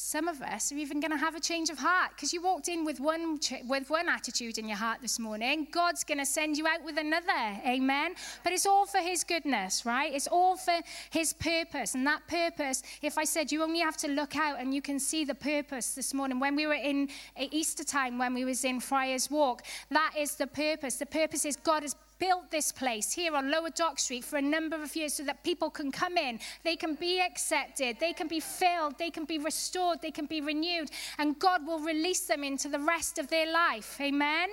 Some 0.03 0.27
of 0.27 0.41
us 0.41 0.71
are 0.71 0.77
even 0.77 0.99
going 0.99 1.11
to 1.11 1.17
have 1.17 1.35
a 1.35 1.39
change 1.39 1.69
of 1.69 1.77
heart 1.77 2.11
because 2.15 2.33
you 2.33 2.41
walked 2.41 2.67
in 2.67 2.83
with 2.83 2.99
one, 2.99 3.39
with 3.67 3.89
one 3.89 4.09
attitude 4.09 4.57
in 4.57 4.67
your 4.67 4.77
heart 4.77 4.99
this 4.99 5.19
morning. 5.19 5.67
God's 5.71 6.03
going 6.03 6.17
to 6.17 6.25
send 6.25 6.57
you 6.57 6.67
out 6.67 6.83
with 6.83 6.97
another. 6.97 7.61
Amen. 7.65 8.15
But 8.43 8.51
it's 8.51 8.65
all 8.65 8.85
for 8.85 8.97
His 8.97 9.23
goodness, 9.23 9.85
right? 9.85 10.11
It's 10.13 10.27
all 10.27 10.57
for 10.57 10.73
His 11.11 11.33
purpose. 11.33 11.93
And 11.93 12.05
that 12.07 12.27
purpose, 12.27 12.81
if 13.03 13.17
I 13.17 13.23
said 13.23 13.51
you 13.51 13.61
only 13.61 13.79
have 13.79 13.95
to 13.97 14.07
look 14.07 14.35
out 14.35 14.59
and 14.59 14.73
you 14.73 14.81
can 14.81 14.99
see 14.99 15.23
the 15.23 15.35
purpose 15.35 15.93
this 15.93 16.13
morning, 16.15 16.39
when 16.39 16.55
we 16.55 16.65
were 16.65 16.73
in 16.73 17.07
Easter 17.39 17.83
time, 17.83 18.17
when 18.17 18.33
we 18.33 18.43
was 18.43 18.65
in 18.65 18.79
Friars 18.79 19.29
Walk, 19.29 19.61
that 19.91 20.13
is 20.17 20.35
the 20.35 20.47
purpose. 20.47 20.95
The 20.95 21.05
purpose 21.05 21.45
is 21.45 21.55
God 21.55 21.83
has 21.83 21.95
built 22.21 22.51
this 22.51 22.71
place 22.71 23.11
here 23.11 23.35
on 23.35 23.49
Lower 23.49 23.71
Dock 23.71 23.99
Street 23.99 24.23
for 24.23 24.37
a 24.37 24.41
number 24.41 24.81
of 24.81 24.95
years 24.95 25.15
so 25.15 25.23
that 25.23 25.43
people 25.43 25.71
can 25.71 25.91
come 25.91 26.17
in, 26.17 26.39
they 26.63 26.75
can 26.75 26.93
be 26.93 27.19
accepted, 27.19 27.97
they 27.99 28.13
can 28.13 28.27
be 28.27 28.39
filled, 28.39 28.97
they 28.99 29.09
can 29.09 29.25
be 29.25 29.39
restored, 29.39 30.01
they 30.01 30.11
can 30.11 30.27
be 30.27 30.39
renewed, 30.39 30.91
and 31.17 31.39
God 31.39 31.65
will 31.65 31.79
release 31.79 32.27
them 32.27 32.43
into 32.43 32.69
the 32.69 32.79
rest 32.79 33.17
of 33.17 33.27
their 33.27 33.51
life. 33.51 33.99
Amen? 33.99 34.49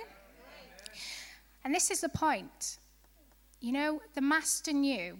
And 1.63 1.73
this 1.73 1.91
is 1.91 2.01
the 2.01 2.09
point. 2.09 2.79
You 3.61 3.73
know, 3.73 4.01
the 4.15 4.21
master 4.21 4.73
knew 4.73 5.17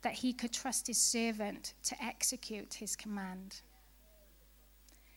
that 0.00 0.14
he 0.14 0.32
could 0.32 0.52
trust 0.52 0.86
his 0.86 0.98
servant 0.98 1.74
to 1.84 2.02
execute 2.02 2.74
his 2.74 2.96
command. 2.96 3.60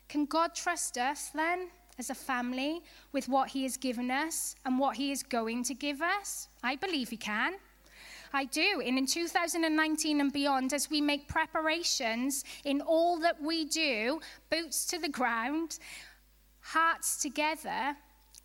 Can 0.09 0.25
God 0.25 0.53
trust 0.53 0.97
us 0.97 1.29
then? 1.33 1.69
As 1.97 2.09
a 2.09 2.15
family 2.15 2.81
with 3.11 3.27
what 3.27 3.49
He 3.49 3.63
has 3.63 3.77
given 3.77 4.11
us 4.11 4.55
and 4.65 4.79
what 4.79 4.97
He 4.97 5.11
is 5.11 5.23
going 5.23 5.63
to 5.63 5.73
give 5.73 6.01
us? 6.01 6.49
I 6.63 6.75
believe 6.75 7.09
He 7.09 7.17
can. 7.17 7.53
I 8.33 8.45
do. 8.45 8.81
And 8.85 8.97
in 8.97 9.05
2019 9.05 10.19
and 10.19 10.33
beyond, 10.33 10.73
as 10.73 10.89
we 10.89 10.99
make 10.99 11.27
preparations 11.27 12.43
in 12.65 12.81
all 12.81 13.17
that 13.19 13.41
we 13.41 13.65
do, 13.65 14.19
boots 14.49 14.85
to 14.87 14.99
the 14.99 15.07
ground, 15.07 15.79
hearts 16.59 17.21
together, 17.21 17.95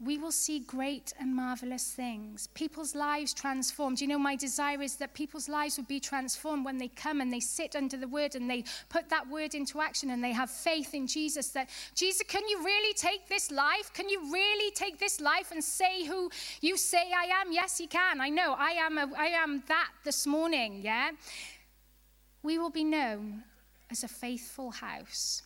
we 0.03 0.17
will 0.17 0.33
see 0.33 0.61
great 0.61 1.13
and 1.21 1.35
marvelous 1.35 1.93
things. 1.93 2.47
People's 2.55 2.95
lives 2.95 3.35
transformed. 3.35 4.01
You 4.01 4.09
know, 4.09 4.19
my 4.19 4.35
desire 4.35 4.81
is 4.81 4.97
that 4.97 5.13
people's 5.13 5.49
lives 5.49 5.77
would 5.77 5.89
be 5.89 6.01
transformed 6.01 6.65
when 6.65 6.79
they 6.79 6.89
come 6.89 7.21
and 7.21 7.31
they 7.31 7.41
sit 7.41 7.77
under 7.77 7.99
the 7.99 8.09
word 8.09 8.35
and 8.35 8.49
they 8.49 8.65
put 8.89 9.11
that 9.11 9.29
word 9.29 9.55
into 9.55 9.81
action 9.81 10.11
and 10.11 10.25
they 10.25 10.33
have 10.33 10.51
faith 10.51 10.95
in 10.95 11.07
Jesus. 11.07 11.49
That, 11.51 11.69
Jesus, 11.95 12.23
can 12.27 12.49
you 12.49 12.65
really 12.65 12.95
take 12.95 13.29
this 13.29 13.51
life? 13.51 13.93
Can 13.93 14.09
you 14.09 14.33
really 14.33 14.71
take 14.71 14.99
this 14.99 15.21
life 15.21 15.53
and 15.53 15.63
say 15.63 16.07
who 16.07 16.31
you 16.63 16.79
say 16.79 17.13
I 17.15 17.25
am? 17.41 17.53
Yes, 17.53 17.77
He 17.77 17.87
can. 17.87 18.23
I 18.23 18.31
know. 18.31 18.55
I 18.59 18.71
am, 18.71 18.97
a, 18.97 19.11
I 19.19 19.27
am 19.27 19.63
that 19.69 19.91
this 20.05 20.27
morning, 20.27 20.81
yeah? 20.83 21.11
We 22.43 22.59
will 22.59 22.71
be 22.71 22.85
known 22.85 23.45
as 23.91 24.03
a 24.03 24.09
faithful 24.09 24.71
house. 24.71 25.43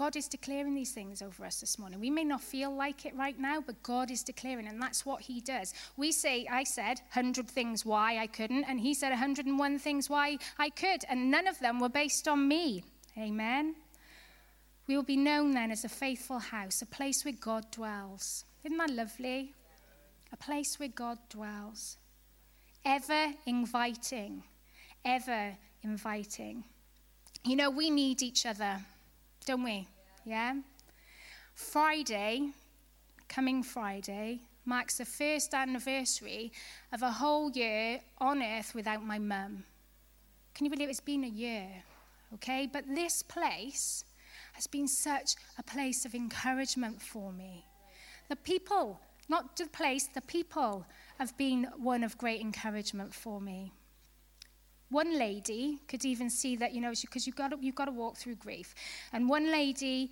God 0.00 0.16
is 0.16 0.28
declaring 0.28 0.74
these 0.74 0.92
things 0.92 1.20
over 1.20 1.44
us 1.44 1.60
this 1.60 1.78
morning. 1.78 2.00
We 2.00 2.08
may 2.08 2.24
not 2.24 2.40
feel 2.40 2.74
like 2.74 3.04
it 3.04 3.14
right 3.14 3.38
now, 3.38 3.60
but 3.60 3.82
God 3.82 4.10
is 4.10 4.22
declaring, 4.22 4.66
and 4.66 4.80
that's 4.80 5.04
what 5.04 5.20
He 5.20 5.42
does. 5.42 5.74
We 5.98 6.10
say, 6.10 6.46
I 6.50 6.64
said 6.64 7.02
100 7.12 7.46
things 7.46 7.84
why 7.84 8.16
I 8.16 8.26
couldn't, 8.26 8.64
and 8.64 8.80
He 8.80 8.94
said 8.94 9.10
101 9.10 9.78
things 9.78 10.08
why 10.08 10.38
I 10.58 10.70
could, 10.70 11.04
and 11.10 11.30
none 11.30 11.46
of 11.46 11.58
them 11.58 11.80
were 11.80 11.90
based 11.90 12.26
on 12.28 12.48
me. 12.48 12.82
Amen. 13.18 13.74
We 14.86 14.96
will 14.96 15.02
be 15.02 15.18
known 15.18 15.50
then 15.50 15.70
as 15.70 15.84
a 15.84 15.90
faithful 15.90 16.38
house, 16.38 16.80
a 16.80 16.86
place 16.86 17.22
where 17.22 17.34
God 17.38 17.70
dwells. 17.70 18.46
Isn't 18.64 18.78
that 18.78 18.88
lovely? 18.88 19.52
A 20.32 20.36
place 20.38 20.80
where 20.80 20.88
God 20.88 21.18
dwells. 21.28 21.98
Ever 22.86 23.34
inviting, 23.44 24.44
ever 25.04 25.58
inviting. 25.82 26.64
You 27.44 27.56
know, 27.56 27.68
we 27.68 27.90
need 27.90 28.22
each 28.22 28.46
other 28.46 28.80
don't 29.50 29.64
we? 29.64 29.88
Yeah? 30.24 30.54
Friday, 31.54 32.52
coming 33.28 33.64
Friday, 33.64 34.42
marks 34.64 34.98
the 34.98 35.04
first 35.04 35.52
anniversary 35.54 36.52
of 36.92 37.02
a 37.02 37.10
whole 37.10 37.50
year 37.50 37.98
on 38.18 38.44
earth 38.44 38.76
without 38.76 39.04
my 39.04 39.18
mum. 39.18 39.64
Can 40.54 40.66
you 40.66 40.70
believe 40.70 40.88
it's 40.88 41.00
been 41.00 41.24
a 41.24 41.28
year? 41.46 41.66
Okay? 42.34 42.70
But 42.72 42.84
this 42.86 43.24
place 43.24 44.04
has 44.52 44.68
been 44.68 44.86
such 44.86 45.34
a 45.58 45.64
place 45.64 46.04
of 46.04 46.14
encouragement 46.14 47.02
for 47.02 47.32
me. 47.32 47.64
The 48.28 48.36
people, 48.36 49.00
not 49.28 49.56
the 49.56 49.66
place, 49.66 50.06
the 50.06 50.20
people 50.20 50.86
have 51.18 51.36
been 51.36 51.66
one 51.76 52.04
of 52.04 52.16
great 52.16 52.40
encouragement 52.40 53.12
for 53.12 53.40
me. 53.40 53.72
One 54.90 55.18
lady 55.18 55.78
could 55.88 56.04
even 56.04 56.28
see 56.28 56.56
that, 56.56 56.74
you 56.74 56.80
know, 56.80 56.92
because 57.00 57.26
you've 57.26 57.36
got, 57.36 57.52
to, 57.52 57.58
you've 57.60 57.76
got 57.76 57.86
to 57.86 57.92
walk 57.92 58.16
through 58.16 58.36
grief. 58.36 58.74
And 59.12 59.28
one 59.28 59.50
lady 59.50 60.10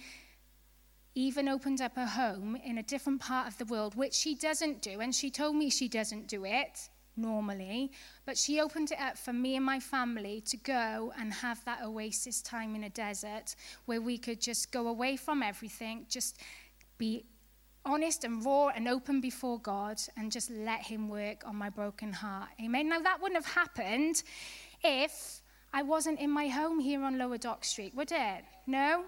even 1.15 1.49
opened 1.49 1.81
up 1.81 1.97
her 1.97 2.07
home 2.07 2.57
in 2.65 2.79
a 2.79 2.83
different 2.83 3.21
part 3.21 3.49
of 3.49 3.59
the 3.59 3.65
world, 3.65 3.97
which 3.97 4.15
she 4.15 4.37
doesn't 4.37 4.81
do. 4.81 5.01
And 5.01 5.13
she 5.13 5.31
told 5.31 5.57
me 5.57 5.69
she 5.69 5.89
doesn't 5.89 6.29
do 6.29 6.45
it 6.45 6.89
normally, 7.17 7.91
but 8.25 8.39
she 8.39 8.61
opened 8.61 8.93
it 8.93 9.01
up 9.01 9.19
for 9.19 9.33
me 9.33 9.57
and 9.57 9.65
my 9.65 9.81
family 9.81 10.41
to 10.43 10.57
go 10.57 11.13
and 11.19 11.33
have 11.33 11.65
that 11.65 11.83
oasis 11.83 12.41
time 12.41 12.77
in 12.77 12.85
a 12.85 12.91
desert 12.91 13.57
where 13.87 14.01
we 14.01 14.17
could 14.17 14.41
just 14.41 14.71
go 14.71 14.87
away 14.87 15.17
from 15.17 15.43
everything, 15.43 16.07
just 16.09 16.41
be 16.99 17.25
honest 17.85 18.25
and 18.25 18.45
raw 18.45 18.69
and 18.69 18.87
open 18.87 19.21
before 19.21 19.59
God 19.59 20.01
and 20.17 20.31
just 20.31 20.51
let 20.51 20.83
Him 20.83 21.09
work 21.09 21.43
on 21.47 21.57
my 21.57 21.71
broken 21.71 22.13
heart. 22.13 22.49
Amen. 22.63 22.89
Now, 22.89 23.01
that 23.01 23.21
wouldn't 23.21 23.45
have 23.45 23.55
happened 23.55 24.23
if 24.83 25.43
I 25.73 25.83
wasn't 25.83 26.21
in 26.21 26.31
my 26.31 26.49
home 26.49 26.81
here 26.81 27.03
on 27.03 27.19
Lower 27.19 27.39
Dock 27.39 27.65
Street, 27.65 27.95
would 27.95 28.13
it? 28.13 28.45
No? 28.67 29.05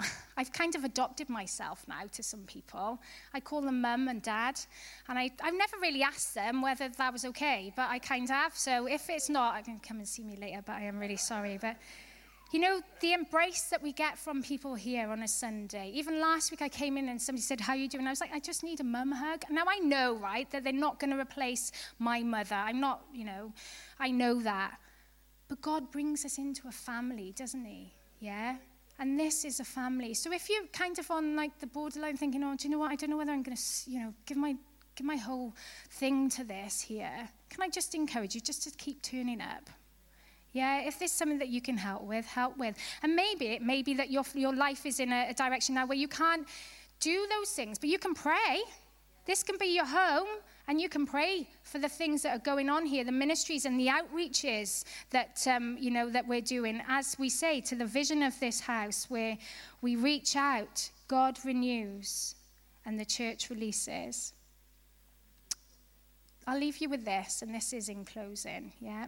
I've 0.36 0.52
kind 0.52 0.74
of 0.74 0.84
adopted 0.84 1.28
myself 1.28 1.84
now 1.88 2.02
to 2.12 2.22
some 2.22 2.44
people. 2.44 3.00
I 3.32 3.40
call 3.40 3.60
them 3.62 3.80
mum 3.80 4.08
and 4.08 4.22
dad, 4.22 4.60
and 5.08 5.18
I, 5.18 5.30
have 5.40 5.54
never 5.54 5.76
really 5.80 6.02
asked 6.02 6.34
them 6.34 6.62
whether 6.62 6.88
that 6.88 7.12
was 7.12 7.24
okay, 7.24 7.72
but 7.76 7.88
I 7.88 7.98
kind 7.98 8.24
of 8.24 8.30
have. 8.30 8.56
So 8.56 8.86
if 8.86 9.08
it's 9.08 9.28
not, 9.28 9.54
I 9.54 9.62
can 9.62 9.80
come 9.80 9.98
and 9.98 10.08
see 10.08 10.22
me 10.22 10.36
later, 10.36 10.62
but 10.64 10.76
I 10.76 10.82
am 10.82 10.98
really 10.98 11.16
sorry. 11.16 11.58
But 11.60 11.76
you 12.54 12.60
know, 12.60 12.80
the 13.00 13.12
embrace 13.14 13.62
that 13.62 13.82
we 13.82 13.92
get 13.92 14.16
from 14.16 14.40
people 14.40 14.76
here 14.76 15.10
on 15.10 15.24
a 15.24 15.26
Sunday. 15.26 15.90
Even 15.92 16.20
last 16.20 16.52
week 16.52 16.62
I 16.62 16.68
came 16.68 16.96
in 16.96 17.08
and 17.08 17.20
somebody 17.20 17.42
said, 17.42 17.60
How 17.60 17.72
are 17.72 17.76
you 17.76 17.88
doing? 17.88 18.06
I 18.06 18.10
was 18.10 18.20
like, 18.20 18.32
I 18.32 18.38
just 18.38 18.62
need 18.62 18.78
a 18.78 18.84
mum 18.84 19.10
hug. 19.10 19.42
Now 19.50 19.64
I 19.68 19.80
know, 19.80 20.14
right, 20.14 20.48
that 20.52 20.62
they're 20.62 20.72
not 20.72 21.00
going 21.00 21.10
to 21.10 21.18
replace 21.18 21.72
my 21.98 22.22
mother. 22.22 22.54
I'm 22.54 22.78
not, 22.78 23.06
you 23.12 23.24
know, 23.24 23.52
I 23.98 24.12
know 24.12 24.40
that. 24.42 24.78
But 25.48 25.62
God 25.62 25.90
brings 25.90 26.24
us 26.24 26.38
into 26.38 26.68
a 26.68 26.70
family, 26.70 27.34
doesn't 27.36 27.64
He? 27.64 27.92
Yeah? 28.20 28.58
And 29.00 29.18
this 29.18 29.44
is 29.44 29.58
a 29.58 29.64
family. 29.64 30.14
So 30.14 30.32
if 30.32 30.48
you're 30.48 30.66
kind 30.72 30.96
of 31.00 31.10
on 31.10 31.34
like 31.34 31.58
the 31.58 31.66
borderline 31.66 32.16
thinking, 32.16 32.44
oh, 32.44 32.54
do 32.56 32.68
you 32.68 32.70
know 32.70 32.78
what? 32.78 32.92
I 32.92 32.94
don't 32.94 33.10
know 33.10 33.16
whether 33.16 33.32
I'm 33.32 33.42
going 33.42 33.56
to, 33.56 33.90
you 33.90 33.98
know, 33.98 34.14
give 34.26 34.36
my 34.36 34.54
give 34.94 35.04
my 35.04 35.16
whole 35.16 35.52
thing 35.90 36.30
to 36.30 36.44
this 36.44 36.80
here. 36.80 37.28
Can 37.50 37.62
I 37.62 37.68
just 37.68 37.96
encourage 37.96 38.36
you 38.36 38.40
just 38.40 38.62
to 38.62 38.70
keep 38.70 39.02
turning 39.02 39.40
up? 39.40 39.68
Yeah, 40.54 40.82
if 40.82 41.00
there's 41.00 41.10
something 41.10 41.40
that 41.40 41.48
you 41.48 41.60
can 41.60 41.76
help 41.76 42.02
with, 42.02 42.24
help 42.26 42.56
with. 42.56 42.76
And 43.02 43.16
maybe 43.16 43.46
it 43.48 43.60
may 43.60 43.82
be 43.82 43.92
that 43.94 44.10
your, 44.10 44.22
your 44.34 44.54
life 44.54 44.86
is 44.86 45.00
in 45.00 45.12
a, 45.12 45.26
a 45.30 45.34
direction 45.34 45.74
now 45.74 45.84
where 45.84 45.98
you 45.98 46.06
can't 46.06 46.46
do 47.00 47.26
those 47.28 47.50
things, 47.50 47.76
but 47.76 47.88
you 47.88 47.98
can 47.98 48.14
pray. 48.14 48.62
This 49.26 49.42
can 49.42 49.58
be 49.58 49.74
your 49.74 49.84
home, 49.84 50.28
and 50.68 50.80
you 50.80 50.88
can 50.88 51.06
pray 51.06 51.48
for 51.64 51.78
the 51.78 51.88
things 51.88 52.22
that 52.22 52.36
are 52.36 52.42
going 52.42 52.70
on 52.70 52.86
here, 52.86 53.04
the 53.04 53.10
ministries 53.12 53.64
and 53.64 53.80
the 53.80 53.88
outreaches 53.88 54.84
that 55.10 55.44
um, 55.48 55.76
you 55.80 55.90
know 55.90 56.08
that 56.08 56.28
we're 56.28 56.40
doing. 56.40 56.80
As 56.86 57.18
we 57.18 57.28
say 57.28 57.60
to 57.62 57.74
the 57.74 57.86
vision 57.86 58.22
of 58.22 58.38
this 58.38 58.60
house, 58.60 59.06
where 59.08 59.36
we 59.82 59.96
reach 59.96 60.36
out, 60.36 60.88
God 61.08 61.38
renews, 61.44 62.36
and 62.86 63.00
the 63.00 63.04
church 63.04 63.50
releases. 63.50 64.34
I'll 66.46 66.58
leave 66.58 66.78
you 66.78 66.88
with 66.90 67.04
this, 67.04 67.42
and 67.42 67.52
this 67.52 67.72
is 67.72 67.88
in 67.88 68.04
closing. 68.04 68.72
Yeah. 68.78 69.06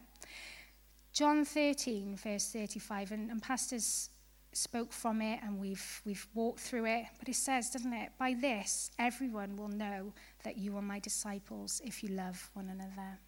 John 1.17 1.47
13, 1.47 2.15
verse 2.15 2.53
35, 2.53 3.13
and, 3.13 3.31
and 3.31 3.41
pastors 3.41 4.11
spoke 4.53 4.93
from 4.93 5.23
it 5.23 5.41
and 5.43 5.59
we've, 5.59 6.03
we've 6.05 6.27
walked 6.35 6.61
through 6.61 6.85
it. 6.85 7.07
But 7.19 7.31
it 7.31 7.37
says, 7.37 7.71
doesn't 7.71 7.95
it? 7.95 8.11
By 8.19 8.35
this, 8.39 8.91
everyone 8.99 9.57
will 9.57 9.69
know 9.69 10.13
that 10.45 10.59
you 10.59 10.77
are 10.77 10.83
my 10.83 10.99
disciples 10.99 11.81
if 11.83 12.03
you 12.03 12.11
love 12.11 12.51
one 12.53 12.69
another. 12.69 13.19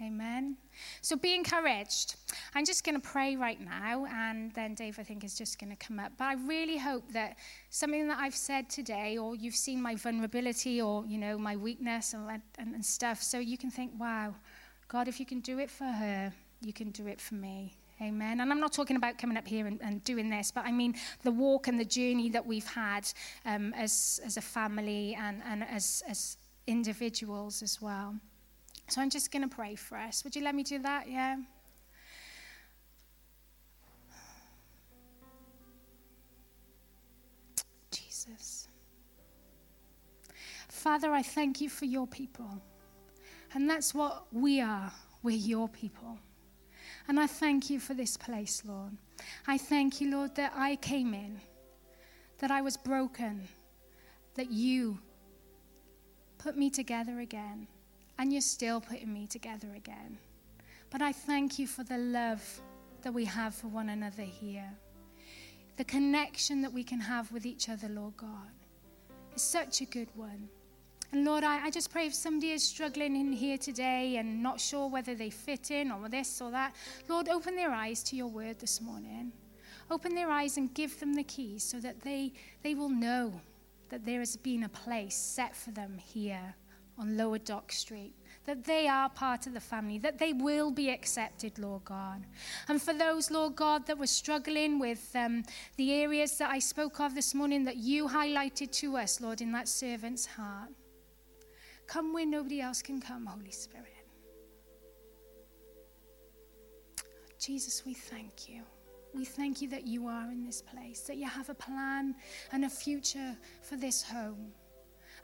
Amen. 0.00 0.56
So 1.02 1.16
be 1.16 1.34
encouraged. 1.34 2.14
I'm 2.54 2.64
just 2.64 2.82
going 2.82 2.98
to 2.98 3.06
pray 3.06 3.36
right 3.36 3.60
now, 3.60 4.06
and 4.06 4.50
then 4.54 4.72
Dave, 4.74 4.98
I 4.98 5.02
think, 5.02 5.22
is 5.22 5.36
just 5.36 5.58
going 5.58 5.70
to 5.70 5.76
come 5.76 5.98
up. 5.98 6.12
But 6.16 6.24
I 6.24 6.34
really 6.46 6.78
hope 6.78 7.12
that 7.12 7.36
something 7.68 8.08
that 8.08 8.16
I've 8.18 8.36
said 8.36 8.70
today, 8.70 9.18
or 9.18 9.36
you've 9.36 9.56
seen 9.56 9.82
my 9.82 9.96
vulnerability, 9.96 10.80
or 10.80 11.04
you 11.04 11.18
know 11.18 11.36
my 11.36 11.56
weakness 11.56 12.14
and, 12.14 12.40
and, 12.58 12.74
and 12.74 12.86
stuff, 12.86 13.22
so 13.22 13.40
you 13.40 13.58
can 13.58 13.72
think, 13.72 13.90
"Wow, 13.98 14.36
God, 14.86 15.08
if 15.08 15.18
you 15.18 15.26
can 15.26 15.40
do 15.40 15.58
it 15.58 15.68
for 15.68 15.86
her, 15.86 16.32
you 16.60 16.72
can 16.72 16.90
do 16.90 17.06
it 17.06 17.20
for 17.20 17.34
me. 17.34 17.76
Amen. 18.00 18.40
And 18.40 18.52
I'm 18.52 18.60
not 18.60 18.72
talking 18.72 18.96
about 18.96 19.18
coming 19.18 19.36
up 19.36 19.46
here 19.46 19.66
and, 19.66 19.80
and 19.82 20.04
doing 20.04 20.30
this, 20.30 20.52
but 20.52 20.64
I 20.64 20.70
mean 20.70 20.94
the 21.24 21.32
walk 21.32 21.66
and 21.66 21.80
the 21.80 21.84
journey 21.84 22.30
that 22.30 22.46
we've 22.46 22.66
had 22.66 23.10
um, 23.44 23.74
as, 23.74 24.20
as 24.24 24.36
a 24.36 24.40
family 24.40 25.16
and, 25.20 25.42
and 25.44 25.64
as, 25.64 26.02
as 26.08 26.36
individuals 26.68 27.60
as 27.62 27.82
well. 27.82 28.14
So 28.88 29.00
I'm 29.00 29.10
just 29.10 29.32
going 29.32 29.42
to 29.42 29.54
pray 29.54 29.74
for 29.74 29.98
us. 29.98 30.22
Would 30.22 30.36
you 30.36 30.42
let 30.42 30.54
me 30.54 30.62
do 30.62 30.78
that? 30.78 31.10
Yeah. 31.10 31.36
Jesus. 37.90 38.68
Father, 40.68 41.10
I 41.12 41.22
thank 41.22 41.60
you 41.60 41.68
for 41.68 41.84
your 41.84 42.06
people. 42.06 42.62
And 43.54 43.68
that's 43.68 43.92
what 43.92 44.26
we 44.32 44.60
are. 44.60 44.92
We're 45.22 45.36
your 45.36 45.68
people. 45.68 46.18
And 47.08 47.18
I 47.18 47.26
thank 47.26 47.70
you 47.70 47.80
for 47.80 47.94
this 47.94 48.18
place, 48.18 48.62
Lord. 48.66 48.92
I 49.46 49.56
thank 49.56 50.00
you, 50.00 50.10
Lord, 50.10 50.34
that 50.36 50.52
I 50.54 50.76
came 50.76 51.14
in, 51.14 51.40
that 52.38 52.50
I 52.50 52.60
was 52.60 52.76
broken, 52.76 53.48
that 54.34 54.50
you 54.50 54.98
put 56.36 56.56
me 56.56 56.68
together 56.68 57.20
again, 57.20 57.66
and 58.18 58.30
you're 58.30 58.42
still 58.42 58.80
putting 58.80 59.12
me 59.12 59.26
together 59.26 59.68
again. 59.74 60.18
But 60.90 61.00
I 61.00 61.12
thank 61.12 61.58
you 61.58 61.66
for 61.66 61.82
the 61.82 61.98
love 61.98 62.60
that 63.02 63.14
we 63.14 63.24
have 63.24 63.54
for 63.54 63.68
one 63.68 63.88
another 63.88 64.22
here, 64.22 64.70
the 65.76 65.84
connection 65.84 66.60
that 66.62 66.72
we 66.72 66.84
can 66.84 67.00
have 67.00 67.32
with 67.32 67.46
each 67.46 67.68
other, 67.68 67.88
Lord 67.88 68.16
God. 68.16 68.50
is 69.34 69.42
such 69.42 69.80
a 69.80 69.86
good 69.86 70.08
one. 70.14 70.48
And 71.12 71.24
Lord, 71.24 71.42
I, 71.42 71.66
I 71.66 71.70
just 71.70 71.90
pray 71.90 72.06
if 72.06 72.14
somebody 72.14 72.52
is 72.52 72.62
struggling 72.62 73.16
in 73.16 73.32
here 73.32 73.56
today 73.56 74.16
and 74.16 74.42
not 74.42 74.60
sure 74.60 74.88
whether 74.88 75.14
they 75.14 75.30
fit 75.30 75.70
in 75.70 75.90
or 75.90 76.08
this 76.08 76.40
or 76.40 76.50
that, 76.50 76.74
Lord, 77.08 77.28
open 77.28 77.56
their 77.56 77.70
eyes 77.70 78.02
to 78.04 78.16
your 78.16 78.26
word 78.28 78.58
this 78.58 78.80
morning. 78.80 79.32
Open 79.90 80.14
their 80.14 80.30
eyes 80.30 80.58
and 80.58 80.72
give 80.74 81.00
them 81.00 81.14
the 81.14 81.24
keys 81.24 81.64
so 81.64 81.80
that 81.80 82.00
they, 82.02 82.32
they 82.62 82.74
will 82.74 82.90
know 82.90 83.40
that 83.88 84.04
there 84.04 84.18
has 84.18 84.36
been 84.36 84.64
a 84.64 84.68
place 84.68 85.16
set 85.16 85.56
for 85.56 85.70
them 85.70 85.96
here 85.96 86.54
on 86.98 87.16
Lower 87.16 87.38
Dock 87.38 87.72
Street, 87.72 88.12
that 88.44 88.64
they 88.64 88.88
are 88.88 89.08
part 89.08 89.46
of 89.46 89.54
the 89.54 89.60
family, 89.60 89.98
that 89.98 90.18
they 90.18 90.32
will 90.32 90.70
be 90.70 90.90
accepted, 90.90 91.58
Lord 91.58 91.84
God. 91.84 92.24
And 92.68 92.82
for 92.82 92.92
those, 92.92 93.30
Lord 93.30 93.56
God, 93.56 93.86
that 93.86 93.96
were 93.96 94.06
struggling 94.06 94.78
with 94.78 95.14
um, 95.14 95.44
the 95.76 95.92
areas 95.92 96.36
that 96.38 96.50
I 96.50 96.58
spoke 96.58 97.00
of 97.00 97.14
this 97.14 97.34
morning 97.34 97.64
that 97.64 97.76
you 97.76 98.08
highlighted 98.08 98.72
to 98.72 98.96
us, 98.96 99.20
Lord, 99.20 99.40
in 99.40 99.52
that 99.52 99.68
servant's 99.68 100.26
heart. 100.26 100.70
Come 101.88 102.12
where 102.12 102.26
nobody 102.26 102.60
else 102.60 102.82
can 102.82 103.00
come, 103.00 103.24
Holy 103.26 103.50
Spirit. 103.50 103.86
Jesus, 107.40 107.84
we 107.86 107.94
thank 107.94 108.48
you. 108.48 108.62
We 109.14 109.24
thank 109.24 109.62
you 109.62 109.68
that 109.70 109.86
you 109.86 110.06
are 110.06 110.30
in 110.30 110.44
this 110.44 110.60
place, 110.60 111.00
that 111.02 111.16
you 111.16 111.26
have 111.26 111.48
a 111.48 111.54
plan 111.54 112.14
and 112.52 112.66
a 112.66 112.68
future 112.68 113.34
for 113.62 113.76
this 113.76 114.02
home 114.02 114.52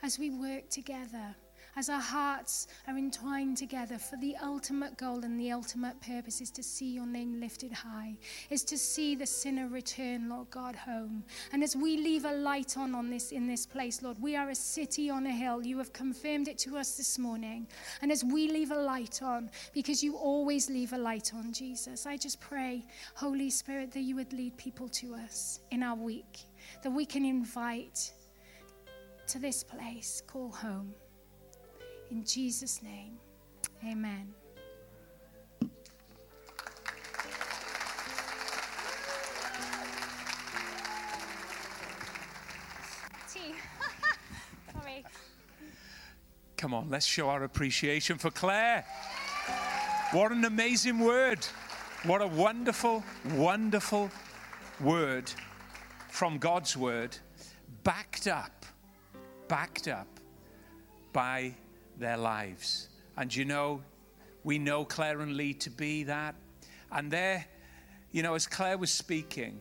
as 0.03 0.19
we 0.19 0.31
work 0.31 0.71
together 0.71 1.37
as 1.77 1.89
our 1.89 2.01
hearts 2.01 2.67
are 2.87 2.97
entwined 2.97 3.57
together 3.57 3.99
for 3.99 4.17
the 4.17 4.37
ultimate 4.43 4.97
goal 4.97 5.25
and 5.25 5.39
the 5.39 5.51
ultimate 5.51 6.01
purpose 6.01 6.41
is 6.41 6.51
to 6.51 6.63
see 6.63 6.93
your 6.93 7.07
name 7.07 7.41
lifted 7.41 7.73
high, 7.73 8.17
is 8.51 8.63
to 8.65 8.79
see 8.79 9.15
the 9.15 9.27
sinner 9.27 9.69
return, 9.69 10.29
Lord 10.29 10.51
God, 10.51 10.77
home. 10.77 11.25
And 11.53 11.63
as 11.63 11.75
we 11.75 11.97
leave 11.97 12.25
a 12.25 12.33
light 12.33 12.77
on, 12.77 12.95
on 12.95 13.11
this 13.11 13.33
in 13.33 13.47
this 13.47 13.67
place, 13.67 14.03
Lord, 14.03 14.19
we 14.21 14.37
are 14.37 14.51
a 14.51 14.55
city 14.55 15.11
on 15.11 15.27
a 15.27 15.33
hill. 15.33 15.65
You 15.67 15.79
have 15.79 15.93
confirmed 15.93 16.49
it 16.49 16.59
to 16.59 16.77
us 16.77 16.97
this 16.97 17.19
morning. 17.19 17.67
And 18.03 18.13
as 18.13 18.25
we 18.25 18.51
leave 18.51 18.71
a 18.71 18.79
light 18.79 19.23
on, 19.23 19.51
because 19.73 20.03
you 20.03 20.17
always 20.17 20.71
leave 20.71 20.93
a 20.93 20.99
light 20.99 21.33
on, 21.35 21.53
Jesus, 21.53 22.07
I 22.07 22.17
just 22.17 22.41
pray, 22.41 22.85
Holy 23.15 23.51
Spirit, 23.51 23.93
that 23.93 24.01
you 24.01 24.15
would 24.17 24.33
lead 24.33 24.57
people 24.57 24.89
to 24.91 25.15
us 25.15 25.61
in 25.71 25.83
our 25.83 25.97
week, 25.97 26.41
that 26.83 26.91
we 26.91 27.05
can 27.05 27.25
invite 27.25 28.13
to 29.27 29.39
this 29.39 29.65
place 29.65 30.23
call 30.27 30.51
home. 30.51 30.95
In 32.11 32.25
Jesus' 32.25 32.83
name, 32.83 33.19
amen. 33.85 34.35
Sorry. 44.73 45.05
Come 46.57 46.75
on, 46.75 46.89
let's 46.91 47.07
show 47.07 47.29
our 47.29 47.45
appreciation 47.45 48.19
for 48.19 48.31
Claire. 48.31 48.85
What 50.13 50.33
an 50.33 50.45
amazing 50.45 51.01
word. 51.01 51.45
What 52.05 52.23
a 52.23 52.27
wonderful, 52.27 53.03
wonderful 53.35 54.11
word 54.81 55.31
from 56.09 56.39
God's 56.39 56.77
word, 56.77 57.17
backed 57.83 58.29
up, 58.29 58.67
backed 59.49 59.89
up 59.89 60.07
by 61.13 61.55
their 61.99 62.17
lives. 62.17 62.89
And 63.17 63.35
you 63.35 63.45
know, 63.45 63.83
we 64.43 64.59
know 64.59 64.85
Claire 64.85 65.21
and 65.21 65.37
Lee 65.37 65.55
to 65.55 65.71
be 65.71 66.05
that. 66.05 66.35
And 66.93 67.11
there, 67.11 67.45
you 68.13 68.23
know, 68.23 68.35
as 68.35 68.47
Claire 68.47 68.79
was 68.79 68.91
speaking 68.91 69.59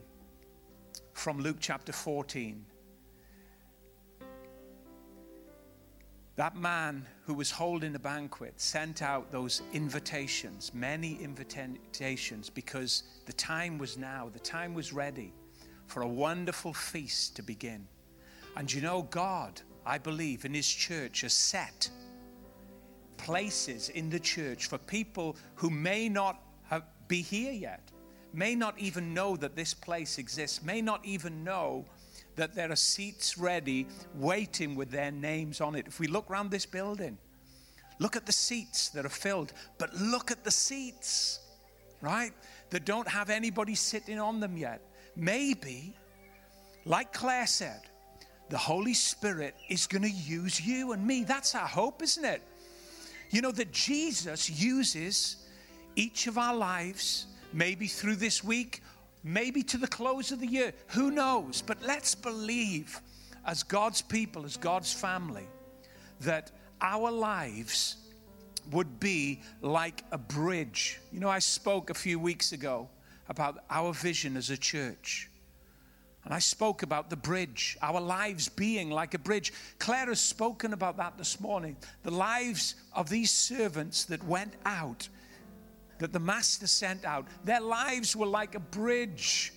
from 1.14 1.40
Luke 1.40 1.58
chapter 1.60 1.92
14, 1.92 2.66
that 6.36 6.56
man 6.56 7.06
who 7.26 7.34
was 7.34 7.52
holding 7.52 7.94
the 7.94 8.00
banquet 8.00 8.60
sent 8.60 9.02
out 9.02 9.32
those 9.32 9.62
invitations, 9.72 10.74
many 10.74 11.18
invitations, 11.22 12.50
because 12.50 13.04
the 13.26 13.34
time 13.34 13.78
was 13.78 13.98
now, 13.98 14.30
the 14.34 14.40
time 14.40 14.74
was 14.74 14.92
ready 14.92 15.32
for 15.86 16.02
a 16.02 16.08
wonderful 16.08 16.74
feast 16.74 17.36
to 17.36 17.44
begin. 17.44 17.88
And 18.56 18.72
you 18.72 18.82
know, 18.82 19.04
God, 19.04 19.62
I 19.86 19.98
believe, 19.98 20.46
in 20.46 20.54
His 20.54 20.68
church 20.68 21.22
has 21.22 21.34
set 21.34 21.90
places 23.24 23.90
in 23.90 24.10
the 24.10 24.20
church 24.20 24.68
for 24.68 24.78
people 24.78 25.36
who 25.56 25.70
may 25.70 26.10
not 26.10 26.42
have, 26.70 26.84
be 27.08 27.22
here 27.22 27.54
yet, 27.54 27.82
may 28.34 28.54
not 28.54 28.78
even 28.78 29.14
know 29.14 29.36
that 29.38 29.56
this 29.56 29.74
place 29.74 30.18
exists, 30.18 30.62
may 30.62 30.82
not 30.82 31.00
even 31.06 31.44
know 31.44 31.86
that 32.36 32.54
there 32.54 32.72
are 32.72 32.76
seats 32.76 33.38
ready 33.38 33.88
waiting 34.16 34.76
with 34.76 34.90
their 34.92 35.12
names 35.12 35.62
on 35.62 35.76
it. 35.76 35.88
If 35.88 36.00
we 36.00 36.08
look 36.08 36.30
around 36.30 36.52
this 36.52 36.66
building, 36.66 37.18
look 38.00 38.16
at 38.16 38.26
the 38.26 38.32
seats 38.32 38.90
that 38.90 39.06
are 39.06 39.10
filled, 39.10 39.54
but 39.78 39.94
look 39.94 40.32
at 40.32 40.44
the 40.44 40.52
seats, 40.52 41.40
right, 42.02 42.34
that 42.72 42.86
don't 42.86 43.08
have 43.08 43.30
anybody 43.30 43.76
sitting 43.76 44.20
on 44.20 44.40
them 44.40 44.58
yet. 44.58 44.82
Maybe, 45.16 45.96
like 46.86 47.14
Claire 47.14 47.48
said, 47.48 47.82
the 48.50 48.58
Holy 48.58 48.94
Spirit 48.94 49.56
is 49.70 49.88
going 49.88 50.02
to 50.02 50.10
use 50.10 50.60
you 50.60 50.92
and 50.92 51.06
me. 51.06 51.24
That's 51.24 51.56
our 51.56 51.68
hope, 51.68 52.02
isn't 52.02 52.26
it? 52.26 52.42
You 53.34 53.42
know 53.42 53.52
that 53.52 53.72
Jesus 53.72 54.48
uses 54.48 55.38
each 55.96 56.28
of 56.28 56.38
our 56.38 56.56
lives, 56.56 57.26
maybe 57.52 57.88
through 57.88 58.18
this 58.18 58.44
week, 58.44 58.84
maybe 59.24 59.64
to 59.64 59.78
the 59.78 59.88
close 59.88 60.32
of 60.32 60.40
the 60.40 60.46
year. 60.46 60.72
Who 60.90 61.10
knows? 61.10 61.64
But 61.66 61.82
let's 61.82 62.14
believe, 62.14 63.02
as 63.44 63.64
God's 63.64 64.04
people, 64.04 64.46
as 64.46 64.56
God's 64.56 64.94
family, 64.94 65.48
that 66.22 66.52
our 66.80 67.10
lives 67.10 67.96
would 68.72 69.00
be 69.00 69.42
like 69.62 70.04
a 70.12 70.18
bridge. 70.20 71.00
You 71.12 71.20
know, 71.20 71.30
I 71.30 71.40
spoke 71.40 71.90
a 71.90 71.96
few 71.96 72.20
weeks 72.20 72.52
ago 72.52 72.88
about 73.30 73.64
our 73.68 73.96
vision 73.96 74.38
as 74.38 74.52
a 74.52 74.58
church. 74.58 75.32
And 76.26 76.34
I 76.34 76.40
spoke 76.40 76.84
about 76.84 77.10
the 77.10 77.18
bridge, 77.18 77.78
our 77.82 78.00
lives 78.00 78.48
being 78.48 78.90
like 78.90 79.14
a 79.14 79.20
bridge. 79.20 79.52
Claire 79.78 80.08
has 80.08 80.22
spoken 80.22 80.72
about 80.72 80.98
that 80.98 81.18
this 81.18 81.40
morning. 81.40 81.76
The 82.04 82.12
lives 82.12 82.76
of 82.94 83.10
these 83.10 83.30
servants 83.30 84.06
that 84.06 84.24
went 84.24 84.54
out, 84.66 85.10
that 86.00 86.14
the 86.14 86.20
master 86.20 86.68
sent 86.68 87.04
out, 87.04 87.28
their 87.44 87.60
lives 87.60 88.16
were 88.16 88.26
like 88.26 88.56
a 88.56 88.62
bridge. 88.62 89.52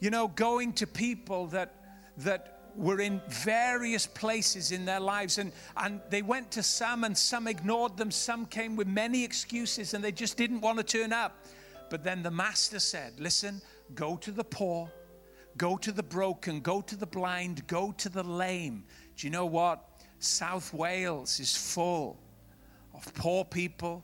You 0.00 0.10
know, 0.10 0.28
going 0.28 0.72
to 0.74 0.86
people 0.86 1.46
that 1.48 1.74
that 2.18 2.58
were 2.74 3.00
in 3.00 3.20
various 3.28 4.06
places 4.06 4.72
in 4.72 4.84
their 4.84 5.00
lives 5.00 5.38
and, 5.38 5.52
and 5.76 6.00
they 6.10 6.22
went 6.22 6.50
to 6.50 6.62
some 6.62 7.04
and 7.04 7.16
some 7.16 7.46
ignored 7.46 7.96
them 7.96 8.10
some 8.10 8.46
came 8.46 8.76
with 8.76 8.86
many 8.86 9.22
excuses 9.22 9.94
and 9.94 10.02
they 10.02 10.12
just 10.12 10.36
didn't 10.36 10.60
want 10.60 10.78
to 10.78 10.84
turn 10.84 11.12
up 11.12 11.44
but 11.90 12.02
then 12.02 12.22
the 12.22 12.30
master 12.30 12.78
said 12.78 13.12
listen 13.18 13.60
go 13.94 14.16
to 14.16 14.30
the 14.30 14.44
poor 14.44 14.90
Go 15.56 15.76
to 15.76 15.92
the 15.92 16.02
broken, 16.02 16.60
go 16.60 16.80
to 16.80 16.96
the 16.96 17.06
blind, 17.06 17.66
go 17.66 17.92
to 17.98 18.08
the 18.08 18.22
lame. 18.22 18.84
Do 19.16 19.26
you 19.26 19.30
know 19.30 19.46
what? 19.46 19.84
South 20.18 20.72
Wales 20.72 21.40
is 21.40 21.56
full 21.56 22.18
of 22.94 23.12
poor 23.14 23.44
people, 23.44 24.02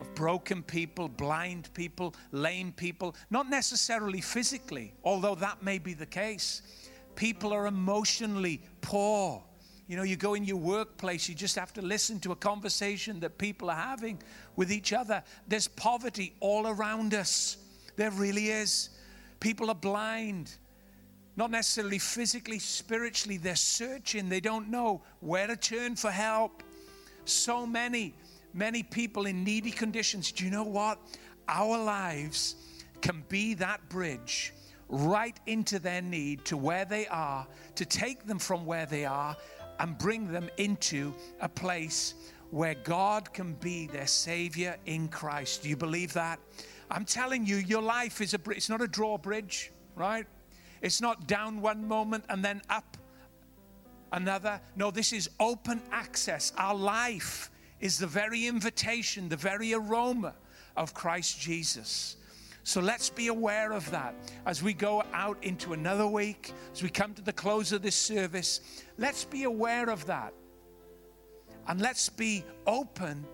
of 0.00 0.14
broken 0.14 0.62
people, 0.62 1.08
blind 1.08 1.72
people, 1.74 2.14
lame 2.32 2.72
people, 2.72 3.14
not 3.30 3.48
necessarily 3.48 4.20
physically, 4.20 4.92
although 5.04 5.34
that 5.34 5.62
may 5.62 5.78
be 5.78 5.94
the 5.94 6.06
case. 6.06 6.62
People 7.14 7.52
are 7.52 7.66
emotionally 7.66 8.60
poor. 8.82 9.42
You 9.88 9.96
know, 9.96 10.02
you 10.02 10.16
go 10.16 10.34
in 10.34 10.44
your 10.44 10.56
workplace, 10.56 11.28
you 11.28 11.34
just 11.34 11.56
have 11.56 11.72
to 11.74 11.82
listen 11.82 12.18
to 12.20 12.32
a 12.32 12.36
conversation 12.36 13.20
that 13.20 13.38
people 13.38 13.70
are 13.70 13.76
having 13.76 14.20
with 14.56 14.72
each 14.72 14.92
other. 14.92 15.22
There's 15.48 15.68
poverty 15.68 16.34
all 16.40 16.66
around 16.66 17.14
us. 17.14 17.56
There 17.96 18.10
really 18.10 18.50
is. 18.50 18.90
People 19.40 19.70
are 19.70 19.74
blind, 19.74 20.54
not 21.36 21.50
necessarily 21.50 21.98
physically, 21.98 22.58
spiritually. 22.58 23.36
They're 23.36 23.56
searching, 23.56 24.28
they 24.28 24.40
don't 24.40 24.70
know 24.70 25.02
where 25.20 25.46
to 25.46 25.56
turn 25.56 25.96
for 25.96 26.10
help. 26.10 26.62
So 27.24 27.66
many, 27.66 28.14
many 28.54 28.82
people 28.82 29.26
in 29.26 29.44
needy 29.44 29.70
conditions. 29.70 30.32
Do 30.32 30.44
you 30.44 30.50
know 30.50 30.64
what? 30.64 30.98
Our 31.48 31.78
lives 31.82 32.56
can 33.00 33.24
be 33.28 33.54
that 33.54 33.88
bridge 33.88 34.52
right 34.88 35.38
into 35.46 35.78
their 35.78 36.02
need 36.02 36.44
to 36.44 36.56
where 36.56 36.84
they 36.84 37.06
are, 37.08 37.46
to 37.74 37.84
take 37.84 38.26
them 38.26 38.38
from 38.38 38.64
where 38.64 38.86
they 38.86 39.04
are 39.04 39.36
and 39.80 39.98
bring 39.98 40.30
them 40.30 40.48
into 40.56 41.12
a 41.40 41.48
place 41.48 42.14
where 42.50 42.74
God 42.74 43.32
can 43.32 43.54
be 43.54 43.86
their 43.86 44.06
Savior 44.06 44.76
in 44.86 45.08
Christ. 45.08 45.62
Do 45.62 45.68
you 45.68 45.76
believe 45.76 46.12
that? 46.14 46.38
I'm 46.90 47.04
telling 47.04 47.46
you, 47.46 47.56
your 47.56 47.82
life 47.82 48.20
is 48.20 48.34
a 48.34 48.40
it's 48.50 48.68
not 48.68 48.80
a 48.80 48.88
drawbridge, 48.88 49.72
right? 49.94 50.26
It's 50.82 51.00
not 51.00 51.26
down 51.26 51.60
one 51.60 51.86
moment 51.86 52.24
and 52.28 52.44
then 52.44 52.62
up 52.68 52.96
another. 54.12 54.60
No, 54.76 54.90
this 54.90 55.12
is 55.12 55.28
open 55.40 55.82
access. 55.90 56.52
Our 56.56 56.74
life 56.74 57.50
is 57.80 57.98
the 57.98 58.06
very 58.06 58.46
invitation, 58.46 59.28
the 59.28 59.36
very 59.36 59.74
aroma 59.74 60.34
of 60.76 60.94
Christ 60.94 61.40
Jesus. 61.40 62.16
So 62.62 62.80
let's 62.80 63.10
be 63.10 63.28
aware 63.28 63.72
of 63.72 63.88
that 63.92 64.14
as 64.44 64.62
we 64.62 64.72
go 64.72 65.02
out 65.12 65.38
into 65.42 65.72
another 65.72 66.06
week, 66.06 66.52
as 66.72 66.82
we 66.82 66.88
come 66.88 67.14
to 67.14 67.22
the 67.22 67.32
close 67.32 67.72
of 67.72 67.82
this 67.82 67.94
service. 67.94 68.60
Let's 68.98 69.24
be 69.24 69.44
aware 69.44 69.88
of 69.88 70.04
that. 70.06 70.34
And 71.68 71.80
let's 71.80 72.08
be 72.08 72.44
open 72.66 73.24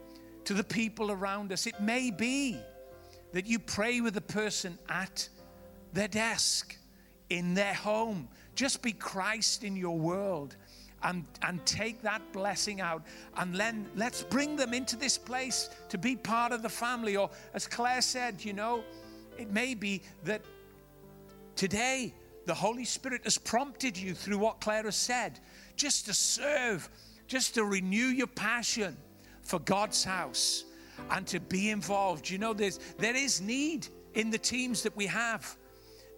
to 0.44 0.54
the 0.54 0.64
people 0.64 1.10
around 1.10 1.52
us. 1.52 1.66
It 1.66 1.80
may 1.80 2.10
be 2.10 2.58
that 3.32 3.46
you 3.46 3.58
pray 3.58 4.00
with 4.00 4.14
the 4.14 4.20
person 4.20 4.78
at 4.88 5.28
their 5.92 6.08
desk, 6.08 6.76
in 7.30 7.54
their 7.54 7.74
home. 7.74 8.28
Just 8.54 8.82
be 8.82 8.92
Christ 8.92 9.64
in 9.64 9.74
your 9.76 9.98
world 9.98 10.56
and, 11.02 11.24
and 11.42 11.64
take 11.66 12.02
that 12.02 12.20
blessing 12.32 12.80
out. 12.80 13.02
And 13.36 13.54
then 13.54 13.86
let's 13.96 14.22
bring 14.22 14.56
them 14.56 14.74
into 14.74 14.96
this 14.96 15.18
place 15.18 15.70
to 15.88 15.98
be 15.98 16.16
part 16.16 16.52
of 16.52 16.62
the 16.62 16.68
family. 16.68 17.16
Or, 17.16 17.30
as 17.54 17.66
Claire 17.66 18.02
said, 18.02 18.44
you 18.44 18.52
know, 18.52 18.84
it 19.38 19.50
may 19.50 19.74
be 19.74 20.02
that 20.24 20.42
today 21.56 22.14
the 22.46 22.54
Holy 22.54 22.84
Spirit 22.84 23.22
has 23.24 23.38
prompted 23.38 23.96
you 23.96 24.14
through 24.14 24.38
what 24.38 24.60
Claire 24.60 24.84
has 24.84 24.96
said 24.96 25.40
just 25.76 26.06
to 26.06 26.14
serve, 26.14 26.88
just 27.26 27.54
to 27.54 27.64
renew 27.64 28.06
your 28.06 28.26
passion 28.26 28.96
for 29.42 29.58
God's 29.60 30.04
house 30.04 30.64
and 31.10 31.26
to 31.26 31.40
be 31.40 31.70
involved. 31.70 32.28
You 32.28 32.38
know, 32.38 32.52
there's, 32.52 32.78
there 32.98 33.16
is 33.16 33.40
need 33.40 33.88
in 34.14 34.30
the 34.30 34.38
teams 34.38 34.82
that 34.82 34.96
we 34.96 35.06
have. 35.06 35.56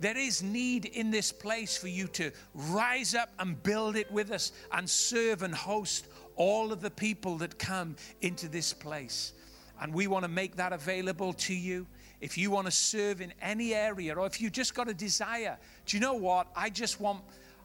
There 0.00 0.16
is 0.16 0.42
need 0.42 0.86
in 0.86 1.10
this 1.10 1.32
place 1.32 1.76
for 1.76 1.88
you 1.88 2.08
to 2.08 2.30
rise 2.54 3.14
up 3.14 3.30
and 3.38 3.62
build 3.62 3.96
it 3.96 4.10
with 4.10 4.30
us 4.30 4.52
and 4.72 4.88
serve 4.88 5.42
and 5.42 5.54
host 5.54 6.08
all 6.36 6.72
of 6.72 6.80
the 6.80 6.90
people 6.90 7.36
that 7.38 7.58
come 7.58 7.96
into 8.20 8.48
this 8.48 8.72
place. 8.72 9.32
And 9.80 9.94
we 9.94 10.06
want 10.06 10.24
to 10.24 10.28
make 10.28 10.56
that 10.56 10.72
available 10.72 11.32
to 11.34 11.54
you 11.54 11.86
if 12.20 12.38
you 12.38 12.50
want 12.50 12.66
to 12.66 12.70
serve 12.70 13.20
in 13.20 13.34
any 13.42 13.74
area, 13.74 14.14
or 14.14 14.26
if 14.26 14.40
you 14.40 14.48
just 14.48 14.74
got 14.74 14.88
a 14.88 14.94
desire, 14.94 15.58
do 15.84 15.96
you 15.96 16.00
know 16.00 16.14
what? 16.14 16.46
I 16.56 16.70
just 16.70 16.98
want, 16.98 17.22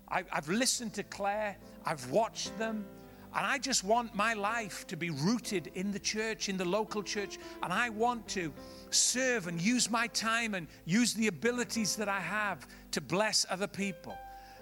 I, 0.09 0.23
have 0.31 0.49
listened 0.49 0.93
to 0.95 1.03
Claire, 1.03 1.55
I've 1.85 2.09
watched 2.11 2.57
them, 2.57 2.85
and 3.35 3.45
I 3.45 3.59
just 3.59 3.83
want 3.83 4.15
my 4.15 4.33
life 4.33 4.87
to 4.87 4.97
be 4.97 5.11
rooted 5.11 5.67
in 5.75 5.91
the 5.91 5.99
church, 5.99 6.49
in 6.49 6.57
the 6.57 6.65
local 6.65 7.03
church, 7.03 7.37
and 7.61 7.71
I 7.71 7.89
want 7.89 8.27
to 8.29 8.51
serve 8.89 9.47
and 9.47 9.61
use 9.61 9.89
my 9.89 10.07
time 10.07 10.55
and 10.55 10.67
use 10.85 11.13
the 11.13 11.27
abilities 11.27 11.95
that 11.97 12.09
I 12.09 12.19
have 12.19 12.67
to 12.91 13.01
bless 13.01 13.45
other 13.49 13.67
people. 13.67 14.17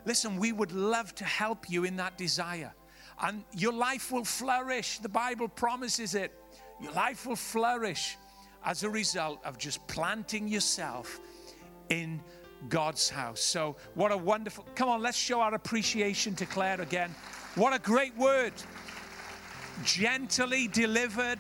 Listen, 0.06 0.38
we 0.38 0.52
would 0.52 0.74
love 0.74 1.16
to 1.16 1.24
help 1.24 1.70
you 1.70 1.86
in 1.86 1.96
that 1.98 2.18
desire. 2.18 2.74
And 3.22 3.44
your 3.54 3.74
life 3.74 4.12
will 4.12 4.26
flourish. 4.26 5.00
The 5.00 5.10
Bible 5.10 5.48
promises 5.48 6.14
it. 6.14 6.34
Your 6.82 6.92
life 6.92 7.26
will 7.26 7.36
flourish 7.36 8.18
as 8.66 8.84
a 8.84 8.90
result 8.90 9.40
of 9.46 9.58
just 9.58 9.86
planting 9.88 10.48
yourself 10.48 11.20
in 11.90 12.22
God's 12.70 13.10
house. 13.10 13.40
So, 13.40 13.76
what 13.96 14.12
a 14.12 14.18
wonderful, 14.18 14.66
come 14.76 14.90
on, 14.90 15.02
let's 15.02 15.18
show 15.18 15.42
our 15.42 15.54
appreciation 15.54 16.36
to 16.36 16.46
Claire 16.46 16.82
again. 16.82 17.14
What 17.58 17.74
a 17.74 17.80
great 17.80 18.16
word. 18.16 18.54
Gently 19.84 20.68
delivered, 20.68 21.40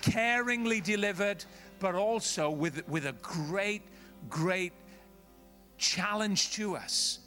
caringly 0.00 0.82
delivered, 0.82 1.44
but 1.78 1.94
also 1.94 2.48
with, 2.48 2.88
with 2.88 3.04
a 3.04 3.12
great, 3.20 3.82
great 4.30 4.72
challenge 5.76 6.52
to 6.52 6.74
us 6.74 7.18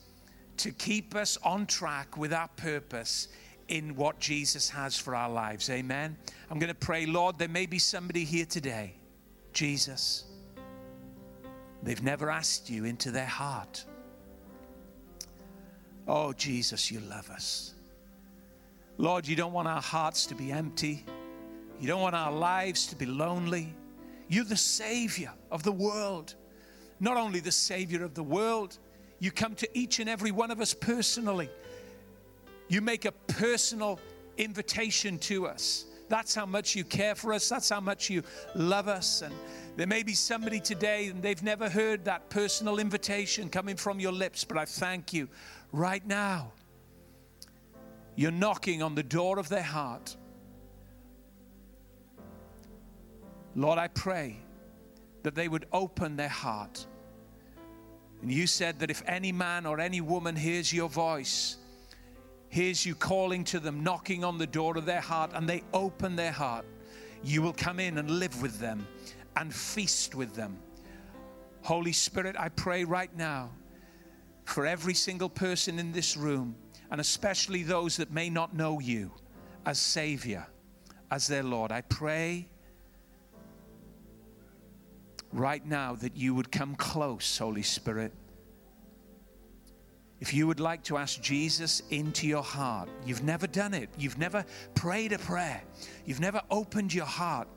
to 0.58 0.72
keep 0.72 1.14
us 1.14 1.38
on 1.44 1.68
track 1.68 2.18
with 2.18 2.34
our 2.34 2.48
purpose 2.58 3.28
in 3.68 3.96
what 3.96 4.20
Jesus 4.20 4.72
has 4.72 4.98
for 4.98 5.16
our 5.16 5.30
lives. 5.30 5.70
Amen. 5.70 6.18
I'm 6.50 6.58
going 6.58 6.74
to 6.74 6.74
pray, 6.74 7.06
Lord, 7.06 7.38
there 7.38 7.48
may 7.48 7.68
be 7.68 7.78
somebody 7.78 8.24
here 8.24 8.46
today 8.46 8.96
Jesus. 9.54 10.26
They've 11.84 12.02
never 12.02 12.32
asked 12.32 12.72
you 12.72 12.86
into 12.86 13.12
their 13.12 13.28
heart. 13.28 13.86
Oh, 16.08 16.34
Jesus, 16.34 16.90
you 16.90 17.02
love 17.02 17.30
us. 17.30 17.76
Lord, 18.98 19.28
you 19.28 19.36
don't 19.36 19.54
want 19.54 19.68
our 19.68 19.82
hearts 19.82 20.26
to 20.28 20.36
be 20.36 20.52
empty. 20.52 21.06
You 21.80 21.88
don't 21.88 22.02
want 22.02 22.16
our 22.16 22.32
lives 22.32 22.86
to 22.88 22.96
be 22.96 23.06
lonely. 23.06 23.74
You're 24.28 24.46
the 24.46 24.56
Savior 24.56 25.32
of 25.50 25.64
the 25.64 25.72
world. 25.72 26.36
Not 27.00 27.18
only 27.18 27.40
the 27.40 27.52
Savior 27.52 28.04
of 28.04 28.14
the 28.14 28.24
world, 28.24 28.78
you 29.20 29.32
come 29.32 29.56
to 29.56 29.70
each 29.78 30.00
and 30.00 30.10
every 30.10 30.32
one 30.32 30.52
of 30.52 30.62
us 30.62 30.74
personally. 30.74 31.50
You 32.68 32.82
make 32.82 33.06
a 33.06 33.12
personal 33.12 34.00
invitation 34.38 35.18
to 35.20 35.48
us. 35.48 35.86
That's 36.10 36.36
how 36.36 36.46
much 36.46 36.76
you 36.76 36.84
care 36.84 37.16
for 37.16 37.34
us. 37.34 37.48
That's 37.50 37.70
how 37.70 37.80
much 37.80 38.10
you 38.10 38.24
love 38.54 38.88
us. 38.88 39.22
And 39.22 39.34
there 39.78 39.88
may 39.88 40.04
be 40.04 40.14
somebody 40.14 40.60
today 40.60 41.08
and 41.08 41.24
they've 41.24 41.42
never 41.42 41.70
heard 41.70 42.06
that 42.06 42.30
personal 42.30 42.80
invitation 42.80 43.50
coming 43.50 43.78
from 43.78 44.00
your 44.00 44.12
lips, 44.12 44.44
but 44.44 44.58
I 44.58 44.66
thank 44.66 45.14
you 45.14 45.30
right 45.72 46.06
now. 46.06 46.52
You're 48.16 48.32
knocking 48.32 48.82
on 48.82 48.96
the 48.96 49.04
door 49.04 49.40
of 49.40 49.50
their 49.50 49.64
heart. 49.64 50.16
Lord, 53.56 53.80
I 53.80 53.88
pray 53.88 54.38
that 55.24 55.36
they 55.36 55.48
would 55.48 55.66
open 55.72 56.16
their 56.16 56.30
heart. 56.30 56.86
And 58.22 58.32
you 58.32 58.48
said 58.48 58.80
that 58.80 58.90
if 58.90 59.02
any 59.08 59.32
man 59.32 59.66
or 59.66 59.80
any 59.80 60.02
woman 60.02 60.36
hears 60.36 60.72
your 60.72 60.90
voice, 60.90 61.58
hears 62.50 62.86
you 62.86 62.96
calling 62.96 63.44
to 63.46 63.60
them, 63.60 63.84
knocking 63.84 64.24
on 64.24 64.38
the 64.38 64.48
door 64.48 64.78
of 64.78 64.86
their 64.86 65.02
heart, 65.02 65.32
and 65.34 65.50
they 65.50 65.64
open 65.74 66.16
their 66.16 66.32
heart, 66.32 66.66
you 67.24 67.42
will 67.42 67.54
come 67.54 67.80
in 67.80 67.98
and 67.98 68.10
live 68.10 68.42
with 68.42 68.60
them 68.60 68.86
and 69.36 69.54
feast 69.54 70.16
with 70.16 70.36
them. 70.36 70.58
Holy 71.64 71.94
Spirit, 71.94 72.36
I 72.38 72.50
pray 72.50 72.84
right 72.84 73.16
now 73.16 73.52
for 74.46 74.66
every 74.66 74.94
single 74.94 75.30
person 75.30 75.80
in 75.80 75.92
this 75.92 76.18
room, 76.18 76.56
and 76.92 77.00
especially 77.02 77.64
those 77.64 77.98
that 77.98 78.12
may 78.12 78.30
not 78.30 78.54
know 78.54 78.80
you 78.80 79.12
as 79.66 79.80
Savior, 79.80 80.46
as 81.10 81.28
their 81.28 81.44
Lord. 81.44 81.72
I 81.72 81.82
pray 81.82 82.48
right 85.32 85.66
now 85.66 85.96
that 85.96 86.18
you 86.18 86.36
would 86.36 86.52
come 86.52 86.76
close, 86.76 87.38
Holy 87.38 87.64
Spirit, 87.64 88.12
if 90.20 90.36
you 90.36 90.46
would 90.46 90.60
like 90.60 90.84
to 90.84 90.98
ask 90.98 91.20
Jesus 91.20 91.82
into 91.90 92.28
your 92.28 92.44
heart, 92.44 92.90
you've 93.06 93.24
never 93.24 93.48
done 93.48 93.74
it, 93.74 93.90
you've 93.98 94.20
never 94.20 94.46
prayed 94.76 95.14
a 95.14 95.18
prayer, 95.18 95.64
you've 96.06 96.20
never 96.20 96.42
opened 96.52 96.94
your 96.94 97.06
heart 97.06 97.48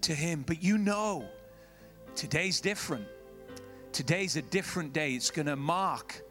to 0.00 0.14
Him, 0.14 0.42
but 0.44 0.62
you 0.62 0.78
know 0.78 1.24
today's 2.16 2.60
different. 2.60 3.06
Today's 3.92 4.36
a 4.36 4.42
different 4.42 4.92
day. 4.92 5.12
It's 5.14 5.30
going 5.30 5.46
to 5.46 5.56
mark 5.56 6.22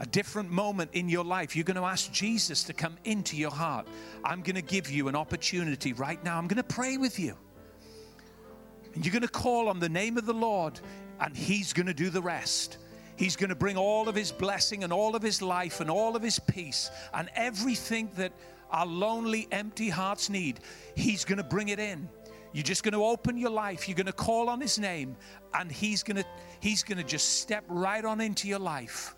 a 0.00 0.06
different 0.06 0.50
moment 0.50 0.90
in 0.92 1.08
your 1.08 1.24
life. 1.24 1.54
You're 1.54 1.64
going 1.64 1.76
to 1.76 1.84
ask 1.84 2.10
Jesus 2.12 2.64
to 2.64 2.72
come 2.72 2.96
into 3.04 3.36
your 3.36 3.50
heart. 3.50 3.86
I'm 4.24 4.42
going 4.42 4.56
to 4.56 4.62
give 4.62 4.90
you 4.90 5.08
an 5.08 5.16
opportunity 5.16 5.92
right 5.92 6.22
now. 6.24 6.36
I'm 6.36 6.48
going 6.48 6.56
to 6.56 6.64
pray 6.64 6.96
with 6.96 7.18
you. 7.18 7.36
And 8.94 9.04
you're 9.04 9.12
going 9.12 9.22
to 9.22 9.28
call 9.28 9.68
on 9.68 9.80
the 9.80 9.88
name 9.88 10.16
of 10.16 10.26
the 10.26 10.34
Lord, 10.34 10.80
and 11.20 11.36
He's 11.36 11.72
going 11.72 11.86
to 11.86 11.94
do 11.94 12.10
the 12.10 12.22
rest. 12.22 12.78
He's 13.16 13.36
going 13.36 13.50
to 13.50 13.54
bring 13.54 13.76
all 13.76 14.08
of 14.08 14.14
his 14.14 14.32
blessing 14.32 14.82
and 14.82 14.92
all 14.92 15.14
of 15.14 15.22
his 15.22 15.40
life 15.40 15.80
and 15.80 15.88
all 15.88 16.16
of 16.16 16.22
his 16.22 16.38
peace 16.38 16.90
and 17.12 17.28
everything 17.36 18.10
that 18.16 18.32
our 18.70 18.86
lonely, 18.86 19.46
empty 19.52 19.88
hearts 19.88 20.28
need. 20.28 20.60
He's 20.96 21.24
going 21.24 21.38
to 21.38 21.44
bring 21.44 21.68
it 21.68 21.78
in. 21.78 22.08
You're 22.52 22.64
just 22.64 22.82
going 22.82 22.94
to 22.94 23.04
open 23.04 23.36
your 23.36 23.50
life. 23.50 23.88
You're 23.88 23.96
going 23.96 24.06
to 24.06 24.12
call 24.12 24.48
on 24.48 24.60
his 24.60 24.78
name 24.78 25.16
and 25.54 25.70
he's 25.70 26.02
going 26.02 26.16
to 26.16 26.24
he's 26.60 26.82
going 26.82 26.98
to 26.98 27.04
just 27.04 27.40
step 27.40 27.64
right 27.68 28.04
on 28.04 28.20
into 28.20 28.48
your 28.48 28.58
life. 28.58 29.14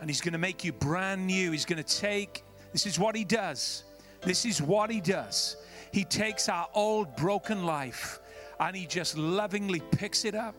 And 0.00 0.08
He's 0.08 0.20
going 0.20 0.32
to 0.32 0.38
make 0.38 0.64
you 0.64 0.72
brand 0.72 1.26
new. 1.26 1.50
He's 1.50 1.64
going 1.64 1.82
to 1.82 1.96
take, 1.98 2.44
this 2.72 2.86
is 2.86 2.98
what 2.98 3.16
He 3.16 3.24
does. 3.24 3.84
This 4.22 4.44
is 4.44 4.60
what 4.62 4.90
He 4.90 5.00
does. 5.00 5.56
He 5.92 6.04
takes 6.04 6.48
our 6.48 6.68
old 6.74 7.16
broken 7.16 7.64
life 7.64 8.20
and 8.60 8.76
He 8.76 8.86
just 8.86 9.16
lovingly 9.16 9.80
picks 9.92 10.24
it 10.24 10.34
up 10.34 10.54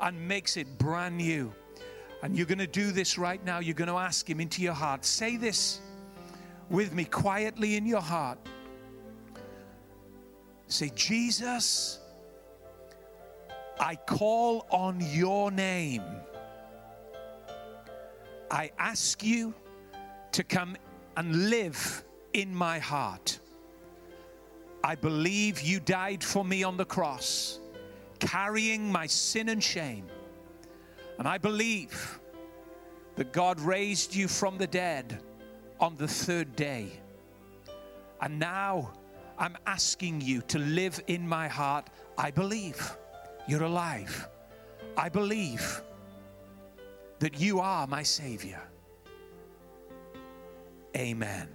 and 0.00 0.28
makes 0.28 0.56
it 0.56 0.78
brand 0.78 1.16
new. 1.16 1.52
And 2.22 2.36
you're 2.36 2.46
going 2.46 2.58
to 2.58 2.66
do 2.66 2.92
this 2.92 3.16
right 3.18 3.42
now. 3.44 3.60
You're 3.60 3.74
going 3.74 3.88
to 3.88 3.96
ask 3.96 4.28
Him 4.28 4.40
into 4.40 4.62
your 4.62 4.74
heart. 4.74 5.04
Say 5.04 5.36
this 5.36 5.80
with 6.68 6.92
me 6.92 7.04
quietly 7.04 7.76
in 7.76 7.86
your 7.86 8.00
heart. 8.00 8.38
Say, 10.68 10.90
Jesus, 10.94 11.98
I 13.80 13.96
call 13.96 14.66
on 14.70 15.00
your 15.00 15.50
name. 15.50 16.02
I 18.50 18.72
ask 18.78 19.22
you 19.22 19.54
to 20.32 20.42
come 20.42 20.76
and 21.16 21.50
live 21.50 22.04
in 22.32 22.54
my 22.54 22.78
heart. 22.78 23.38
I 24.82 24.94
believe 24.94 25.60
you 25.60 25.78
died 25.78 26.24
for 26.24 26.44
me 26.44 26.62
on 26.62 26.76
the 26.76 26.84
cross, 26.84 27.60
carrying 28.18 28.90
my 28.90 29.06
sin 29.06 29.50
and 29.50 29.62
shame. 29.62 30.06
And 31.18 31.28
I 31.28 31.38
believe 31.38 32.18
that 33.16 33.32
God 33.32 33.60
raised 33.60 34.14
you 34.14 34.26
from 34.26 34.58
the 34.58 34.66
dead 34.66 35.20
on 35.78 35.96
the 35.96 36.08
third 36.08 36.56
day. 36.56 36.88
And 38.20 38.38
now 38.38 38.92
I'm 39.38 39.56
asking 39.66 40.22
you 40.22 40.42
to 40.42 40.58
live 40.58 41.00
in 41.06 41.28
my 41.28 41.46
heart. 41.46 41.88
I 42.18 42.30
believe 42.30 42.96
you're 43.46 43.62
alive. 43.62 44.28
I 44.96 45.08
believe 45.08 45.82
that 47.20 47.38
you 47.38 47.60
are 47.60 47.86
my 47.86 48.02
Savior. 48.02 48.60
Amen. 50.96 51.48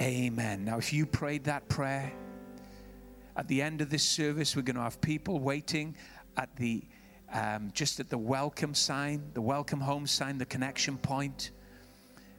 Amen. 0.00 0.64
Now, 0.64 0.78
if 0.78 0.92
you 0.92 1.04
prayed 1.04 1.44
that 1.44 1.68
prayer, 1.68 2.12
at 3.36 3.46
the 3.48 3.60
end 3.60 3.80
of 3.80 3.90
this 3.90 4.02
service, 4.02 4.56
we're 4.56 4.62
going 4.62 4.76
to 4.76 4.82
have 4.82 5.00
people 5.00 5.40
waiting 5.40 5.94
at 6.36 6.54
the 6.56 6.82
um, 7.32 7.70
just 7.74 7.98
at 7.98 8.08
the 8.08 8.16
welcome 8.16 8.72
sign, 8.72 9.20
the 9.34 9.42
welcome 9.42 9.80
home 9.80 10.06
sign, 10.06 10.38
the 10.38 10.46
connection 10.46 10.96
point, 10.96 11.50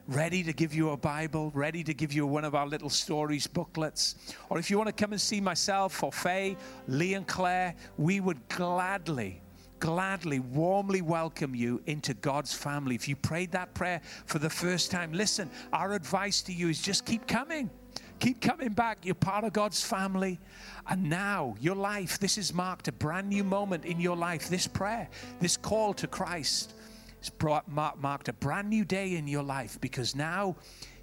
ready 0.06 0.42
to 0.42 0.52
give 0.54 0.74
you 0.74 0.90
a 0.90 0.96
Bible, 0.96 1.52
ready 1.54 1.84
to 1.84 1.92
give 1.92 2.12
you 2.14 2.26
one 2.26 2.44
of 2.44 2.54
our 2.54 2.66
little 2.66 2.88
stories 2.88 3.46
booklets. 3.46 4.14
Or 4.48 4.58
if 4.58 4.70
you 4.70 4.78
want 4.78 4.88
to 4.88 4.94
come 4.94 5.12
and 5.12 5.20
see 5.20 5.42
myself 5.42 6.02
or 6.02 6.10
Faye, 6.10 6.56
Lee, 6.88 7.14
and 7.14 7.26
Claire, 7.26 7.74
we 7.98 8.20
would 8.20 8.48
gladly 8.48 9.42
gladly, 9.80 10.40
warmly 10.40 11.02
welcome 11.02 11.54
you 11.54 11.80
into 11.86 12.14
God's 12.14 12.52
family. 12.52 12.94
If 12.94 13.08
you 13.08 13.16
prayed 13.16 13.52
that 13.52 13.74
prayer 13.74 14.00
for 14.26 14.38
the 14.38 14.50
first 14.50 14.90
time, 14.90 15.12
listen, 15.12 15.50
our 15.72 15.92
advice 15.92 16.42
to 16.42 16.52
you 16.52 16.68
is 16.68 16.80
just 16.80 17.04
keep 17.04 17.26
coming. 17.26 17.70
Keep 18.18 18.40
coming 18.40 18.70
back. 18.70 18.98
You're 19.04 19.14
part 19.14 19.44
of 19.44 19.52
God's 19.52 19.82
family. 19.82 20.40
And 20.88 21.08
now, 21.08 21.54
your 21.60 21.76
life, 21.76 22.18
this 22.18 22.36
has 22.36 22.52
marked 22.52 22.88
a 22.88 22.92
brand 22.92 23.28
new 23.28 23.44
moment 23.44 23.84
in 23.84 24.00
your 24.00 24.16
life. 24.16 24.48
This 24.48 24.66
prayer, 24.66 25.08
this 25.40 25.56
call 25.56 25.94
to 25.94 26.06
Christ, 26.06 26.74
has 27.20 27.30
brought, 27.30 27.68
marked 27.70 28.28
a 28.28 28.32
brand 28.32 28.68
new 28.68 28.84
day 28.84 29.16
in 29.16 29.28
your 29.28 29.42
life 29.42 29.80
because 29.80 30.16
now 30.16 30.56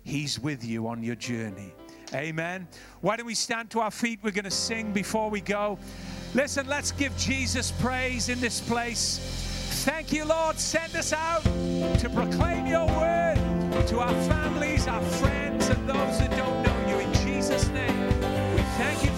He's 0.04 0.40
with 0.40 0.64
you 0.66 0.88
on 0.88 1.04
your 1.04 1.16
journey. 1.16 1.74
Amen. 2.14 2.68
Why 3.02 3.16
don't 3.16 3.26
we 3.26 3.36
stand 3.36 3.70
to 3.72 3.80
our 3.80 3.92
feet? 3.92 4.20
We're 4.22 4.32
going 4.32 4.46
to 4.46 4.52
sing 4.52 4.92
before 4.94 5.30
we 5.30 5.42
go. 5.42 5.78
Listen, 6.34 6.68
let's 6.68 6.92
give 6.92 7.16
Jesus 7.18 7.72
praise 7.72 8.30
in 8.30 8.40
this 8.40 8.60
place. 8.62 9.20
Thank 9.86 10.12
you, 10.12 10.26
Lord. 10.26 10.60
Send 10.60 10.96
us 10.96 11.14
out 11.14 11.44
to 11.44 12.10
proclaim 12.14 12.66
your 12.68 12.88
word 12.88 13.38
to 13.88 14.00
our 14.00 14.14
families, 14.24 14.88
our 14.88 15.02
friends, 15.02 15.68
and 15.70 15.88
those 15.88 16.20
that 16.20 16.32
don't 16.32 16.64
know 16.64 16.90
you. 16.90 17.00
In 17.00 17.14
Jesus' 17.14 17.68
name, 17.70 18.08
we 18.56 18.62
thank 18.78 19.04
you. 19.04 19.15